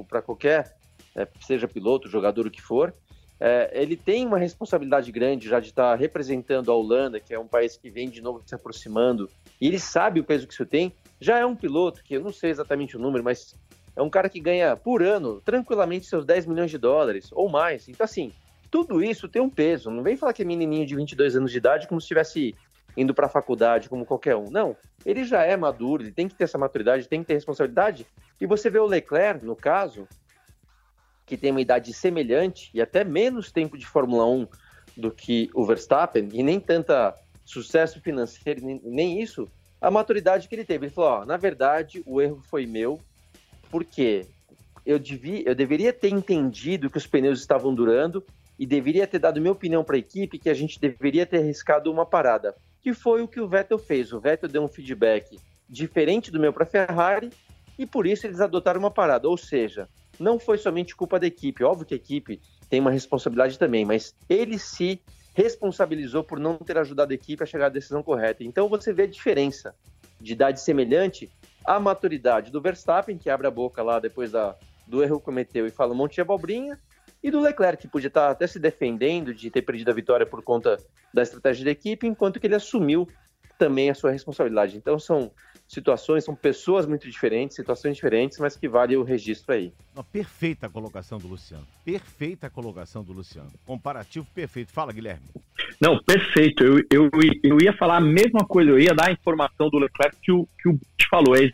para 0.09 0.23
qualquer, 0.23 0.75
é, 1.15 1.29
seja 1.43 1.69
piloto, 1.69 2.09
jogador, 2.09 2.47
o 2.47 2.51
que 2.51 2.63
for. 2.63 2.95
É, 3.39 3.71
ele 3.73 3.97
tem 3.97 4.27
uma 4.27 4.39
responsabilidade 4.39 5.13
grande 5.13 5.49
já 5.49 5.61
de 5.61 5.69
estar 5.69 5.93
tá 5.93 5.95
representando 5.95 6.73
a 6.73 6.75
Holanda, 6.75 7.21
que 7.21 7.35
é 7.35 7.39
um 7.39 7.47
país 7.47 7.77
que 7.77 7.91
vem 7.91 8.09
de 8.09 8.23
novo 8.23 8.43
se 8.45 8.55
aproximando, 8.55 9.31
e 9.61 9.67
ele 9.67 9.79
sabe 9.79 10.19
o 10.19 10.25
peso 10.25 10.47
que 10.47 10.55
isso 10.55 10.67
tem. 10.67 10.95
Já 11.21 11.39
é 11.39 11.45
um 11.45 11.55
piloto, 11.55 12.03
que 12.03 12.15
eu 12.15 12.21
não 12.23 12.33
sei 12.33 12.51
exatamente 12.51 12.97
o 12.97 13.01
número, 13.01 13.23
mas 13.23 13.55
é 13.95 14.03
um 14.03 14.09
cara 14.09 14.31
que 14.31 14.41
ganha 14.41 14.77
por 14.77 15.03
ano 15.03 15.43
tranquilamente 15.43 16.07
seus 16.07 16.25
10 16.25 16.47
milhões 16.47 16.71
de 16.71 16.79
dólares 16.79 17.29
ou 17.33 17.51
mais. 17.51 17.89
Então, 17.89 18.05
assim, 18.05 18.33
tudo 18.71 19.03
isso 19.03 19.29
tem 19.29 19.43
um 19.43 19.51
peso. 19.51 19.91
Não 19.91 20.03
vem 20.03 20.17
falar 20.17 20.33
que 20.33 20.43
é 20.43 20.45
menininho 20.45 20.87
de 20.87 20.95
22 20.95 21.37
anos 21.37 21.51
de 21.51 21.59
idade 21.59 21.89
como 21.89 22.01
se 22.01 22.05
estivesse 22.05 22.55
indo 22.97 23.15
para 23.15 23.27
a 23.27 23.31
faculdade 23.31 23.89
como 23.89 24.05
qualquer 24.05 24.37
um. 24.37 24.51
Não, 24.51 24.77
ele 25.05 25.25
já 25.25 25.43
é 25.43 25.57
maduro, 25.57 26.03
ele 26.03 26.13
tem 26.13 26.29
que 26.29 26.35
ter 26.35 26.45
essa 26.45 26.59
maturidade, 26.59 27.09
tem 27.09 27.21
que 27.21 27.27
ter 27.27 27.35
responsabilidade. 27.35 28.07
E 28.41 28.47
você 28.47 28.71
vê 28.71 28.79
o 28.79 28.87
Leclerc, 28.87 29.45
no 29.45 29.57
caso, 29.57 30.07
que 31.27 31.37
tem 31.37 31.51
uma 31.51 31.61
idade 31.61 31.93
semelhante 31.93 32.71
e 32.75 32.81
até 32.81 33.05
menos 33.05 33.53
tempo 33.53 33.79
de 33.79 33.87
Fórmula 33.87 34.27
1 34.27 34.47
do 34.97 35.11
que 35.11 35.49
o 35.55 35.65
Verstappen, 35.65 36.29
e 36.33 36.43
nem 36.43 36.59
tanta 36.59 37.15
sucesso 37.45 38.01
financeiro, 38.01 38.65
nem, 38.65 38.81
nem 38.85 39.23
isso, 39.23 39.49
a 39.81 39.91
maturidade 39.91 40.49
que 40.49 40.55
ele 40.55 40.65
teve. 40.65 40.87
Ele 40.87 40.93
falou: 40.93 41.25
na 41.25 41.37
verdade, 41.37 42.03
o 42.05 42.21
erro 42.21 42.41
foi 42.43 42.67
meu, 42.67 43.01
porque 43.71 44.27
eu, 44.85 44.99
devia, 44.99 45.49
eu 45.49 45.55
deveria 45.55 45.93
ter 45.93 46.11
entendido 46.11 46.91
que 46.91 46.99
os 46.99 47.07
pneus 47.07 47.41
estavam 47.41 47.75
durando 47.75 48.25
e 48.59 48.67
deveria 48.67 49.07
ter 49.07 49.19
dado 49.19 49.41
minha 49.41 49.53
opinião 49.53 49.83
para 49.83 49.97
a 49.97 49.99
equipe 49.99 50.39
que 50.39 50.51
a 50.51 50.55
gente 50.55 50.79
deveria 50.79 51.25
ter 51.25 51.39
arriscado 51.39 51.91
uma 51.91 52.05
parada, 52.05 52.55
que 52.83 52.95
foi 52.95 53.23
o 53.23 53.29
que 53.29 53.41
o 53.41 53.49
Vettel 53.49 53.79
fez. 53.79 54.13
O 54.13 54.21
Vettel 54.21 54.49
deu 54.49 54.63
um 54.63 54.69
feedback 54.69 55.39
diferente 55.69 56.31
do 56.31 56.41
meu 56.41 56.53
para 56.53 56.65
a 56.65 56.67
Ferrari 56.67 57.31
e 57.79 57.87
por 57.87 58.07
isso 58.07 58.27
eles 58.27 58.41
adotaram 58.41 58.81
uma 58.81 58.91
parada. 58.91 59.29
Ou 59.29 59.37
seja, 59.37 59.89
não 60.19 60.39
foi 60.39 60.59
somente 60.59 60.95
culpa 60.95 61.19
da 61.19 61.27
equipe. 61.27 61.65
Óbvio 61.65 61.87
que 61.87 61.95
a 61.95 61.97
equipe 61.97 62.41
tem 62.69 62.81
uma 62.81 62.91
responsabilidade 62.91 63.59
também, 63.59 63.85
mas 63.85 64.15
ele 64.29 64.59
se 64.59 65.01
responsabilizou 65.35 66.23
por 66.23 66.39
não 66.39 66.57
ter 66.57 66.77
ajudado 66.77 67.13
a 67.13 67.15
equipe 67.15 67.43
a 67.43 67.47
chegar 67.47 67.67
à 67.67 67.71
decisão 67.71 68.03
correta. 68.03 68.45
Então 68.45 68.69
você 68.69 68.93
vê 68.93 69.05
a 69.05 69.07
diferença 69.07 69.75
de 70.21 70.33
idade 70.33 70.61
semelhante 70.61 71.31
à 71.65 71.81
maturidade 71.81 72.51
do 72.51 72.61
Verstappen, 72.61 73.17
que 73.17 73.31
abre 73.31 73.47
a 73.47 73.51
boca 73.51 73.83
lá 73.83 73.99
depois 73.99 74.33
da, 74.33 74.57
do 74.87 75.03
erro 75.03 75.19
que 75.19 75.25
cometeu 75.25 75.67
e 75.67 75.71
fala 75.71 75.93
um 75.93 75.97
monte 75.97 76.15
de 76.17 76.21
abobrinha, 76.21 76.79
e 77.23 77.31
do 77.31 77.41
Leclerc, 77.41 77.83
que 77.83 77.89
podia 77.89 78.09
estar 78.09 78.31
até 78.31 78.47
se 78.47 78.59
defendendo 78.59 79.35
de 79.35 79.51
ter 79.51 79.63
perdido 79.63 79.91
a 79.91 79.95
vitória 79.95 80.27
por 80.27 80.43
conta 80.43 80.79
da 81.13 81.23
estratégia 81.23 81.65
da 81.65 81.71
equipe, 81.71 82.07
enquanto 82.07 82.41
que 82.41 82.47
ele 82.47 82.55
assumiu 82.55 83.07
também 83.59 83.91
a 83.91 83.95
sua 83.95 84.11
responsabilidade. 84.11 84.77
Então 84.77 84.99
são 84.99 85.31
situações, 85.69 86.25
são 86.25 86.35
pessoas 86.35 86.87
muito 86.87 87.09
diferentes, 87.09 87.55
situações 87.55 87.95
diferentes, 87.95 88.39
mas 88.39 88.57
que 88.57 88.67
vale 88.67 88.97
o 88.97 89.05
registro 89.05 89.55
aí. 89.55 89.73
Não, 89.95 90.03
perfeita 90.03 90.69
colocação 90.69 91.19
do 91.19 91.29
Luciano. 91.29 91.67
Perfeita 91.85 92.47
a 92.47 92.51
colocação 92.51 93.05
do 93.05 93.13
Luciano. 93.13 93.53
Comparativo 93.67 94.27
perfeito. 94.35 94.73
Fala, 94.73 94.93
Guilherme. 94.93 95.23
Não, 95.81 96.03
perfeito. 96.03 96.65
Eu, 96.65 96.79
eu, 96.91 97.11
eu 97.45 97.59
ia 97.61 97.77
falar 97.77 97.99
a 97.99 98.01
mesma 98.01 98.45
coisa, 98.47 98.71
eu 98.71 98.81
ia 98.81 98.95
dar 98.95 99.11
a 99.11 99.13
informação 99.13 99.69
do 99.69 99.79
Leclerc 99.79 100.17
que 100.23 100.33
o, 100.33 100.49
que 100.59 100.69
o 100.69 100.79
te 100.97 101.07
falou. 101.09 101.37
É 101.37 101.45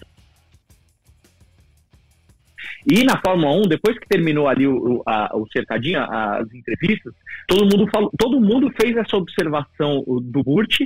e 2.87 3.03
na 3.03 3.21
Fórmula 3.21 3.53
1, 3.53 3.63
depois 3.63 3.99
que 3.99 4.09
terminou 4.09 4.47
ali 4.47 4.67
o, 4.67 5.03
a, 5.05 5.37
o 5.37 5.45
cercadinho, 5.49 6.01
as 6.01 6.47
entrevistas, 6.55 7.13
todo 7.49 7.65
mundo, 7.65 7.91
falou, 7.91 8.13
todo 8.17 8.41
mundo 8.41 8.73
fez 8.81 8.97
essa 8.97 9.17
observação 9.17 10.05
do 10.23 10.43
Burt 10.45 10.83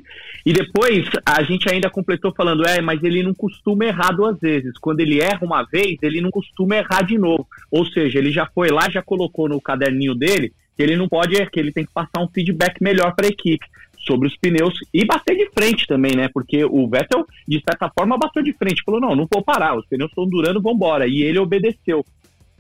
e 0.46 0.52
depois 0.52 1.06
a 1.26 1.42
gente 1.42 1.70
ainda 1.70 1.90
completou 1.90 2.32
falando, 2.34 2.66
é, 2.66 2.80
mas 2.80 3.02
ele 3.02 3.22
não 3.22 3.34
costuma 3.34 3.84
errar 3.84 4.12
duas 4.12 4.40
vezes. 4.40 4.78
Quando 4.78 5.00
ele 5.00 5.20
erra 5.20 5.40
uma 5.42 5.62
vez, 5.64 5.98
ele 6.00 6.22
não 6.22 6.30
costuma 6.30 6.76
errar 6.76 7.02
de 7.02 7.18
novo. 7.18 7.46
Ou 7.70 7.84
seja, 7.84 8.18
ele 8.18 8.32
já 8.32 8.46
foi 8.46 8.70
lá, 8.70 8.88
já 8.88 9.02
colocou 9.02 9.46
no 9.46 9.60
caderninho 9.60 10.14
dele 10.14 10.54
que 10.80 10.82
ele 10.82 10.96
não 10.96 11.06
pode, 11.06 11.44
que 11.50 11.60
ele 11.60 11.72
tem 11.72 11.84
que 11.84 11.92
passar 11.92 12.22
um 12.22 12.28
feedback 12.28 12.82
melhor 12.82 13.14
para 13.14 13.26
a 13.26 13.28
equipe. 13.28 13.66
Sobre 14.00 14.28
os 14.28 14.36
pneus 14.36 14.74
e 14.92 15.04
bater 15.04 15.36
de 15.36 15.50
frente 15.50 15.86
também, 15.86 16.16
né? 16.16 16.28
Porque 16.32 16.64
o 16.64 16.88
Vettel, 16.88 17.26
de 17.46 17.62
certa 17.62 17.90
forma, 17.90 18.18
bateu 18.18 18.42
de 18.42 18.52
frente. 18.52 18.82
Falou, 18.84 19.00
não, 19.00 19.14
não 19.14 19.28
vou 19.30 19.42
parar, 19.42 19.76
os 19.76 19.86
pneus 19.86 20.10
estão 20.10 20.26
durando, 20.26 20.60
vamos 20.60 20.76
embora. 20.76 21.06
E 21.06 21.22
ele 21.22 21.38
obedeceu. 21.38 22.04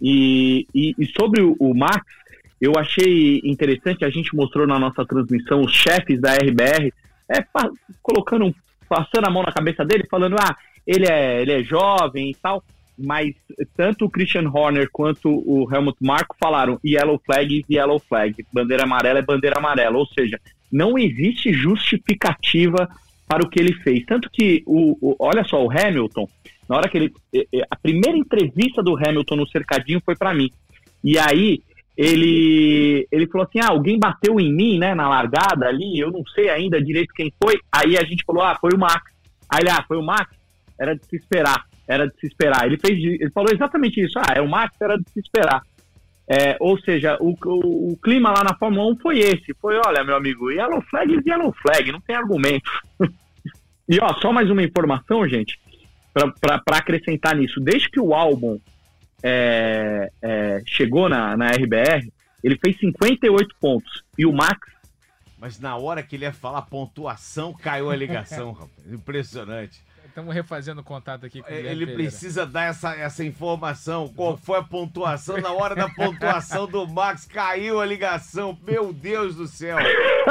E, 0.00 0.66
e, 0.74 0.94
e 0.98 1.06
sobre 1.06 1.40
o, 1.42 1.74
Max, 1.74 2.04
eu 2.60 2.72
achei 2.76 3.40
interessante, 3.44 4.04
a 4.04 4.10
gente 4.10 4.34
mostrou 4.34 4.66
na 4.66 4.78
nossa 4.78 5.04
transmissão 5.04 5.60
os 5.60 5.72
chefes 5.72 6.20
da 6.20 6.34
RBR 6.34 6.92
é, 7.28 7.44
colocando, 8.02 8.54
passando 8.88 9.26
a 9.26 9.30
mão 9.30 9.42
na 9.42 9.52
cabeça 9.52 9.84
dele, 9.84 10.06
falando, 10.10 10.36
ah, 10.38 10.56
ele 10.86 11.06
é, 11.06 11.42
ele 11.42 11.52
é 11.52 11.62
jovem 11.62 12.30
e 12.30 12.34
tal, 12.34 12.62
mas 12.98 13.34
tanto 13.76 14.04
o 14.04 14.10
Christian 14.10 14.48
Horner 14.48 14.88
quanto 14.92 15.30
o 15.30 15.68
Helmut 15.72 15.96
Marko 16.00 16.36
falaram 16.38 16.78
yellow 16.84 17.20
flag 17.24 17.64
yellow 17.70 17.98
flag, 17.98 18.44
bandeira 18.52 18.82
amarela 18.82 19.18
é 19.18 19.22
bandeira 19.22 19.58
amarela, 19.58 19.96
ou 19.96 20.06
seja, 20.06 20.38
não 20.70 20.98
existe 20.98 21.52
justificativa 21.52 22.88
para 23.26 23.44
o 23.44 23.48
que 23.48 23.60
ele 23.60 23.74
fez. 23.74 24.04
Tanto 24.06 24.28
que, 24.30 24.62
o, 24.66 24.96
o, 25.00 25.16
olha 25.18 25.44
só, 25.44 25.64
o 25.64 25.70
Hamilton, 25.70 26.28
na 26.68 26.76
hora 26.76 26.88
que 26.88 26.98
ele. 26.98 27.12
A 27.70 27.76
primeira 27.76 28.16
entrevista 28.16 28.82
do 28.82 28.96
Hamilton 28.96 29.36
no 29.36 29.48
cercadinho 29.48 30.02
foi 30.04 30.16
para 30.16 30.34
mim. 30.34 30.50
E 31.02 31.18
aí, 31.18 31.62
ele, 31.96 33.06
ele 33.10 33.26
falou 33.26 33.46
assim: 33.46 33.60
ah, 33.60 33.68
alguém 33.68 33.98
bateu 33.98 34.40
em 34.40 34.52
mim, 34.52 34.78
né, 34.78 34.94
na 34.94 35.08
largada 35.08 35.66
ali, 35.66 35.98
eu 35.98 36.10
não 36.10 36.24
sei 36.34 36.48
ainda 36.48 36.82
direito 36.82 37.12
quem 37.14 37.32
foi. 37.42 37.58
Aí 37.70 37.96
a 37.96 38.04
gente 38.04 38.24
falou: 38.24 38.42
ah, 38.42 38.56
foi 38.60 38.70
o 38.74 38.78
Max. 38.78 39.12
Aí 39.48 39.60
ele, 39.62 39.70
ah, 39.70 39.84
foi 39.86 39.96
o 39.96 40.02
Max? 40.02 40.34
Era 40.78 40.94
de 40.96 41.04
se 41.06 41.16
esperar, 41.16 41.66
era 41.86 42.06
de 42.06 42.14
se 42.18 42.26
esperar. 42.26 42.66
Ele, 42.66 42.78
fez, 42.78 42.98
ele 42.98 43.30
falou 43.30 43.52
exatamente 43.52 44.00
isso: 44.00 44.18
ah, 44.18 44.32
é 44.34 44.40
o 44.40 44.48
Max, 44.48 44.74
era 44.80 44.96
de 44.96 45.10
se 45.10 45.20
esperar. 45.20 45.62
É, 46.32 46.56
ou 46.60 46.78
seja, 46.78 47.16
o, 47.20 47.36
o, 47.44 47.92
o, 47.92 47.96
clima 47.96 48.30
lá 48.30 48.44
na 48.44 48.56
Fórmula 48.56 48.92
1 48.92 48.98
foi 48.98 49.18
esse: 49.18 49.52
foi, 49.60 49.76
olha, 49.84 50.04
meu 50.04 50.14
amigo, 50.14 50.52
yellow 50.52 50.80
flag 50.82 51.12
is 51.12 51.26
yellow 51.26 51.52
flag, 51.60 51.90
não 51.90 52.00
tem 52.00 52.14
argumento. 52.14 52.70
e 53.88 53.98
ó, 54.00 54.14
só 54.20 54.32
mais 54.32 54.48
uma 54.48 54.62
informação, 54.62 55.26
gente, 55.28 55.58
para 56.14 56.78
acrescentar 56.78 57.34
nisso: 57.34 57.58
desde 57.58 57.90
que 57.90 57.98
o 57.98 58.14
álbum 58.14 58.60
é, 59.24 60.08
é, 60.22 60.62
chegou 60.66 61.08
na, 61.08 61.36
na 61.36 61.48
RBR, 61.48 62.12
ele 62.44 62.56
fez 62.58 62.78
58 62.78 63.52
pontos. 63.60 64.04
E 64.16 64.24
o 64.24 64.32
Max. 64.32 64.60
Mas 65.36 65.58
na 65.58 65.76
hora 65.76 66.00
que 66.00 66.14
ele 66.14 66.26
ia 66.26 66.32
falar 66.32 66.62
pontuação, 66.62 67.52
caiu 67.52 67.90
a 67.90 67.96
ligação, 67.96 68.52
rapaz. 68.54 68.92
Impressionante. 68.92 69.82
Estamos 70.10 70.34
refazendo 70.34 70.80
o 70.80 70.84
contato 70.84 71.24
aqui 71.24 71.40
com 71.40 71.48
o 71.48 71.54
Ele 71.54 71.86
precisa 71.86 72.44
dar 72.44 72.64
essa, 72.64 72.96
essa 72.96 73.24
informação. 73.24 74.08
Qual 74.08 74.36
foi 74.36 74.58
a 74.58 74.62
pontuação? 74.62 75.40
Na 75.40 75.52
hora 75.52 75.76
da 75.76 75.88
pontuação 75.88 76.66
do 76.66 76.84
Max, 76.84 77.24
caiu 77.26 77.80
a 77.80 77.86
ligação. 77.86 78.58
Meu 78.66 78.92
Deus 78.92 79.36
do 79.36 79.46
céu. 79.46 79.76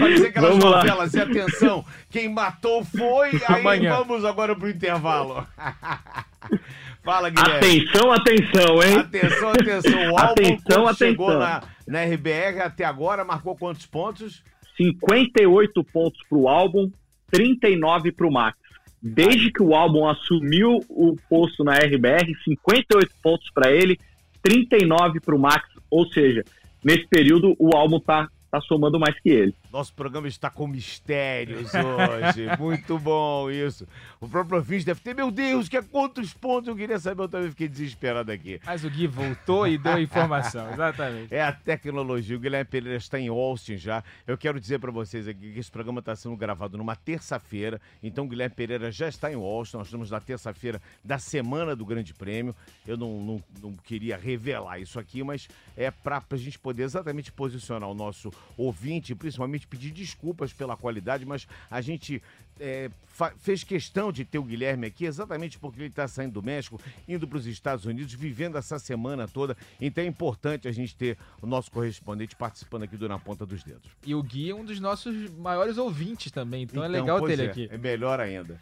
Parecia 0.00 0.28
aquelas 0.28 0.50
vamos 0.50 0.64
novelas. 0.64 1.12
E 1.12 1.20
atenção, 1.20 1.84
quem 2.08 2.30
matou 2.30 2.82
foi. 2.82 3.32
Aí 3.46 3.60
Amanhã. 3.60 3.96
vamos 3.98 4.24
agora 4.24 4.56
pro 4.56 4.70
intervalo. 4.70 5.46
Fala, 7.04 7.28
Guilherme. 7.28 7.58
Atenção, 7.58 8.10
atenção, 8.10 8.82
hein? 8.82 8.98
Atenção, 9.00 9.50
atenção. 9.50 10.12
O 10.12 10.18
álbum 10.18 10.32
atenção, 10.32 10.86
atenção. 10.86 10.94
chegou 10.94 11.38
na, 11.38 11.62
na 11.86 12.04
RBR 12.04 12.62
até 12.62 12.86
agora, 12.86 13.22
marcou 13.22 13.54
quantos 13.54 13.84
pontos? 13.84 14.42
58 14.78 15.84
pontos 15.84 16.20
pro 16.26 16.48
álbum, 16.48 16.90
39 17.30 18.12
pro 18.12 18.30
Max. 18.30 18.58
Desde 19.00 19.52
que 19.52 19.62
o 19.62 19.74
álbum 19.74 20.08
assumiu 20.08 20.80
o 20.88 21.16
posto 21.28 21.62
na 21.62 21.74
RBR, 21.74 22.34
58 22.44 23.14
pontos 23.22 23.48
para 23.54 23.70
ele, 23.70 23.98
39 24.42 25.20
pro 25.20 25.38
Max, 25.38 25.68
ou 25.90 26.06
seja, 26.08 26.44
nesse 26.84 27.06
período 27.06 27.54
o 27.58 27.76
álbum 27.76 28.00
tá 28.00 28.28
tá 28.50 28.60
somando 28.62 28.98
mais 28.98 29.18
que 29.20 29.28
ele. 29.28 29.54
Nosso 29.70 29.92
programa 29.92 30.26
está 30.26 30.48
com 30.48 30.66
mistérios 30.66 31.72
hoje. 31.74 32.48
Muito 32.58 32.98
bom 32.98 33.50
isso. 33.50 33.86
O 34.18 34.26
próprio 34.26 34.56
ouvinte 34.56 34.86
deve 34.86 35.00
ter, 35.00 35.14
meu 35.14 35.30
Deus, 35.30 35.68
que 35.68 35.76
é 35.76 35.82
quantos 35.82 36.32
pontos 36.32 36.68
eu 36.68 36.76
queria 36.76 36.98
saber, 36.98 37.22
eu 37.22 37.28
também 37.28 37.50
fiquei 37.50 37.68
desesperado 37.68 38.32
aqui. 38.32 38.60
Mas 38.64 38.82
o 38.82 38.90
Gui 38.90 39.06
voltou 39.06 39.66
e 39.68 39.76
deu 39.76 40.00
informação, 40.00 40.70
exatamente. 40.72 41.34
É 41.34 41.42
a 41.42 41.52
tecnologia. 41.52 42.36
O 42.36 42.40
Guilherme 42.40 42.64
Pereira 42.64 42.96
está 42.96 43.18
em 43.18 43.28
Austin 43.28 43.76
já. 43.76 44.02
Eu 44.26 44.38
quero 44.38 44.58
dizer 44.58 44.78
para 44.78 44.90
vocês 44.90 45.28
aqui 45.28 45.52
que 45.52 45.58
esse 45.58 45.70
programa 45.70 46.00
está 46.00 46.16
sendo 46.16 46.36
gravado 46.36 46.78
numa 46.78 46.96
terça-feira. 46.96 47.80
Então 48.02 48.24
o 48.24 48.28
Guilherme 48.28 48.54
Pereira 48.54 48.90
já 48.90 49.08
está 49.08 49.30
em 49.30 49.36
Austin. 49.36 49.76
Nós 49.76 49.86
estamos 49.88 50.10
na 50.10 50.20
terça-feira 50.20 50.80
da 51.04 51.18
semana 51.18 51.76
do 51.76 51.84
Grande 51.84 52.14
Prêmio. 52.14 52.56
Eu 52.86 52.96
não, 52.96 53.20
não, 53.20 53.44
não 53.62 53.72
queria 53.74 54.16
revelar 54.16 54.78
isso 54.78 54.98
aqui, 54.98 55.22
mas 55.22 55.46
é 55.76 55.90
para 55.90 56.22
a 56.30 56.36
gente 56.36 56.58
poder 56.58 56.84
exatamente 56.84 57.30
posicionar 57.30 57.88
o 57.88 57.94
nosso 57.94 58.32
ouvinte, 58.56 59.14
principalmente 59.14 59.57
pedir 59.66 59.90
desculpas 59.90 60.52
pela 60.52 60.76
qualidade, 60.76 61.24
mas 61.24 61.46
a 61.70 61.80
gente 61.80 62.22
é, 62.60 62.90
fez 63.38 63.64
questão 63.64 64.12
de 64.12 64.24
ter 64.24 64.38
o 64.38 64.42
Guilherme 64.42 64.86
aqui 64.86 65.04
exatamente 65.04 65.58
porque 65.58 65.80
ele 65.80 65.88
está 65.88 66.06
saindo 66.06 66.34
do 66.34 66.42
México, 66.42 66.80
indo 67.06 67.26
para 67.26 67.38
os 67.38 67.46
Estados 67.46 67.84
Unidos, 67.84 68.12
vivendo 68.12 68.56
essa 68.56 68.78
semana 68.78 69.26
toda. 69.26 69.56
Então 69.80 70.02
é 70.02 70.06
importante 70.06 70.68
a 70.68 70.72
gente 70.72 70.94
ter 70.94 71.16
o 71.40 71.46
nosso 71.46 71.70
correspondente 71.70 72.36
participando 72.36 72.84
aqui 72.84 72.96
do 72.96 73.08
Na 73.08 73.18
Ponta 73.18 73.44
dos 73.46 73.62
Dedos. 73.62 73.90
E 74.04 74.14
o 74.14 74.22
Gui 74.22 74.50
é 74.50 74.54
um 74.54 74.64
dos 74.64 74.80
nossos 74.80 75.30
maiores 75.30 75.78
ouvintes 75.78 76.30
também, 76.30 76.62
então, 76.64 76.82
é 76.82 76.86
então 76.88 76.96
é 76.96 77.00
legal 77.00 77.26
ter 77.26 77.32
ele 77.32 77.42
é, 77.42 77.46
aqui. 77.46 77.68
É 77.70 77.78
melhor 77.78 78.20
ainda. 78.20 78.60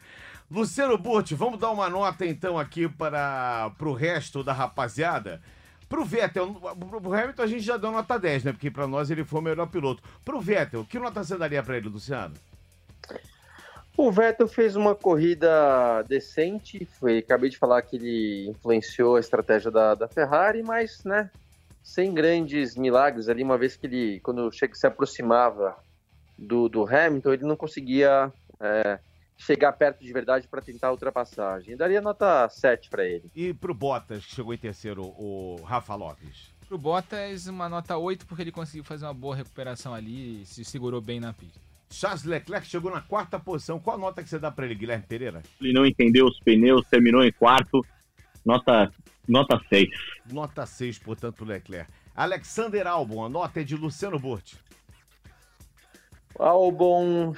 Luciano 0.51 0.97
Burti, 0.97 1.35
vamos 1.35 1.59
dar 1.59 1.71
uma 1.71 1.91
nota 1.91 2.25
então 2.25 2.57
aqui 2.59 2.89
para 2.89 3.73
o 3.81 3.93
resto 3.93 4.45
da 4.45 4.53
rapaziada. 4.53 5.43
Pro 5.89 6.05
Vettel, 6.05 6.55
pro 6.55 7.15
Hamilton 7.15 7.43
a 7.43 7.47
gente 7.47 7.63
já 7.63 7.77
deu 7.77 7.93
nota 7.93 8.19
10, 8.19 8.45
né? 8.45 8.53
Porque 8.53 8.71
para 8.71 8.87
nós 8.87 9.11
ele 9.11 9.25
foi 9.25 9.41
o 9.41 9.43
melhor 9.43 9.67
piloto. 9.67 10.03
Pro 10.25 10.41
Vettel, 10.41 10.85
que 10.85 10.99
nota 10.99 11.23
você 11.23 11.37
daria 11.37 11.63
para 11.63 11.77
ele, 11.77 11.89
Luciano? 11.89 12.35
O 13.97 14.11
Vettel 14.11 14.47
fez 14.47 14.77
uma 14.77 14.95
corrida 14.95 16.03
decente, 16.03 16.85
foi, 16.85 17.19
acabei 17.19 17.49
de 17.49 17.57
falar 17.57 17.81
que 17.81 17.97
ele 17.97 18.51
influenciou 18.51 19.17
a 19.17 19.21
estratégia 19.21 19.71
da, 19.71 19.95
da 19.95 20.07
Ferrari, 20.07 20.63
mas, 20.63 21.03
né, 21.03 21.31
sem 21.83 22.13
grandes 22.13 22.77
milagres 22.77 23.29
ali, 23.29 23.43
uma 23.43 23.57
vez 23.57 23.75
que 23.75 23.87
ele, 23.87 24.21
quando 24.21 24.53
chega, 24.53 24.75
se 24.75 24.87
aproximava 24.87 25.77
do, 26.37 26.69
do 26.69 26.85
Hamilton, 26.85 27.33
ele 27.33 27.47
não 27.47 27.57
conseguia 27.57 28.31
é, 28.61 28.99
chegar 29.37 29.73
perto 29.73 30.03
de 30.03 30.13
verdade 30.13 30.49
para 30.49 30.63
tentar 30.63 30.89
a 30.89 30.93
ultrapassagem. 30.93 31.73
Eu 31.73 31.79
daria 31.79 32.01
nota 32.01 32.49
7 32.49 32.89
para 32.89 33.05
ele. 33.05 33.31
E 33.35 33.53
para 33.53 33.71
o 33.71 33.75
Bottas, 33.75 34.25
que 34.25 34.35
chegou 34.35 34.55
em 34.55 34.59
terceiro, 34.59 35.03
o 35.03 35.61
Rafa 35.65 35.95
Lopes? 35.95 36.55
Para 36.67 36.75
o 36.75 36.79
Bottas, 36.79 37.47
uma 37.47 37.69
nota 37.69 37.97
8, 37.97 38.27
porque 38.27 38.43
ele 38.43 38.53
conseguiu 38.53 38.85
fazer 38.85 39.05
uma 39.05 39.15
boa 39.15 39.37
recuperação 39.37 39.95
ali 39.95 40.43
e 40.43 40.47
se 40.47 40.65
segurou 40.65 41.01
bem 41.01 41.21
na 41.21 41.33
pista. 41.33 41.61
Charles 41.89 42.25
Leclerc 42.25 42.67
chegou 42.67 42.91
na 42.91 43.01
quarta 43.01 43.39
posição. 43.39 43.79
Qual 43.79 43.97
a 43.97 43.99
nota 43.99 44.23
que 44.23 44.29
você 44.29 44.39
dá 44.39 44.51
para 44.51 44.67
ele, 44.67 44.75
Guilherme 44.75 45.05
Pereira? 45.07 45.43
Ele 45.61 45.73
não 45.73 45.87
entendeu 45.87 46.27
os 46.27 46.41
pneus, 46.41 46.85
terminou 46.89 47.25
em 47.25 47.33
quarto. 47.33 47.85
Nota, 48.45 48.93
nota 49.29 49.61
6. 49.69 49.89
Nota 50.33 50.67
6, 50.67 50.99
portanto, 50.99 51.45
Leclerc. 51.45 51.91
Alexander 52.15 52.87
Albon, 52.87 53.25
a 53.25 53.29
nota 53.29 53.61
é 53.61 53.65
de 53.65 53.77
Luciano 53.77 54.19
Burti. 54.19 54.59
Albon 56.39 57.35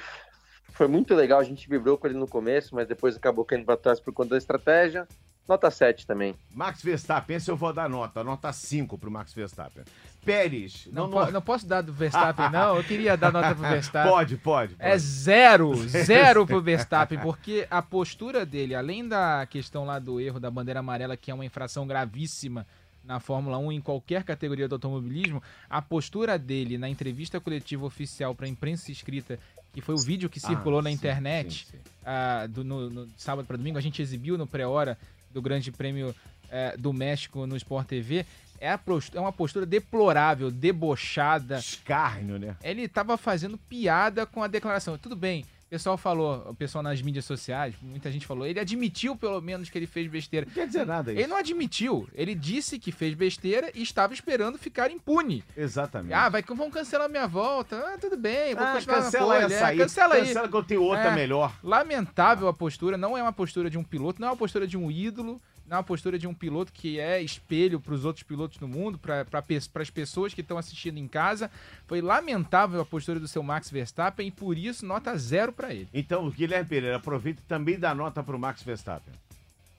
foi 0.79 0.87
muito 0.87 1.13
legal, 1.13 1.41
a 1.41 1.43
gente 1.43 1.67
vibrou 1.67 1.97
com 1.97 2.07
ele 2.07 2.17
no 2.17 2.25
começo, 2.25 2.73
mas 2.73 2.87
depois 2.87 3.13
acabou 3.13 3.43
caindo 3.43 3.65
para 3.65 3.75
trás 3.75 3.99
por 3.99 4.13
conta 4.13 4.29
da 4.29 4.37
estratégia. 4.37 5.05
Nota 5.45 5.69
7 5.69 6.07
também. 6.07 6.33
Max 6.55 6.81
Verstappen, 6.81 7.35
esse 7.35 7.51
eu 7.51 7.57
vou 7.57 7.73
dar 7.73 7.89
nota. 7.89 8.23
Nota 8.23 8.53
5 8.53 8.97
pro 8.97 9.11
Max 9.11 9.33
Verstappen. 9.33 9.83
Pérez. 10.23 10.87
Não, 10.93 11.09
não, 11.09 11.25
po 11.25 11.31
não 11.33 11.41
posso 11.41 11.67
dar 11.67 11.81
do 11.81 11.91
Verstappen, 11.91 12.49
não. 12.49 12.77
Eu 12.77 12.83
queria 12.85 13.17
dar 13.17 13.29
nota 13.29 13.53
pro 13.53 13.67
Verstappen. 13.67 14.09
Pode, 14.09 14.37
pode. 14.37 14.75
pode. 14.75 14.89
É 14.89 14.95
zero, 14.97 15.75
zero 15.85 16.47
pro 16.47 16.61
Verstappen, 16.61 17.19
porque 17.19 17.67
a 17.69 17.81
postura 17.81 18.45
dele, 18.45 18.73
além 18.73 19.05
da 19.05 19.45
questão 19.47 19.83
lá 19.83 19.99
do 19.99 20.21
erro 20.21 20.39
da 20.39 20.49
bandeira 20.49 20.79
amarela, 20.79 21.17
que 21.17 21.29
é 21.29 21.33
uma 21.33 21.43
infração 21.43 21.85
gravíssima 21.85 22.65
na 23.03 23.19
Fórmula 23.19 23.57
1 23.57 23.71
em 23.73 23.81
qualquer 23.81 24.23
categoria 24.23 24.67
do 24.67 24.75
automobilismo, 24.75 25.43
a 25.69 25.81
postura 25.81 26.37
dele 26.37 26.77
na 26.77 26.87
entrevista 26.87 27.37
coletiva 27.39 27.85
oficial 27.85 28.33
para 28.33 28.45
a 28.45 28.49
imprensa 28.49 28.91
escrita 28.91 29.39
que 29.73 29.81
foi 29.81 29.95
o 29.95 29.97
vídeo 29.97 30.29
que 30.29 30.39
circulou 30.39 30.79
ah, 30.79 30.83
na 30.83 30.91
internet 30.91 31.67
sim, 31.69 31.77
sim. 31.77 31.89
Uh, 32.01 32.47
do, 32.47 32.63
no, 32.63 32.89
no 32.89 33.07
sábado 33.17 33.45
para 33.45 33.57
domingo. 33.57 33.77
A 33.77 33.81
gente 33.81 34.01
exibiu 34.01 34.37
no 34.37 34.47
pré-hora 34.47 34.97
do 35.31 35.41
Grande 35.41 35.71
Prêmio 35.71 36.09
uh, 36.09 36.77
do 36.77 36.91
México 36.91 37.45
no 37.45 37.55
Sport 37.55 37.87
TV. 37.87 38.25
É, 38.59 38.77
é, 39.13 39.19
uma 39.19 39.31
postura 39.31 39.65
deplorável, 39.65 40.51
debochada. 40.51 41.59
Escárnio, 41.59 42.37
né? 42.37 42.57
Ele 42.61 42.83
estava 42.83 43.17
fazendo 43.17 43.57
piada 43.57 44.25
com 44.25 44.43
a 44.43 44.47
declaração. 44.47 44.97
Tudo 44.97 45.15
bem, 45.15 45.45
pessoal 45.69 45.97
falou, 45.97 46.43
o 46.49 46.55
pessoal 46.55 46.83
nas 46.83 47.01
mídias 47.01 47.25
sociais, 47.25 47.75
muita 47.81 48.11
gente 48.11 48.25
falou, 48.25 48.45
ele 48.45 48.59
admitiu 48.59 49.15
pelo 49.15 49.39
menos 49.39 49.69
que 49.69 49.77
ele 49.77 49.85
fez 49.85 50.07
besteira. 50.07 50.45
Não 50.45 50.53
quer 50.53 50.67
dizer 50.67 50.85
nada 50.85 51.11
isso. 51.11 51.21
Ele 51.21 51.27
não 51.27 51.37
admitiu, 51.37 52.09
ele 52.13 52.33
disse 52.33 52.79
que 52.79 52.91
fez 52.91 53.13
besteira 53.13 53.71
e 53.75 53.81
estava 53.81 54.13
esperando 54.13 54.57
ficar 54.57 54.89
impune. 54.89 55.43
Exatamente. 55.55 56.13
Ah, 56.13 56.27
vai 56.29 56.41
que 56.41 56.53
vão 56.53 56.71
cancelar 56.71 57.09
minha 57.09 57.27
volta. 57.27 57.77
Ah, 57.77 57.97
tudo 57.97 58.17
bem, 58.17 58.55
vou 58.55 58.65
ah, 58.65 58.73
continuar 58.73 59.03
cancela 59.03 59.37
essa 59.37 59.53
é, 59.53 59.63
aí. 59.63 59.77
Cancela 59.77 60.15
aí. 60.15 60.27
Cancela 60.27 60.49
que 60.49 60.55
eu 60.55 60.63
tenho 60.63 60.83
outra 60.83 61.09
é, 61.09 61.15
melhor. 61.15 61.53
Lamentável 61.63 62.47
a 62.47 62.53
postura, 62.53 62.97
não 62.97 63.17
é 63.17 63.21
uma 63.21 63.33
postura 63.33 63.69
de 63.69 63.77
um 63.77 63.83
piloto, 63.83 64.19
não 64.19 64.29
é 64.29 64.31
uma 64.31 64.37
postura 64.37 64.65
de 64.65 64.77
um 64.77 64.89
ídolo 64.89 65.39
na 65.69 65.83
postura 65.83 66.17
de 66.17 66.27
um 66.27 66.33
piloto 66.33 66.73
que 66.73 66.99
é 66.99 67.21
espelho 67.21 67.79
para 67.79 67.93
os 67.93 68.03
outros 68.03 68.23
pilotos 68.23 68.57
do 68.57 68.67
mundo, 68.67 68.97
para 68.97 69.23
pra, 69.23 69.43
as 69.75 69.89
pessoas 69.89 70.33
que 70.33 70.41
estão 70.41 70.57
assistindo 70.57 70.97
em 70.97 71.07
casa. 71.07 71.51
Foi 71.87 72.01
lamentável 72.01 72.81
a 72.81 72.85
postura 72.85 73.19
do 73.19 73.27
seu 73.27 73.43
Max 73.43 73.69
Verstappen 73.69 74.27
e 74.27 74.31
por 74.31 74.57
isso 74.57 74.85
nota 74.85 75.15
zero 75.17 75.53
para 75.53 75.73
ele. 75.73 75.87
Então, 75.93 76.29
Guilherme 76.29 76.67
Pereira, 76.67 76.97
aproveita 76.97 77.41
também 77.47 77.77
dá 77.77 77.93
nota 77.93 78.23
para 78.23 78.35
o 78.35 78.39
Max 78.39 78.63
Verstappen. 78.63 79.13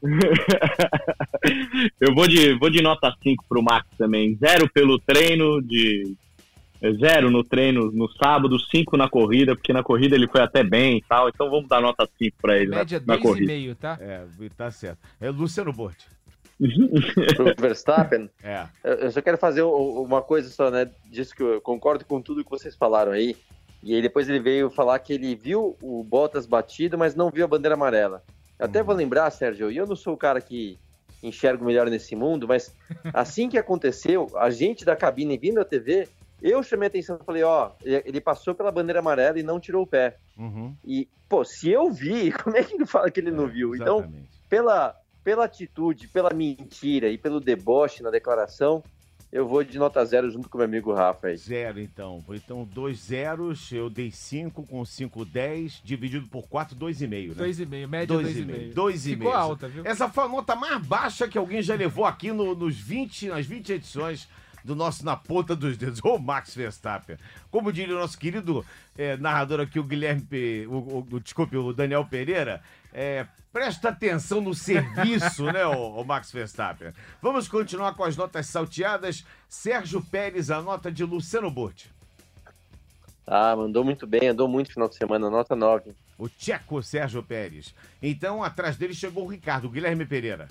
eu 2.01 2.15
vou 2.15 2.27
de, 2.27 2.55
vou 2.55 2.71
de 2.71 2.81
nota 2.81 3.15
5 3.23 3.45
pro 3.49 3.63
Max 3.63 3.87
também. 3.99 4.35
Zero 4.37 4.71
pelo 4.71 4.99
treino, 4.99 5.61
de 5.61 6.15
zero 6.99 7.31
no 7.31 7.45
treino 7.45 7.91
no 7.93 8.09
sábado, 8.13 8.59
5 8.59 8.97
na 8.97 9.09
corrida, 9.09 9.55
porque 9.55 9.73
na 9.73 9.83
corrida 9.83 10.17
ele 10.17 10.27
foi 10.29 10.41
até 10.41 10.63
bem 10.63 10.99
e 10.99 11.03
tal. 11.03 11.29
Então 11.29 11.51
vamos 11.51 11.69
dar 11.69 11.81
nota 11.81 12.09
5 12.19 12.37
para 12.41 12.57
ele 12.57 12.71
Média 12.71 13.03
na, 13.05 13.17
na 13.17 13.21
corrida. 13.21 13.53
Média 13.53 13.75
tá? 13.75 13.99
É, 14.01 14.25
tá 14.57 14.71
certo. 14.71 14.99
É 15.21 15.31
Luciano 15.31 15.73
Bort. 15.73 16.07
pro 17.37 17.55
Verstappen? 17.59 18.31
É. 18.43 18.67
Eu 18.85 19.11
só 19.11 19.23
quero 19.23 19.39
fazer 19.39 19.63
uma 19.63 20.21
coisa 20.21 20.49
só, 20.51 20.71
né? 20.71 20.91
Disso 21.11 21.35
que 21.35 21.43
eu 21.43 21.61
concordo 21.61 22.05
com 22.05 22.21
tudo 22.21 22.45
que 22.45 22.51
vocês 22.51 22.77
falaram 22.77 23.13
aí. 23.13 23.37
E 23.83 23.95
aí 23.95 24.03
depois 24.03 24.29
ele 24.29 24.41
veio 24.41 24.69
falar 24.71 24.99
que 24.99 25.13
ele 25.13 25.35
viu 25.35 25.77
o 25.81 26.05
Bottas 26.05 26.47
batido, 26.47 26.99
mas 26.99 27.15
não 27.15 27.31
viu 27.31 27.45
a 27.45 27.49
bandeira 27.49 27.75
amarela. 27.75 28.23
Eu 28.59 28.67
até 28.67 28.83
vou 28.83 28.95
lembrar, 28.95 29.31
Sérgio, 29.31 29.71
e 29.71 29.77
eu 29.79 29.87
não 29.87 29.97
sou 29.97 30.13
o 30.13 30.19
cara 30.19 30.41
que 30.41 30.79
enxergo 31.23 31.65
melhor 31.65 31.89
nesse 31.89 32.15
mundo, 32.15 32.47
mas 32.47 32.75
assim 33.13 33.49
que 33.49 33.59
aconteceu, 33.59 34.31
a 34.37 34.51
gente 34.51 34.85
da 34.85 34.97
cabine 34.97 35.39
vindo 35.39 35.61
à 35.61 35.65
TV, 35.65 36.09
eu 36.43 36.63
chamei 36.63 36.87
a 36.87 36.89
atenção 36.89 37.19
e 37.21 37.25
falei, 37.25 37.43
ó, 37.43 37.73
ele 37.85 38.21
passou 38.21 38.55
pela 38.55 38.73
bandeira 38.73 39.01
amarela 39.01 39.39
e 39.39 39.43
não 39.43 39.61
tirou 39.61 39.83
o 39.83 39.87
pé. 39.87 40.17
Uhum. 40.37 40.75
E, 40.85 41.09
pô, 41.29 41.45
se 41.45 41.71
eu 41.71 41.91
vi, 41.91 42.33
como 42.33 42.57
é 42.57 42.65
que 42.65 42.75
ele 42.75 42.87
fala 42.87 43.11
que 43.11 43.21
ele 43.21 43.31
não 43.31 43.45
é, 43.45 43.49
viu? 43.49 43.75
Então, 43.75 44.11
pela, 44.49 44.97
pela 45.23 45.45
atitude, 45.45 46.09
pela 46.09 46.31
mentira 46.33 47.09
e 47.09 47.19
pelo 47.19 47.41
deboche 47.41 48.03
na 48.03 48.11
declaração, 48.11 48.83
eu 49.33 49.47
vou 49.47 49.63
de 49.63 49.79
nota 49.79 50.05
zero 50.05 50.29
junto 50.29 50.49
com 50.49 50.59
meu 50.59 50.65
amigo 50.65 50.93
Rafa 50.93 51.29
aí. 51.29 51.37
Zero, 51.37 51.81
então. 51.81 52.25
Então, 52.31 52.65
dois 52.65 52.99
zeros, 52.99 53.71
eu 53.71 53.89
dei 53.89 54.11
cinco 54.11 54.67
com 54.67 54.85
cinco, 54.85 55.25
dez, 55.25 55.81
dividido 55.85 56.27
por 56.27 56.49
quatro, 56.49 56.75
dois 56.75 57.01
e 57.01 57.07
meio, 57.07 57.29
né? 57.31 57.37
Dois 57.37 57.61
e 57.61 57.67
meio, 57.67 57.89
média 57.89 58.09
dois, 58.09 58.27
dois 58.27 58.37
e 58.37 58.45
meio. 58.45 58.59
meio. 58.59 58.75
Dois 58.75 59.07
e 59.07 59.11
Ficou 59.11 59.31
meio. 59.31 59.37
alta, 59.37 59.69
viu? 59.69 59.87
Essa 59.87 60.09
foi 60.09 60.25
a 60.25 60.29
nota 60.29 60.57
mais 60.57 60.85
baixa 60.85 61.29
que 61.29 61.39
alguém 61.39 61.63
já 61.63 61.77
levou 61.77 62.05
aqui 62.05 62.33
no, 62.33 62.57
nos 62.57 62.77
20, 62.77 63.29
nas 63.29 63.47
20 63.47 63.73
edições 63.75 64.29
do 64.65 64.75
nosso 64.75 65.05
Na 65.05 65.17
Ponta 65.17 65.55
dos 65.57 65.77
Dedos, 65.77 66.01
o 66.05 66.19
Max 66.19 66.55
Verstappen. 66.55 67.17
Como 67.51 67.73
diria 67.73 67.97
o 67.97 67.99
nosso 67.99 68.19
querido 68.19 68.65
é, 68.97 69.17
narrador 69.17 69.61
aqui, 69.61 69.79
o 69.79 69.85
Guilherme, 69.85 70.67
o, 70.67 71.07
o, 71.11 71.21
desculpe, 71.21 71.57
o 71.57 71.73
Daniel 71.73 72.05
Pereira, 72.05 72.63
é, 72.93 73.27
presta 73.53 73.89
atenção 73.89 74.41
no 74.41 74.55
serviço, 74.55 75.45
né, 75.45 75.67
o, 75.67 76.01
o, 76.01 76.05
Max 76.05 76.31
Verstappen. 76.33 76.93
Vamos 77.21 77.49
continuar 77.49 77.95
com 77.95 78.05
as 78.05 78.17
notas 78.17 78.47
salteadas. 78.47 79.25
Sérgio 79.49 80.03
Pérez, 80.03 80.51
a 80.51 80.61
nota 80.61 80.91
de 80.91 81.05
Luciano 81.05 81.51
Burti. 81.51 81.91
Ah, 83.27 83.55
mandou 83.55 83.85
muito 83.85 84.07
bem, 84.07 84.29
andou 84.29 84.49
muito 84.49 84.69
no 84.69 84.75
final 84.75 84.89
de 84.89 84.97
semana, 84.97 85.31
nota 85.31 85.55
9. 85.55 85.93
O 86.19 86.29
tcheco 86.29 86.83
Sérgio 86.83 87.23
Pérez. 87.23 87.75
Então, 88.03 88.43
atrás 88.43 88.77
dele 88.77 88.93
chegou 88.93 89.25
o 89.25 89.29
Ricardo, 89.29 89.67
o 89.69 89.71
Guilherme 89.71 90.05
Pereira. 90.05 90.49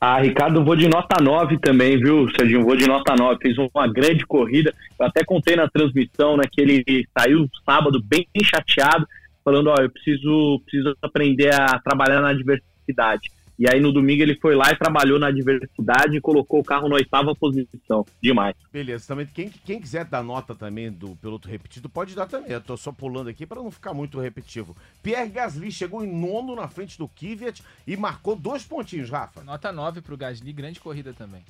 Ah, 0.00 0.20
Ricardo, 0.20 0.64
vou 0.64 0.76
de 0.76 0.88
nota 0.88 1.20
9 1.20 1.58
também, 1.58 1.98
viu, 1.98 2.28
Serginho? 2.30 2.64
Vou 2.64 2.76
de 2.76 2.86
nota 2.86 3.16
9. 3.16 3.40
Fez 3.42 3.56
uma 3.58 3.88
grande 3.88 4.24
corrida. 4.24 4.72
Eu 4.98 5.06
até 5.06 5.24
contei 5.24 5.56
na 5.56 5.68
transmissão, 5.68 6.36
né, 6.36 6.44
que 6.50 6.60
ele 6.60 7.06
saiu 7.18 7.48
sábado 7.64 8.00
bem 8.04 8.26
chateado, 8.44 9.06
falando, 9.44 9.70
ó, 9.70 9.74
eu 9.80 9.90
preciso, 9.90 10.60
preciso 10.64 10.96
aprender 11.02 11.52
a 11.52 11.80
trabalhar 11.80 12.20
na 12.20 12.32
diversidade. 12.32 13.28
E 13.58 13.68
aí 13.68 13.80
no 13.80 13.92
domingo 13.92 14.22
ele 14.22 14.36
foi 14.36 14.54
lá 14.54 14.70
e 14.70 14.78
trabalhou 14.78 15.18
na 15.18 15.32
diversidade 15.32 16.16
e 16.16 16.20
colocou 16.20 16.60
o 16.60 16.64
carro 16.64 16.88
na 16.88 16.94
oitava 16.94 17.34
posição. 17.34 18.06
Demais. 18.22 18.54
Beleza, 18.72 19.08
também 19.08 19.26
quem, 19.26 19.50
quem 19.50 19.80
quiser 19.80 20.04
dar 20.04 20.22
nota 20.22 20.54
também 20.54 20.92
do 20.92 21.16
piloto 21.16 21.48
repetido, 21.48 21.88
pode 21.88 22.14
dar 22.14 22.26
também. 22.26 22.52
Eu 22.52 22.60
tô 22.60 22.76
só 22.76 22.92
pulando 22.92 23.28
aqui 23.28 23.44
para 23.44 23.60
não 23.60 23.70
ficar 23.70 23.92
muito 23.92 24.20
repetitivo. 24.20 24.76
Pierre 25.02 25.28
Gasly 25.28 25.72
chegou 25.72 26.04
em 26.04 26.12
nono 26.12 26.54
na 26.54 26.68
frente 26.68 26.96
do 26.96 27.08
Kvyat 27.08 27.64
e 27.84 27.96
marcou 27.96 28.36
dois 28.36 28.64
pontinhos, 28.64 29.10
Rafa. 29.10 29.42
Nota 29.42 29.72
9 29.72 30.02
pro 30.02 30.16
Gasly, 30.16 30.52
grande 30.52 30.78
corrida 30.78 31.12
também. 31.12 31.42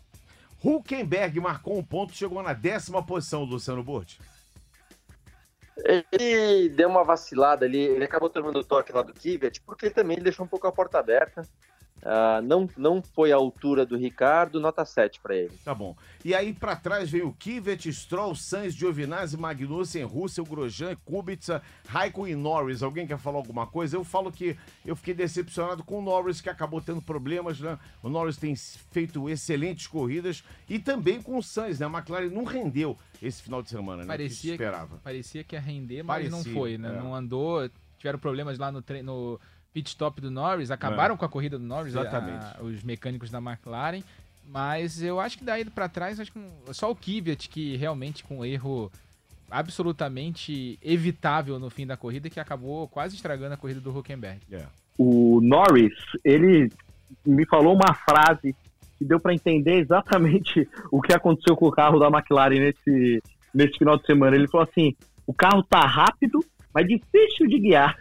Huckenberg 0.64 1.38
marcou 1.40 1.78
um 1.78 1.84
ponto, 1.84 2.14
chegou 2.14 2.42
na 2.42 2.54
décima 2.54 3.02
posição, 3.02 3.44
Luciano 3.44 3.82
Burti. 3.82 4.18
Ele 5.84 6.70
deu 6.70 6.88
uma 6.88 7.04
vacilada 7.04 7.64
ali, 7.66 7.78
ele 7.78 8.04
acabou 8.04 8.28
tomando 8.28 8.58
o 8.58 8.64
toque 8.64 8.92
lá 8.92 9.02
do 9.02 9.12
Kvyat, 9.12 9.60
porque 9.60 9.86
ele 9.86 9.94
também 9.94 10.18
deixou 10.18 10.44
um 10.44 10.48
pouco 10.48 10.66
a 10.66 10.72
porta 10.72 10.98
aberta. 10.98 11.42
Uh, 12.02 12.40
não, 12.42 12.68
não 12.76 13.02
foi 13.02 13.32
à 13.32 13.36
altura 13.36 13.84
do 13.84 13.96
Ricardo, 13.96 14.60
nota 14.60 14.84
7 14.84 15.20
para 15.20 15.36
ele. 15.36 15.52
Tá 15.64 15.74
bom. 15.74 15.96
E 16.24 16.34
aí 16.34 16.52
para 16.52 16.76
trás 16.76 17.10
veio 17.10 17.32
Kivet, 17.32 17.92
Stroll, 17.92 18.34
Sainz, 18.34 18.74
Giovinazzi, 18.74 19.36
Magnussen, 19.36 20.04
Russell, 20.04 20.44
Grosjean, 20.44 20.96
Kubica, 21.04 21.60
Raikkonen 21.88 22.32
e 22.32 22.36
Norris. 22.36 22.82
Alguém 22.82 23.06
quer 23.06 23.18
falar 23.18 23.38
alguma 23.38 23.66
coisa? 23.66 23.96
Eu 23.96 24.04
falo 24.04 24.30
que 24.30 24.56
eu 24.86 24.94
fiquei 24.94 25.14
decepcionado 25.14 25.82
com 25.82 25.98
o 25.98 26.02
Norris, 26.02 26.40
que 26.40 26.48
acabou 26.48 26.80
tendo 26.80 27.02
problemas, 27.02 27.60
né? 27.60 27.78
O 28.02 28.08
Norris 28.08 28.36
tem 28.36 28.54
feito 28.56 29.28
excelentes 29.28 29.86
corridas 29.86 30.44
e 30.68 30.78
também 30.78 31.20
com 31.20 31.36
o 31.36 31.42
Sainz, 31.42 31.80
né? 31.80 31.86
A 31.86 31.90
McLaren 31.90 32.30
não 32.30 32.44
rendeu 32.44 32.96
esse 33.20 33.42
final 33.42 33.62
de 33.62 33.70
semana, 33.70 34.02
né? 34.02 34.08
Parecia, 34.08 34.56
que 34.56 34.62
esperava. 34.62 34.98
parecia 35.02 35.42
que 35.42 35.56
ia 35.56 35.60
render, 35.60 36.02
mas 36.02 36.28
Parecia, 36.28 36.52
não 36.52 36.60
foi, 36.60 36.78
né? 36.78 36.94
É. 36.96 37.00
Não 37.00 37.14
andou, 37.14 37.68
tiveram 37.98 38.18
problemas 38.18 38.58
lá 38.58 38.70
no 38.70 38.80
treino 38.80 39.40
pit 39.72 39.88
stop 39.90 40.20
do 40.20 40.30
Norris, 40.30 40.70
acabaram 40.70 41.14
é. 41.14 41.18
com 41.18 41.24
a 41.24 41.28
corrida 41.28 41.58
do 41.58 41.64
Norris, 41.64 41.94
Exatamente. 41.94 42.44
A, 42.58 42.62
os 42.62 42.82
mecânicos 42.82 43.30
da 43.30 43.38
McLaren. 43.38 44.02
Mas 44.46 45.02
eu 45.02 45.20
acho 45.20 45.36
que 45.36 45.44
daí 45.44 45.64
para 45.64 45.88
trás, 45.88 46.18
acho 46.18 46.32
que 46.32 46.40
só 46.72 46.90
o 46.90 46.96
Kvyat 46.96 47.48
que 47.48 47.76
realmente 47.76 48.24
com 48.24 48.38
um 48.38 48.44
erro 48.44 48.90
absolutamente 49.50 50.78
evitável 50.82 51.58
no 51.58 51.70
fim 51.70 51.86
da 51.86 51.96
corrida 51.96 52.30
que 52.30 52.40
acabou 52.40 52.88
quase 52.88 53.14
estragando 53.14 53.54
a 53.54 53.56
corrida 53.56 53.80
do 53.80 53.96
Huckenberg. 53.96 54.40
Yeah. 54.50 54.70
O 54.98 55.40
Norris, 55.42 55.94
ele 56.24 56.70
me 57.24 57.46
falou 57.46 57.74
uma 57.74 57.94
frase 57.94 58.54
que 58.98 59.04
deu 59.04 59.20
para 59.20 59.32
entender 59.32 59.80
exatamente 59.80 60.68
o 60.90 61.00
que 61.00 61.12
aconteceu 61.12 61.56
com 61.56 61.66
o 61.66 61.72
carro 61.72 61.98
da 61.98 62.08
McLaren 62.08 62.58
nesse, 62.58 63.22
nesse 63.54 63.78
final 63.78 63.96
de 63.96 64.06
semana. 64.06 64.36
Ele 64.36 64.48
falou 64.48 64.66
assim: 64.68 64.94
o 65.26 65.32
carro 65.32 65.62
tá 65.62 65.80
rápido, 65.80 66.44
mas 66.72 66.86
difícil 66.86 67.46
de 67.46 67.58
guiar. 67.58 67.96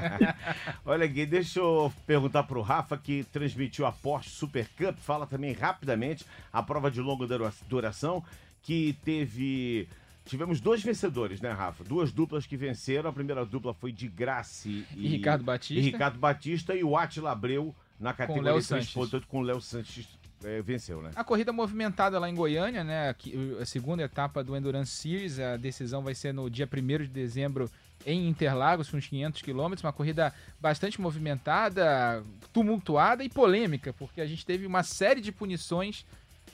Olha 0.84 1.04
aqui, 1.04 1.26
deixa 1.26 1.60
eu 1.60 1.92
perguntar 2.06 2.42
para 2.44 2.58
o 2.58 2.62
Rafa, 2.62 2.96
que 2.96 3.24
transmitiu 3.24 3.86
a 3.86 3.92
Porsche 3.92 4.30
Super 4.30 4.68
Cup, 4.76 4.98
fala 4.98 5.26
também 5.26 5.52
rapidamente 5.52 6.24
a 6.52 6.62
prova 6.62 6.90
de 6.90 7.00
longa 7.00 7.26
duração, 7.68 8.24
que 8.62 8.96
teve. 9.04 9.88
Tivemos 10.24 10.60
dois 10.60 10.82
vencedores, 10.82 11.40
né, 11.40 11.50
Rafa? 11.50 11.82
Duas 11.82 12.12
duplas 12.12 12.46
que 12.46 12.56
venceram. 12.56 13.10
A 13.10 13.12
primeira 13.12 13.44
dupla 13.44 13.74
foi 13.74 13.90
de 13.90 14.06
Grace 14.06 14.86
e, 14.96 15.06
e 15.06 15.08
Ricardo 15.08 15.42
Batista. 15.42 15.74
E 15.74 15.82
Ricardo 15.82 16.18
Batista 16.18 16.74
e 16.74 16.84
o 16.84 16.96
Atila 16.96 17.32
Abreu 17.32 17.74
na 17.98 18.12
categoria 18.12 18.52
3.8 18.52 19.24
com 19.26 19.38
o 19.38 19.42
Léo 19.42 19.60
Sanches 19.60 20.06
é, 20.44 20.62
venceu, 20.62 21.02
né? 21.02 21.10
A 21.14 21.24
corrida 21.24 21.52
movimentada 21.52 22.18
lá 22.18 22.28
em 22.28 22.34
Goiânia, 22.34 22.82
né? 22.84 23.14
A 23.60 23.64
segunda 23.64 24.02
etapa 24.02 24.42
do 24.42 24.56
Endurance 24.56 24.90
Series, 24.90 25.38
a 25.38 25.56
decisão 25.56 26.02
vai 26.02 26.14
ser 26.14 26.32
no 26.32 26.48
dia 26.50 26.68
1 26.70 27.04
de 27.04 27.08
dezembro 27.08 27.70
em 28.04 28.28
Interlagos, 28.28 28.92
uns 28.92 29.06
500 29.06 29.42
quilômetros, 29.42 29.84
uma 29.84 29.92
corrida 29.92 30.34
bastante 30.60 31.00
movimentada, 31.00 32.22
tumultuada 32.52 33.22
e 33.22 33.28
polêmica, 33.28 33.92
porque 33.92 34.20
a 34.20 34.26
gente 34.26 34.44
teve 34.44 34.66
uma 34.66 34.82
série 34.82 35.20
de 35.20 35.30
punições 35.30 36.04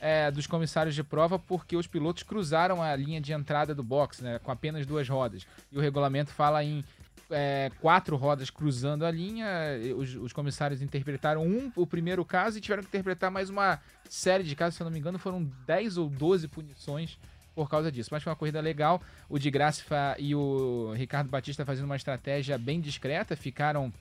é, 0.01 0.31
dos 0.31 0.47
comissários 0.47 0.95
de 0.95 1.03
prova 1.03 1.39
porque 1.39 1.77
os 1.77 1.87
pilotos 1.87 2.23
cruzaram 2.23 2.83
a 2.83 2.95
linha 2.95 3.21
de 3.21 3.33
entrada 3.33 3.75
do 3.75 3.83
box, 3.83 4.23
né, 4.23 4.39
com 4.39 4.51
apenas 4.51 4.87
duas 4.87 5.09
rodas. 5.09 5.47
E 5.73 5.79
o 5.79 5.81
regulamento 5.81 6.31
fala 6.33 6.63
em 6.63 6.85
é, 7.31 7.71
quatro 7.81 8.17
rodas 8.17 8.51
cruzando 8.51 9.05
a 9.05 9.11
linha. 9.11 9.49
Os, 9.97 10.15
os, 10.15 10.33
comissários 10.33 10.83
interpretaram 10.83 11.47
um, 11.47 11.71
o 11.77 11.87
primeiro 11.87 12.25
caso, 12.25 12.59
e 12.59 12.61
tiveram 12.61 12.83
que 12.83 12.89
interpretar 12.89 13.31
mais 13.31 13.51
uma 13.51 13.81
série 14.09 14.45
de 14.45 14.55
casos, 14.55 14.77
se 14.77 14.83
eu 14.83 14.85
não 14.85 14.93
me 14.93 14.99
engano, 14.99 15.19
foram 15.19 15.45
10 15.67 15.99
ou 15.99 16.09
12 16.09 16.49
punições 16.49 17.19
por 17.55 17.69
causa 17.69 17.91
disso. 17.91 18.11
Mas 18.13 18.23
foi 18.23 18.31
uma 18.31 18.37
corrida 18.37 18.61
legal. 18.61 19.03
O 19.29 19.39
de 19.39 19.51
Graça 19.51 20.17
e 20.19 20.35
o 20.35 20.93
Ricardo 20.95 21.29
Batista 21.29 21.65
fazendo 21.65 21.87
uma 21.87 21.97
estratégia 21.97 22.57
bem 22.57 22.81
discreta, 22.81 23.37
ficaram 23.37 23.93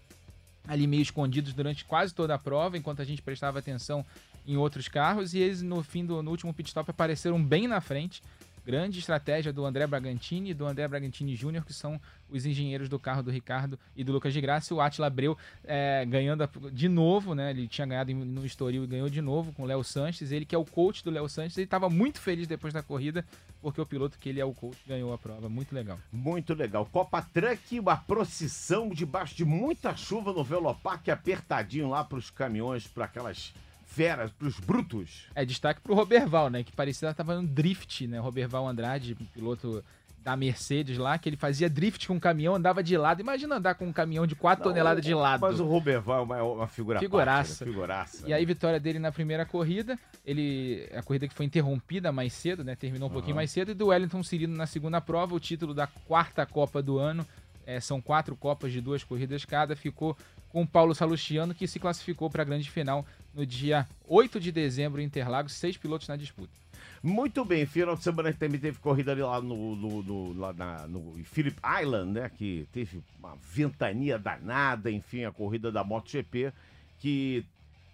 ali 0.67 0.85
meio 0.85 1.01
escondidos 1.01 1.53
durante 1.53 1.85
quase 1.85 2.13
toda 2.13 2.35
a 2.35 2.37
prova, 2.37 2.77
enquanto 2.77 3.01
a 3.01 3.05
gente 3.05 3.21
prestava 3.21 3.59
atenção 3.59 4.05
em 4.45 4.55
outros 4.57 4.87
carros, 4.87 5.33
e 5.33 5.39
eles 5.39 5.61
no 5.61 5.83
fim 5.83 6.05
do 6.05 6.21
no 6.23 6.31
último 6.31 6.53
pit 6.53 6.69
stop 6.69 6.89
apareceram 6.89 7.41
bem 7.43 7.67
na 7.67 7.81
frente. 7.81 8.21
Grande 8.67 8.99
estratégia 8.99 9.53
do 9.53 9.65
André 9.65 9.87
Bragantini 9.87 10.49
e 10.49 10.53
do 10.53 10.65
André 10.65 10.85
Bragantini 10.89 11.37
Júnior, 11.37 11.63
que 11.63 11.71
são 11.71 12.01
os 12.29 12.45
engenheiros 12.45 12.89
do 12.89 12.99
carro 12.99 13.23
do 13.23 13.31
Ricardo 13.31 13.79
e 13.95 14.03
do 14.03 14.11
Lucas 14.11 14.33
de 14.33 14.41
Graça. 14.41 14.75
O 14.75 14.81
Atila 14.81 15.07
Abreu 15.07 15.37
é, 15.63 16.05
ganhando 16.05 16.45
de 16.73 16.89
novo, 16.89 17.33
né? 17.33 17.51
Ele 17.51 17.65
tinha 17.65 17.87
ganhado 17.87 18.13
no 18.13 18.45
Estoril 18.45 18.83
e 18.83 18.87
ganhou 18.87 19.09
de 19.09 19.21
novo 19.21 19.53
com 19.53 19.63
o 19.63 19.65
Léo 19.65 19.85
Sanches. 19.85 20.33
Ele 20.33 20.43
que 20.43 20.53
é 20.53 20.57
o 20.57 20.65
coach 20.65 21.01
do 21.01 21.09
Léo 21.09 21.29
Sanches, 21.29 21.57
ele 21.57 21.63
estava 21.63 21.89
muito 21.89 22.19
feliz 22.19 22.45
depois 22.45 22.73
da 22.73 22.83
corrida, 22.83 23.23
porque 23.61 23.79
o 23.79 23.85
piloto 23.85 24.19
que 24.19 24.27
ele 24.27 24.41
é 24.41 24.45
o 24.45 24.53
coach 24.53 24.77
ganhou 24.85 25.13
a 25.13 25.17
prova. 25.17 25.47
Muito 25.47 25.73
legal. 25.73 25.97
Muito 26.11 26.53
legal. 26.53 26.85
Copa 26.87 27.21
Truck, 27.21 27.79
uma 27.79 27.95
procissão 27.95 28.89
debaixo 28.89 29.33
de 29.33 29.45
muita 29.45 29.95
chuva 29.95 30.33
no 30.33 30.43
Velopark, 30.43 31.07
apertadinho 31.07 31.87
lá 31.87 32.03
para 32.03 32.17
os 32.17 32.29
caminhões, 32.29 32.85
para 32.85 33.05
aquelas 33.05 33.53
feras, 33.97 34.31
pros 34.31 34.59
brutos. 34.59 35.25
É, 35.33 35.43
destaque 35.43 35.81
pro 35.81 35.95
Roberval, 35.95 36.51
né? 36.51 36.63
Que 36.63 36.71
parecia 36.71 37.09
que 37.09 37.15
tava 37.15 37.41
no 37.41 37.47
drift, 37.47 38.05
né? 38.05 38.19
Roberval 38.19 38.67
Andrade, 38.67 39.15
piloto 39.33 39.83
da 40.23 40.35
Mercedes 40.35 40.97
lá, 40.97 41.17
que 41.17 41.27
ele 41.27 41.37
fazia 41.37 41.67
drift 41.67 42.07
com 42.07 42.13
um 42.15 42.19
caminhão, 42.19 42.53
andava 42.53 42.83
de 42.83 42.95
lado. 42.95 43.21
Imagina 43.21 43.55
andar 43.55 43.73
com 43.73 43.87
um 43.87 43.93
caminhão 43.93 44.27
de 44.27 44.35
4 44.35 44.63
toneladas 44.63 45.03
de 45.03 45.13
lado. 45.15 45.41
Mas 45.41 45.59
o 45.59 45.65
Roberval 45.65 46.19
é 46.19 46.21
uma, 46.21 46.43
uma 46.43 46.67
figura 46.67 46.99
figuraça. 46.99 47.49
Parte, 47.49 47.65
né? 47.65 47.71
figuraça. 47.71 48.29
E 48.29 48.33
aí, 48.33 48.45
vitória 48.45 48.79
dele 48.79 48.99
na 48.99 49.11
primeira 49.11 49.45
corrida. 49.45 49.97
Ele, 50.23 50.87
a 50.93 51.01
corrida 51.01 51.27
que 51.27 51.33
foi 51.33 51.45
interrompida 51.45 52.11
mais 52.11 52.33
cedo, 52.33 52.63
né? 52.63 52.75
Terminou 52.75 53.07
um 53.07 53.09
uhum. 53.09 53.13
pouquinho 53.13 53.35
mais 53.35 53.49
cedo. 53.49 53.71
E 53.71 53.73
do 53.73 53.87
Wellington 53.87 54.21
Cirino 54.21 54.55
na 54.55 54.67
segunda 54.67 55.01
prova, 55.01 55.33
o 55.33 55.39
título 55.39 55.73
da 55.73 55.87
quarta 55.87 56.45
Copa 56.45 56.83
do 56.83 56.99
ano. 56.99 57.25
É, 57.65 57.79
são 57.79 57.99
quatro 57.99 58.35
Copas 58.35 58.71
de 58.71 58.79
duas 58.79 59.03
corridas 59.03 59.43
cada. 59.43 59.75
Ficou 59.75 60.15
com 60.49 60.63
o 60.63 60.67
Paulo 60.67 60.93
Salustiano, 60.93 61.53
que 61.53 61.67
se 61.67 61.79
classificou 61.79 62.29
para 62.29 62.41
a 62.41 62.45
grande 62.45 62.69
final 62.69 63.05
no 63.37 63.45
dia 63.45 63.87
8 64.07 64.39
de 64.39 64.51
dezembro 64.51 64.99
em 64.99 65.05
Interlagos. 65.05 65.53
Seis 65.53 65.77
pilotos 65.77 66.07
na 66.07 66.15
disputa. 66.17 66.51
Muito 67.03 67.45
bem, 67.45 67.65
final 67.67 67.95
de 67.95 68.03
semana 68.03 68.33
também 68.33 68.59
teve 68.59 68.79
corrida 68.79 69.11
ali 69.11 69.21
lá 69.21 69.39
no, 69.39 69.75
no, 69.75 70.01
no, 70.01 70.33
lá 70.33 70.51
na, 70.51 70.87
no 70.87 71.13
Phillip 71.25 71.55
Island, 71.79 72.11
né? 72.13 72.31
Que 72.35 72.67
teve 72.73 72.99
uma 73.19 73.37
ventania 73.53 74.17
danada, 74.17 74.89
enfim, 74.89 75.23
a 75.23 75.31
corrida 75.31 75.71
da 75.71 75.83
MotoGP, 75.83 76.51
que 76.99 77.45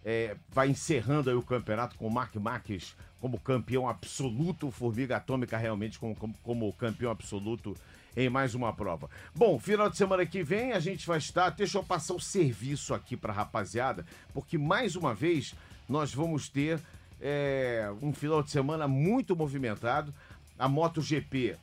é, 0.06 0.38
vai 0.50 0.70
encerrando 0.70 1.30
aí 1.30 1.36
o 1.36 1.42
campeonato 1.42 1.98
com 1.98 2.08
o 2.08 2.12
Mark 2.12 2.34
Marques 2.36 2.96
como 3.20 3.38
campeão 3.40 3.88
absoluto, 3.88 4.72
Formiga 4.72 5.18
Atômica 5.18 5.58
realmente 5.58 6.00
como, 6.00 6.16
como, 6.16 6.34
como 6.42 6.74
campeão 6.74 7.12
absoluto 7.12 7.76
em 8.16 8.30
mais 8.30 8.56
uma 8.56 8.74
prova. 8.74 9.10
Bom, 9.36 9.60
final 9.60 9.90
de 9.90 9.98
semana 9.98 10.26
que 10.26 10.44
vem 10.44 10.72
a 10.72 10.80
gente 10.80 11.06
vai 11.06 11.18
estar. 11.18 11.50
Deixa 11.50 11.78
eu 11.78 11.84
passar 11.84 12.14
o 12.14 12.20
serviço 12.20 12.94
aqui 12.94 13.18
para 13.18 13.34
rapaziada, 13.34 14.06
porque 14.34 14.58
mais 14.58 14.96
uma 14.96 15.14
vez 15.14 15.54
nós 15.88 16.14
vamos 16.14 16.50
ter 16.50 16.80
é, 17.20 17.92
um 18.02 18.14
final 18.14 18.44
de 18.44 18.52
semana 18.52 18.88
muito 18.88 19.36
movimentado. 19.36 20.14
A 20.58 20.68
MotoGP. 20.68 21.58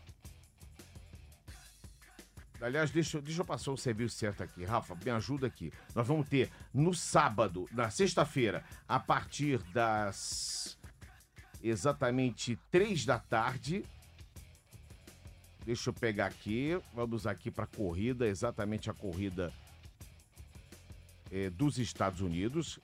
Aliás, 2.61 2.91
deixa, 2.91 3.21
deixa 3.23 3.41
eu 3.41 3.45
passar 3.45 3.71
o 3.71 3.77
serviço 3.77 4.17
certo 4.17 4.43
aqui. 4.43 4.65
Rafa, 4.65 4.95
me 4.95 5.11
ajuda 5.11 5.47
aqui. 5.47 5.73
Nós 5.95 6.07
vamos 6.07 6.29
ter 6.29 6.51
no 6.75 6.93
sábado, 6.93 7.67
na 7.73 7.89
sexta-feira, 7.89 8.63
a 8.87 9.01
partir 9.01 9.59
das 9.73 10.79
exatamente 11.63 12.59
três 12.71 13.07
da 13.07 13.19
tarde. 13.19 13.85
Deixa 15.65 15.91
eu 15.91 15.95
pegar 15.95 16.27
aqui. 16.27 16.81
Vamos 16.95 17.27
aqui 17.27 17.51
para 17.51 17.65
a 17.65 17.67
corrida, 17.67 18.27
exatamente 18.27 18.91
a 18.91 18.95
corrida 18.95 19.53
é, 21.31 21.51
dos 21.51 21.79
Estados 21.79 22.21
Unidos 22.21 22.79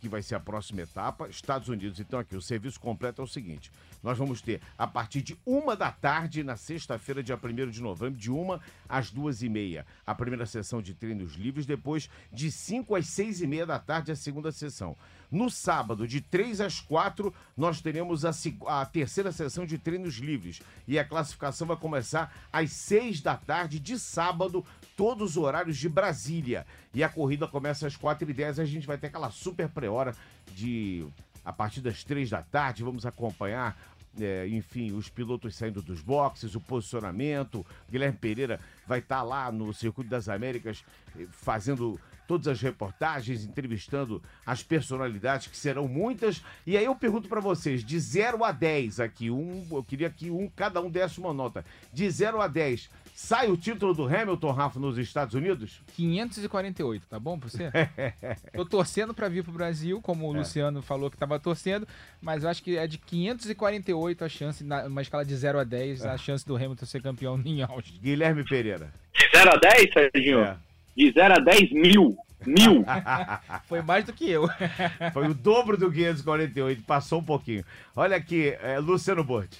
que 0.00 0.08
vai 0.08 0.22
ser 0.22 0.34
a 0.34 0.40
próxima 0.40 0.82
etapa, 0.82 1.28
Estados 1.28 1.68
Unidos. 1.68 1.98
Então, 1.98 2.18
aqui, 2.18 2.36
o 2.36 2.42
serviço 2.42 2.78
completo 2.78 3.20
é 3.20 3.24
o 3.24 3.28
seguinte: 3.28 3.70
nós 4.06 4.16
vamos 4.16 4.40
ter 4.40 4.60
a 4.78 4.86
partir 4.86 5.20
de 5.20 5.36
uma 5.44 5.74
da 5.74 5.90
tarde, 5.90 6.44
na 6.44 6.56
sexta-feira, 6.56 7.24
dia 7.24 7.36
1 7.36 7.70
de 7.70 7.82
novembro, 7.82 8.16
de 8.16 8.30
uma 8.30 8.60
às 8.88 9.10
duas 9.10 9.42
e 9.42 9.48
meia, 9.48 9.84
a 10.06 10.14
primeira 10.14 10.46
sessão 10.46 10.80
de 10.80 10.94
treinos 10.94 11.34
livres, 11.34 11.66
depois 11.66 12.08
de 12.32 12.52
5 12.52 12.94
às 12.94 13.08
seis 13.08 13.40
e 13.40 13.48
meia 13.48 13.66
da 13.66 13.80
tarde, 13.80 14.12
a 14.12 14.16
segunda 14.16 14.52
sessão. 14.52 14.96
No 15.28 15.50
sábado, 15.50 16.06
de 16.06 16.20
3 16.20 16.60
às 16.60 16.80
4, 16.80 17.34
nós 17.56 17.80
teremos 17.80 18.24
a, 18.24 18.30
a, 18.68 18.86
terceira 18.86 19.32
sessão 19.32 19.66
de 19.66 19.76
treinos 19.76 20.18
livres. 20.18 20.62
E 20.86 21.00
a 21.00 21.04
classificação 21.04 21.66
vai 21.66 21.76
começar 21.76 22.32
às 22.52 22.70
6 22.70 23.22
da 23.22 23.36
tarde 23.36 23.80
de 23.80 23.98
sábado, 23.98 24.64
todos 24.96 25.32
os 25.32 25.36
horários 25.36 25.76
de 25.76 25.88
Brasília. 25.88 26.64
E 26.94 27.02
a 27.02 27.08
corrida 27.08 27.48
começa 27.48 27.88
às 27.88 27.96
4h10. 27.96 28.60
A 28.60 28.64
gente 28.64 28.86
vai 28.86 28.98
ter 28.98 29.08
aquela 29.08 29.30
super 29.30 29.68
pré-hora 29.68 30.14
de. 30.54 31.04
A 31.44 31.52
partir 31.52 31.80
das 31.80 32.02
3 32.02 32.30
da 32.30 32.42
tarde, 32.42 32.82
vamos 32.82 33.06
acompanhar 33.06 33.76
é, 34.20 34.46
enfim, 34.48 34.92
os 34.92 35.08
pilotos 35.08 35.54
saindo 35.56 35.82
dos 35.82 36.00
boxes, 36.00 36.54
o 36.54 36.60
posicionamento. 36.60 37.64
Guilherme 37.90 38.16
Pereira 38.16 38.60
vai 38.86 38.98
estar 38.98 39.18
tá 39.18 39.22
lá 39.22 39.52
no 39.52 39.72
Circuito 39.72 40.10
das 40.10 40.28
Américas 40.28 40.84
eh, 41.18 41.26
fazendo 41.30 42.00
todas 42.26 42.48
as 42.48 42.60
reportagens, 42.60 43.44
entrevistando 43.44 44.22
as 44.44 44.62
personalidades, 44.62 45.46
que 45.46 45.56
serão 45.56 45.86
muitas. 45.86 46.42
E 46.66 46.76
aí 46.76 46.84
eu 46.84 46.94
pergunto 46.94 47.28
para 47.28 47.40
vocês, 47.40 47.84
de 47.84 47.98
0 47.98 48.44
a 48.44 48.52
10 48.52 49.00
aqui, 49.00 49.30
um, 49.30 49.66
eu 49.70 49.82
queria 49.82 50.10
que 50.10 50.30
um, 50.30 50.48
cada 50.48 50.80
um 50.80 50.90
desse 50.90 51.20
uma 51.20 51.32
nota. 51.32 51.64
De 51.92 52.08
0 52.10 52.40
a 52.40 52.48
10, 52.48 52.90
sai 53.16 53.50
o 53.50 53.56
título 53.56 53.94
do 53.94 54.04
Hamilton, 54.04 54.52
Rafa, 54.52 54.78
nos 54.78 54.98
Estados 54.98 55.34
Unidos? 55.34 55.80
548, 55.94 57.06
tá 57.08 57.18
bom 57.18 57.38
pra 57.38 57.48
você? 57.48 57.70
Tô 58.54 58.64
torcendo 58.64 59.14
para 59.14 59.28
vir 59.28 59.42
pro 59.42 59.52
Brasil, 59.52 60.00
como 60.02 60.30
o 60.30 60.34
é. 60.34 60.38
Luciano 60.38 60.82
falou 60.82 61.10
que 61.10 61.16
tava 61.16 61.40
torcendo, 61.40 61.88
mas 62.20 62.44
eu 62.44 62.50
acho 62.50 62.62
que 62.62 62.76
é 62.76 62.86
de 62.86 62.98
548 62.98 64.24
a 64.24 64.28
chance, 64.28 64.62
numa 64.62 65.00
escala 65.02 65.24
de 65.24 65.34
0 65.34 65.58
a 65.58 65.64
10, 65.64 66.04
é. 66.04 66.10
a 66.10 66.18
chance 66.18 66.46
do 66.46 66.54
Hamilton 66.54 66.84
ser 66.84 67.02
campeão 67.02 67.40
em 67.44 67.62
Austin. 67.62 67.98
Guilherme 68.00 68.44
Pereira. 68.44 68.92
De 69.12 69.38
0 69.38 69.50
a 69.50 69.56
10, 69.56 69.92
Serginho? 69.92 70.40
É 70.40 70.58
de 70.96 71.12
0 71.12 71.34
a 71.34 71.38
10 71.38 71.72
mil. 71.72 72.16
Mil. 72.46 72.84
Foi 73.66 73.82
mais 73.82 74.04
do 74.04 74.12
que 74.12 74.30
eu. 74.30 74.48
Foi 75.12 75.28
o 75.28 75.34
dobro 75.34 75.76
do 75.76 75.90
548, 75.90 76.82
passou 76.82 77.20
um 77.20 77.24
pouquinho. 77.24 77.64
Olha 77.94 78.16
aqui, 78.16 78.56
é, 78.62 78.78
Luciano 78.78 79.22
Borti. 79.22 79.58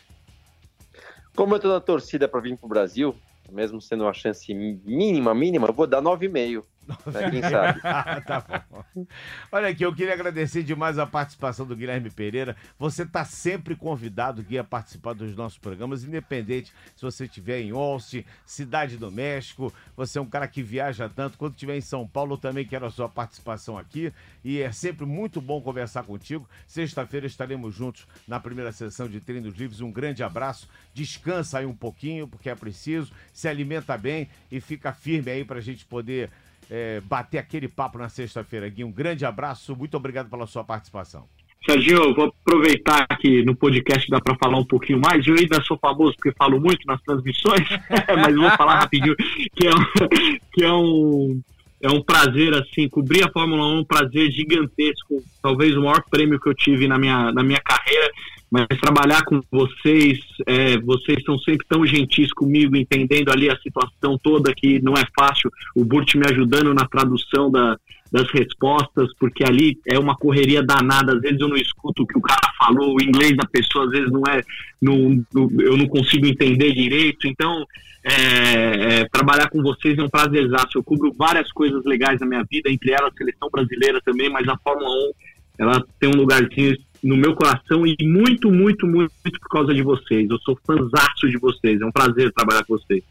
Como 1.34 1.54
eu 1.54 1.60
tô 1.60 1.68
na 1.68 1.80
torcida 1.80 2.26
para 2.26 2.40
vir 2.40 2.56
pro 2.56 2.68
Brasil, 2.68 3.14
mesmo 3.50 3.80
sendo 3.80 4.04
uma 4.04 4.12
chance 4.12 4.52
mínima, 4.54 5.34
mínima, 5.34 5.68
eu 5.68 5.72
vou 5.72 5.86
dar 5.86 6.02
9,5. 6.02 6.64
Né, 6.86 7.30
quem 7.30 7.42
sabe? 7.42 7.80
tá 8.26 8.64
bom. 8.70 9.06
Olha 9.50 9.68
aqui, 9.68 9.84
eu 9.84 9.94
queria 9.94 10.14
agradecer 10.14 10.62
demais 10.62 10.98
a 10.98 11.06
participação 11.06 11.66
do 11.66 11.76
Guilherme 11.76 12.10
Pereira. 12.10 12.56
Você 12.78 13.02
está 13.02 13.24
sempre 13.24 13.74
convidado, 13.74 14.42
Gui, 14.42 14.58
a 14.58 14.64
participar 14.64 15.14
dos 15.14 15.34
nossos 15.34 15.58
programas, 15.58 16.04
independente 16.04 16.72
se 16.94 17.02
você 17.02 17.24
estiver 17.24 17.60
em 17.60 17.70
Austin, 17.70 18.24
Cidade 18.44 18.96
do 18.96 19.10
México. 19.10 19.72
Você 19.96 20.18
é 20.18 20.22
um 20.22 20.26
cara 20.26 20.46
que 20.46 20.62
viaja 20.62 21.08
tanto. 21.08 21.38
Quando 21.38 21.54
estiver 21.54 21.76
em 21.76 21.80
São 21.80 22.06
Paulo, 22.06 22.34
eu 22.34 22.38
também 22.38 22.64
quero 22.64 22.86
a 22.86 22.90
sua 22.90 23.08
participação 23.08 23.76
aqui. 23.76 24.12
E 24.44 24.60
é 24.60 24.70
sempre 24.70 25.04
muito 25.04 25.40
bom 25.40 25.60
conversar 25.60 26.04
contigo. 26.04 26.48
Sexta-feira 26.66 27.26
estaremos 27.26 27.74
juntos 27.74 28.06
na 28.26 28.38
primeira 28.38 28.72
sessão 28.72 29.08
de 29.08 29.20
Treinos 29.20 29.54
Livres. 29.54 29.80
Um 29.80 29.90
grande 29.90 30.22
abraço. 30.22 30.68
Descansa 30.94 31.58
aí 31.58 31.66
um 31.66 31.74
pouquinho, 31.74 32.28
porque 32.28 32.48
é 32.48 32.54
preciso. 32.54 33.12
Se 33.32 33.48
alimenta 33.48 33.96
bem 33.98 34.28
e 34.50 34.60
fica 34.60 34.92
firme 34.92 35.30
aí 35.30 35.44
para 35.44 35.58
a 35.58 35.62
gente 35.62 35.84
poder 35.84 36.30
é, 36.70 37.00
bater 37.00 37.38
aquele 37.38 37.68
papo 37.68 37.98
na 37.98 38.08
sexta-feira. 38.08 38.68
Gui, 38.68 38.84
um 38.84 38.92
grande 38.92 39.24
abraço, 39.24 39.76
muito 39.76 39.96
obrigado 39.96 40.28
pela 40.28 40.46
sua 40.46 40.64
participação. 40.64 41.26
Sergio, 41.68 42.14
vou 42.14 42.32
aproveitar 42.44 43.06
que 43.18 43.44
no 43.44 43.56
podcast 43.56 44.08
dá 44.08 44.20
para 44.20 44.36
falar 44.36 44.58
um 44.58 44.64
pouquinho 44.64 45.00
mais. 45.00 45.26
Eu 45.26 45.34
ainda 45.34 45.60
sou 45.62 45.76
famoso 45.78 46.14
porque 46.14 46.32
falo 46.38 46.60
muito 46.60 46.86
nas 46.86 47.02
transmissões, 47.02 47.68
mas 48.24 48.36
vou 48.36 48.50
falar 48.52 48.78
rapidinho 48.78 49.16
que 49.16 49.66
é 49.66 49.70
um, 49.70 50.08
que 50.52 50.64
é 50.64 50.72
um, 50.72 51.40
é 51.80 51.90
um 51.90 52.02
prazer 52.02 52.54
assim 52.54 52.88
cobrir 52.88 53.24
a 53.24 53.32
Fórmula 53.32 53.66
1, 53.66 53.78
um 53.78 53.84
prazer 53.84 54.30
gigantesco, 54.30 55.22
talvez 55.42 55.76
o 55.76 55.82
maior 55.82 56.02
prêmio 56.08 56.38
que 56.38 56.48
eu 56.48 56.54
tive 56.54 56.86
na 56.86 56.98
minha, 56.98 57.32
na 57.32 57.42
minha 57.42 57.60
carreira 57.60 58.12
mas 58.50 58.66
trabalhar 58.80 59.24
com 59.24 59.40
vocês, 59.50 60.18
é, 60.46 60.78
vocês 60.78 61.22
são 61.24 61.38
sempre 61.38 61.66
tão 61.68 61.84
gentis 61.84 62.32
comigo, 62.32 62.76
entendendo 62.76 63.30
ali 63.30 63.50
a 63.50 63.58
situação 63.58 64.18
toda 64.22 64.54
que 64.54 64.80
não 64.80 64.94
é 64.94 65.04
fácil, 65.18 65.50
o 65.74 65.84
Burt 65.84 66.14
me 66.14 66.26
ajudando 66.26 66.72
na 66.72 66.86
tradução 66.86 67.50
da, 67.50 67.76
das 68.10 68.30
respostas, 68.30 69.08
porque 69.18 69.44
ali 69.44 69.78
é 69.86 69.98
uma 69.98 70.16
correria 70.16 70.62
danada, 70.62 71.14
às 71.14 71.20
vezes 71.20 71.40
eu 71.40 71.48
não 71.48 71.56
escuto 71.56 72.04
o 72.04 72.06
que 72.06 72.18
o 72.18 72.22
cara 72.22 72.52
falou, 72.56 72.94
o 72.94 73.02
inglês 73.02 73.36
da 73.36 73.46
pessoa 73.46 73.86
às 73.86 73.90
vezes 73.90 74.10
não 74.10 74.22
é, 74.28 74.42
eu 74.80 75.76
não 75.76 75.88
consigo 75.88 76.26
entender 76.26 76.72
direito, 76.72 77.26
então 77.26 77.64
é, 78.04 79.00
é, 79.00 79.08
trabalhar 79.10 79.50
com 79.50 79.60
vocês 79.60 79.98
é 79.98 80.02
um 80.02 80.08
prazerzaço, 80.08 80.78
eu 80.78 80.84
cubro 80.84 81.12
várias 81.18 81.50
coisas 81.50 81.84
legais 81.84 82.20
na 82.20 82.26
minha 82.26 82.44
vida, 82.48 82.70
entre 82.70 82.92
elas 82.92 83.12
a 83.12 83.18
seleção 83.18 83.48
brasileira 83.50 84.00
também, 84.04 84.30
mas 84.30 84.46
a 84.46 84.56
Fórmula 84.58 84.88
1 84.88 85.12
ela 85.58 85.84
tem 85.98 86.08
um 86.08 86.16
lugarzinho 86.16 86.76
no 87.02 87.16
meu 87.16 87.34
coração 87.34 87.86
e 87.86 87.96
muito, 88.02 88.50
muito, 88.50 88.86
muito, 88.86 89.12
por 89.22 89.48
causa 89.50 89.74
de 89.74 89.82
vocês. 89.82 90.28
Eu 90.28 90.38
sou 90.38 90.58
fãzaço 90.66 91.28
de 91.28 91.38
vocês. 91.38 91.80
É 91.80 91.84
um 91.84 91.92
prazer 91.92 92.32
trabalhar 92.32 92.64
com 92.64 92.78
vocês. 92.78 93.02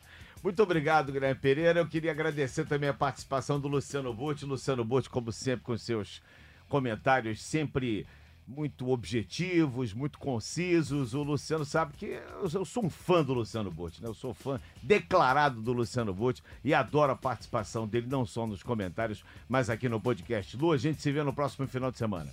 Muito 0.43 0.61
obrigado, 0.61 1.11
Guilherme 1.11 1.39
Pereira. 1.39 1.79
Eu 1.79 1.88
queria 1.88 2.11
agradecer 2.11 2.65
também 2.65 2.89
a 2.89 2.93
participação 2.93 3.59
do 3.59 3.67
Luciano 3.67 4.13
Botti. 4.13 4.45
Luciano 4.45 4.86
Botti, 4.86 5.09
como 5.09 5.31
sempre, 5.31 5.65
com 5.65 5.77
seus 5.77 6.21
comentários 6.69 7.41
sempre 7.41 8.05
muito 8.47 8.89
objetivos, 8.89 9.93
muito 9.93 10.19
concisos. 10.19 11.13
O 11.13 11.23
Luciano 11.23 11.65
sabe 11.65 11.93
que 11.97 12.05
eu, 12.05 12.65
sou 12.65 12.86
um 12.86 12.89
fã 12.89 13.23
do 13.23 13.33
Luciano 13.33 13.71
Botti, 13.71 14.01
né? 14.01 14.07
Eu 14.07 14.13
sou 14.13 14.33
fã 14.33 14.59
declarado 14.83 15.61
do 15.61 15.73
Luciano 15.73 16.13
Botti 16.13 16.43
e 16.63 16.73
adoro 16.73 17.11
a 17.11 17.15
participação 17.15 17.88
dele, 17.88 18.07
não 18.07 18.25
só 18.25 18.45
nos 18.45 18.61
comentários, 18.61 19.23
mas 19.49 19.69
aqui 19.69 19.89
no 19.89 19.99
podcast. 19.99 20.55
Lu, 20.57 20.71
a 20.71 20.77
gente 20.77 21.01
se 21.01 21.11
vê 21.11 21.23
no 21.23 21.33
próximo 21.33 21.67
final 21.67 21.91
de 21.91 21.97
semana. 21.97 22.31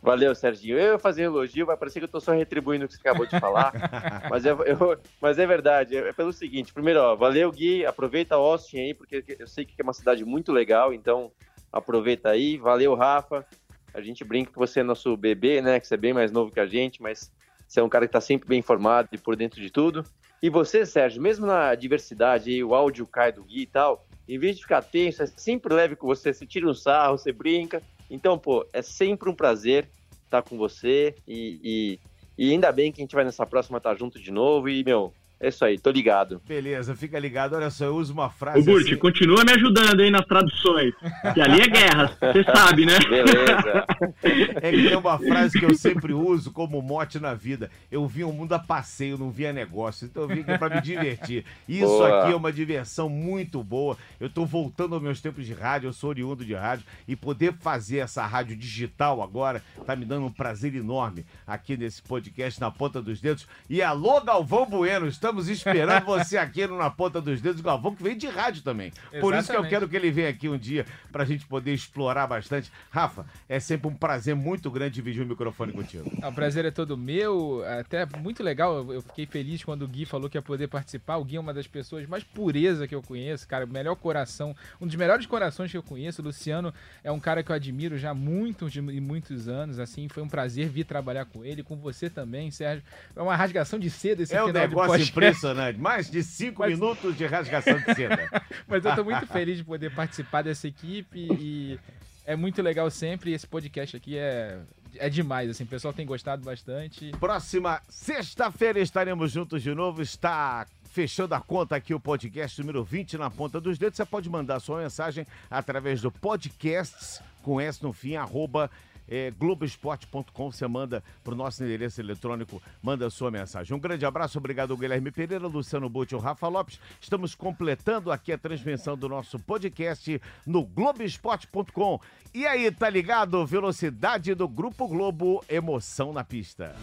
Valeu, 0.00 0.34
Serginho. 0.34 0.78
Eu 0.78 0.92
ia 0.92 0.98
fazer 0.98 1.22
elogio, 1.22 1.66
vai 1.66 1.76
parecer 1.76 1.98
que 2.00 2.04
eu 2.04 2.10
tô 2.10 2.20
só 2.20 2.32
retribuindo 2.32 2.84
o 2.84 2.88
que 2.88 2.94
você 2.94 3.00
acabou 3.00 3.26
de 3.26 3.38
falar. 3.38 3.72
mas, 4.30 4.46
é, 4.46 4.50
eu, 4.50 4.98
mas 5.20 5.38
é 5.38 5.46
verdade, 5.46 5.96
é 5.96 6.12
pelo 6.12 6.32
seguinte: 6.32 6.72
primeiro, 6.72 7.00
ó, 7.00 7.16
valeu, 7.16 7.50
Gui. 7.50 7.84
Aproveita 7.84 8.36
Austin 8.36 8.78
aí, 8.78 8.94
porque 8.94 9.24
eu 9.38 9.46
sei 9.46 9.64
que 9.64 9.74
é 9.78 9.82
uma 9.82 9.92
cidade 9.92 10.24
muito 10.24 10.52
legal, 10.52 10.92
então 10.92 11.32
aproveita 11.72 12.30
aí. 12.30 12.56
Valeu, 12.56 12.94
Rafa. 12.94 13.44
A 13.92 14.00
gente 14.00 14.22
brinca 14.22 14.52
que 14.52 14.58
você 14.58 14.80
é 14.80 14.82
nosso 14.82 15.16
bebê, 15.16 15.60
né? 15.60 15.80
Que 15.80 15.86
você 15.86 15.94
é 15.94 15.98
bem 15.98 16.12
mais 16.12 16.30
novo 16.30 16.52
que 16.52 16.60
a 16.60 16.66
gente, 16.66 17.02
mas 17.02 17.32
você 17.66 17.80
é 17.80 17.82
um 17.82 17.88
cara 17.88 18.06
que 18.06 18.10
está 18.10 18.20
sempre 18.20 18.48
bem 18.48 18.60
informado 18.60 19.08
e 19.12 19.18
por 19.18 19.34
dentro 19.34 19.60
de 19.60 19.70
tudo. 19.70 20.04
E 20.40 20.48
você, 20.48 20.86
Sérgio, 20.86 21.20
mesmo 21.20 21.46
na 21.46 21.74
diversidade, 21.74 22.62
o 22.62 22.74
áudio 22.74 23.06
cai 23.06 23.32
do 23.32 23.42
Gui 23.42 23.62
e 23.62 23.66
tal, 23.66 24.06
em 24.28 24.38
vez 24.38 24.56
de 24.56 24.62
ficar 24.62 24.82
tenso, 24.82 25.22
é 25.22 25.26
sempre 25.26 25.74
leve 25.74 25.96
com 25.96 26.06
você, 26.06 26.32
você 26.32 26.46
tira 26.46 26.68
um 26.68 26.74
sarro, 26.74 27.18
você 27.18 27.32
brinca. 27.32 27.82
Então, 28.10 28.38
pô, 28.38 28.66
é 28.72 28.82
sempre 28.82 29.28
um 29.28 29.34
prazer 29.34 29.88
estar 30.24 30.42
com 30.42 30.56
você 30.56 31.14
e, 31.26 31.98
e, 32.36 32.46
e 32.46 32.52
ainda 32.52 32.70
bem 32.72 32.92
que 32.92 33.00
a 33.00 33.04
gente 33.04 33.14
vai 33.14 33.24
nessa 33.24 33.46
próxima 33.46 33.78
estar 33.78 33.96
junto 33.96 34.20
de 34.20 34.30
novo. 34.30 34.68
E, 34.68 34.84
meu, 34.84 35.12
é 35.40 35.48
isso 35.48 35.64
aí, 35.64 35.78
tô 35.78 35.90
ligado. 35.90 36.42
Beleza, 36.46 36.96
fica 36.96 37.16
ligado. 37.16 37.54
Olha 37.54 37.70
só, 37.70 37.84
eu 37.84 37.96
uso 37.96 38.12
uma 38.12 38.28
frase. 38.28 38.58
Ô, 38.58 38.64
Burt, 38.64 38.86
assim... 38.86 38.96
continua 38.96 39.44
me 39.44 39.52
ajudando 39.52 40.00
aí 40.00 40.10
nas 40.10 40.26
traduções. 40.26 40.92
Que 41.32 41.40
ali 41.40 41.60
é 41.60 41.68
guerra, 41.68 42.16
você 42.20 42.42
sabe, 42.44 42.84
né? 42.84 42.98
Beleza. 43.08 43.86
É 44.60 44.70
que 44.70 44.88
tem 44.88 44.96
uma 44.96 45.18
frase 45.18 45.58
que 45.58 45.64
eu 45.64 45.74
sempre 45.74 46.12
uso 46.12 46.52
como 46.52 46.82
mote 46.82 47.18
na 47.18 47.34
vida. 47.34 47.70
Eu 47.90 48.06
vi 48.06 48.24
o 48.24 48.32
mundo 48.32 48.52
a 48.52 48.58
passeio, 48.58 49.16
não 49.16 49.30
via 49.30 49.52
negócio. 49.52 50.06
Então 50.06 50.24
eu 50.24 50.28
vim 50.28 50.40
aqui 50.40 50.58
pra 50.58 50.68
me 50.68 50.80
divertir. 50.80 51.44
Isso 51.68 51.86
boa. 51.86 52.22
aqui 52.22 52.32
é 52.32 52.36
uma 52.36 52.52
diversão 52.52 53.08
muito 53.08 53.62
boa. 53.62 53.96
Eu 54.18 54.28
tô 54.28 54.44
voltando 54.44 54.94
aos 54.94 55.02
meus 55.02 55.20
tempos 55.20 55.46
de 55.46 55.54
rádio, 55.54 55.88
eu 55.88 55.92
sou 55.92 56.10
oriundo 56.10 56.44
de 56.44 56.54
rádio. 56.54 56.84
E 57.06 57.14
poder 57.14 57.54
fazer 57.60 57.98
essa 57.98 58.26
rádio 58.26 58.56
digital 58.56 59.22
agora 59.22 59.62
tá 59.86 59.94
me 59.94 60.04
dando 60.04 60.26
um 60.26 60.32
prazer 60.32 60.74
enorme 60.74 61.24
aqui 61.46 61.76
nesse 61.76 62.02
podcast 62.02 62.60
na 62.60 62.70
ponta 62.70 63.00
dos 63.00 63.20
dedos. 63.20 63.46
E 63.70 63.80
alô, 63.80 64.20
Galvão 64.20 64.66
Bueno, 64.66 65.06
estamos 65.06 65.27
estamos 65.28 65.48
esperando 65.48 66.04
você 66.06 66.38
aqui 66.38 66.66
no 66.66 66.78
Na 66.78 66.90
Ponta 66.90 67.20
dos 67.20 67.40
Dedos, 67.40 67.60
Galvão, 67.60 67.94
que 67.94 68.02
vem 68.02 68.16
de 68.16 68.26
rádio 68.26 68.62
também. 68.62 68.88
Exatamente. 68.88 69.20
Por 69.20 69.34
isso 69.34 69.50
que 69.50 69.56
eu 69.56 69.64
quero 69.68 69.88
que 69.88 69.94
ele 69.94 70.10
venha 70.10 70.30
aqui 70.30 70.48
um 70.48 70.56
dia 70.56 70.86
para 71.12 71.22
a 71.22 71.26
gente 71.26 71.46
poder 71.46 71.74
explorar 71.74 72.26
bastante. 72.26 72.72
Rafa, 72.90 73.26
é 73.46 73.60
sempre 73.60 73.88
um 73.88 73.94
prazer 73.94 74.34
muito 74.34 74.70
grande 74.70 74.94
dividir 74.94 75.22
o 75.22 75.26
microfone 75.26 75.72
contigo. 75.72 76.10
O 76.26 76.32
prazer 76.32 76.64
é 76.64 76.70
todo 76.70 76.96
meu, 76.96 77.62
até 77.78 78.06
muito 78.18 78.42
legal. 78.42 78.90
Eu 78.90 79.02
fiquei 79.02 79.26
feliz 79.26 79.62
quando 79.62 79.82
o 79.82 79.88
Gui 79.88 80.06
falou 80.06 80.30
que 80.30 80.38
ia 80.38 80.42
poder 80.42 80.68
participar. 80.68 81.18
O 81.18 81.24
Gui 81.24 81.36
é 81.36 81.40
uma 81.40 81.52
das 81.52 81.66
pessoas 81.66 82.06
mais 82.06 82.24
pureza 82.24 82.88
que 82.88 82.94
eu 82.94 83.02
conheço, 83.02 83.46
cara, 83.46 83.66
o 83.66 83.68
melhor 83.68 83.96
coração, 83.96 84.56
um 84.80 84.86
dos 84.86 84.96
melhores 84.96 85.26
corações 85.26 85.70
que 85.70 85.76
eu 85.76 85.82
conheço. 85.82 86.22
O 86.22 86.24
Luciano 86.24 86.72
é 87.04 87.12
um 87.12 87.20
cara 87.20 87.42
que 87.42 87.52
eu 87.52 87.56
admiro 87.56 87.98
já 87.98 88.14
muitos 88.14 88.74
e 88.74 88.80
muitos 88.80 89.46
anos, 89.46 89.78
assim, 89.78 90.08
foi 90.08 90.22
um 90.22 90.28
prazer 90.28 90.68
vir 90.68 90.84
trabalhar 90.84 91.26
com 91.26 91.44
ele, 91.44 91.62
com 91.62 91.76
você 91.76 92.08
também, 92.08 92.50
Sérgio. 92.50 92.82
É 93.14 93.20
uma 93.20 93.36
rasgação 93.36 93.78
de 93.78 93.90
seda 93.90 94.22
esse 94.22 94.34
é 94.34 94.38
final 94.38 94.48
um 94.48 94.52
negócio 94.52 95.04
de 95.04 95.12
impressionante. 95.26 95.78
Mais 95.78 96.10
de 96.10 96.22
cinco 96.22 96.62
Mas... 96.62 96.72
minutos 96.72 97.16
de 97.16 97.26
rasgação 97.26 97.78
de 97.78 97.94
seda. 97.94 98.28
Mas 98.66 98.84
eu 98.84 98.90
estou 98.90 99.04
muito 99.04 99.26
feliz 99.26 99.58
de 99.58 99.64
poder 99.64 99.94
participar 99.94 100.42
dessa 100.42 100.66
equipe 100.66 101.28
e 101.38 101.78
é 102.24 102.36
muito 102.36 102.60
legal 102.62 102.90
sempre. 102.90 103.32
Esse 103.32 103.46
podcast 103.46 103.96
aqui 103.96 104.18
é, 104.18 104.58
é 104.96 105.08
demais, 105.08 105.50
assim, 105.50 105.64
o 105.64 105.66
pessoal 105.66 105.92
tem 105.94 106.06
gostado 106.06 106.44
bastante. 106.44 107.10
Próxima 107.18 107.80
sexta-feira 107.88 108.80
estaremos 108.80 109.32
juntos 109.32 109.62
de 109.62 109.74
novo. 109.74 110.02
Está 110.02 110.66
fechando 110.90 111.34
a 111.34 111.40
conta 111.40 111.76
aqui 111.76 111.94
o 111.94 112.00
podcast 112.00 112.60
número 112.60 112.82
20 112.82 113.18
na 113.18 113.30
ponta 113.30 113.60
dos 113.60 113.78
dedos. 113.78 113.96
Você 113.96 114.04
pode 114.04 114.28
mandar 114.28 114.60
sua 114.60 114.82
mensagem 114.82 115.26
através 115.50 116.00
do 116.00 116.10
podcasts 116.10 117.22
com 117.42 117.60
S 117.60 117.82
no 117.82 117.92
fim, 117.92 118.16
arroba 118.16 118.70
é, 119.08 119.30
Globoesporte.com. 119.30 120.52
Você 120.52 120.66
manda 120.66 121.02
para 121.24 121.32
o 121.32 121.36
nosso 121.36 121.62
endereço 121.64 122.00
eletrônico, 122.00 122.62
manda 122.82 123.06
a 123.06 123.10
sua 123.10 123.30
mensagem. 123.30 123.76
Um 123.76 123.80
grande 123.80 124.04
abraço, 124.04 124.38
obrigado 124.38 124.76
Guilherme 124.76 125.10
Pereira, 125.10 125.46
Luciano 125.46 125.88
Butti 125.88 126.14
e 126.14 126.18
Rafa 126.18 126.48
Lopes. 126.48 126.78
Estamos 127.00 127.34
completando 127.34 128.12
aqui 128.12 128.32
a 128.32 128.38
transmissão 128.38 128.96
do 128.96 129.08
nosso 129.08 129.38
podcast 129.38 130.20
no 130.46 130.64
Globoesporte.com. 130.64 132.00
E 132.34 132.46
aí, 132.46 132.70
tá 132.70 132.88
ligado? 132.90 133.44
Velocidade 133.46 134.34
do 134.34 134.46
Grupo 134.46 134.86
Globo, 134.86 135.42
emoção 135.48 136.12
na 136.12 136.22
pista. 136.22 136.76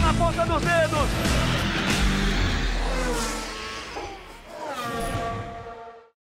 Na 0.00 0.12
ponta 0.14 0.44
dos 0.44 0.62
dedos! 0.62 1.63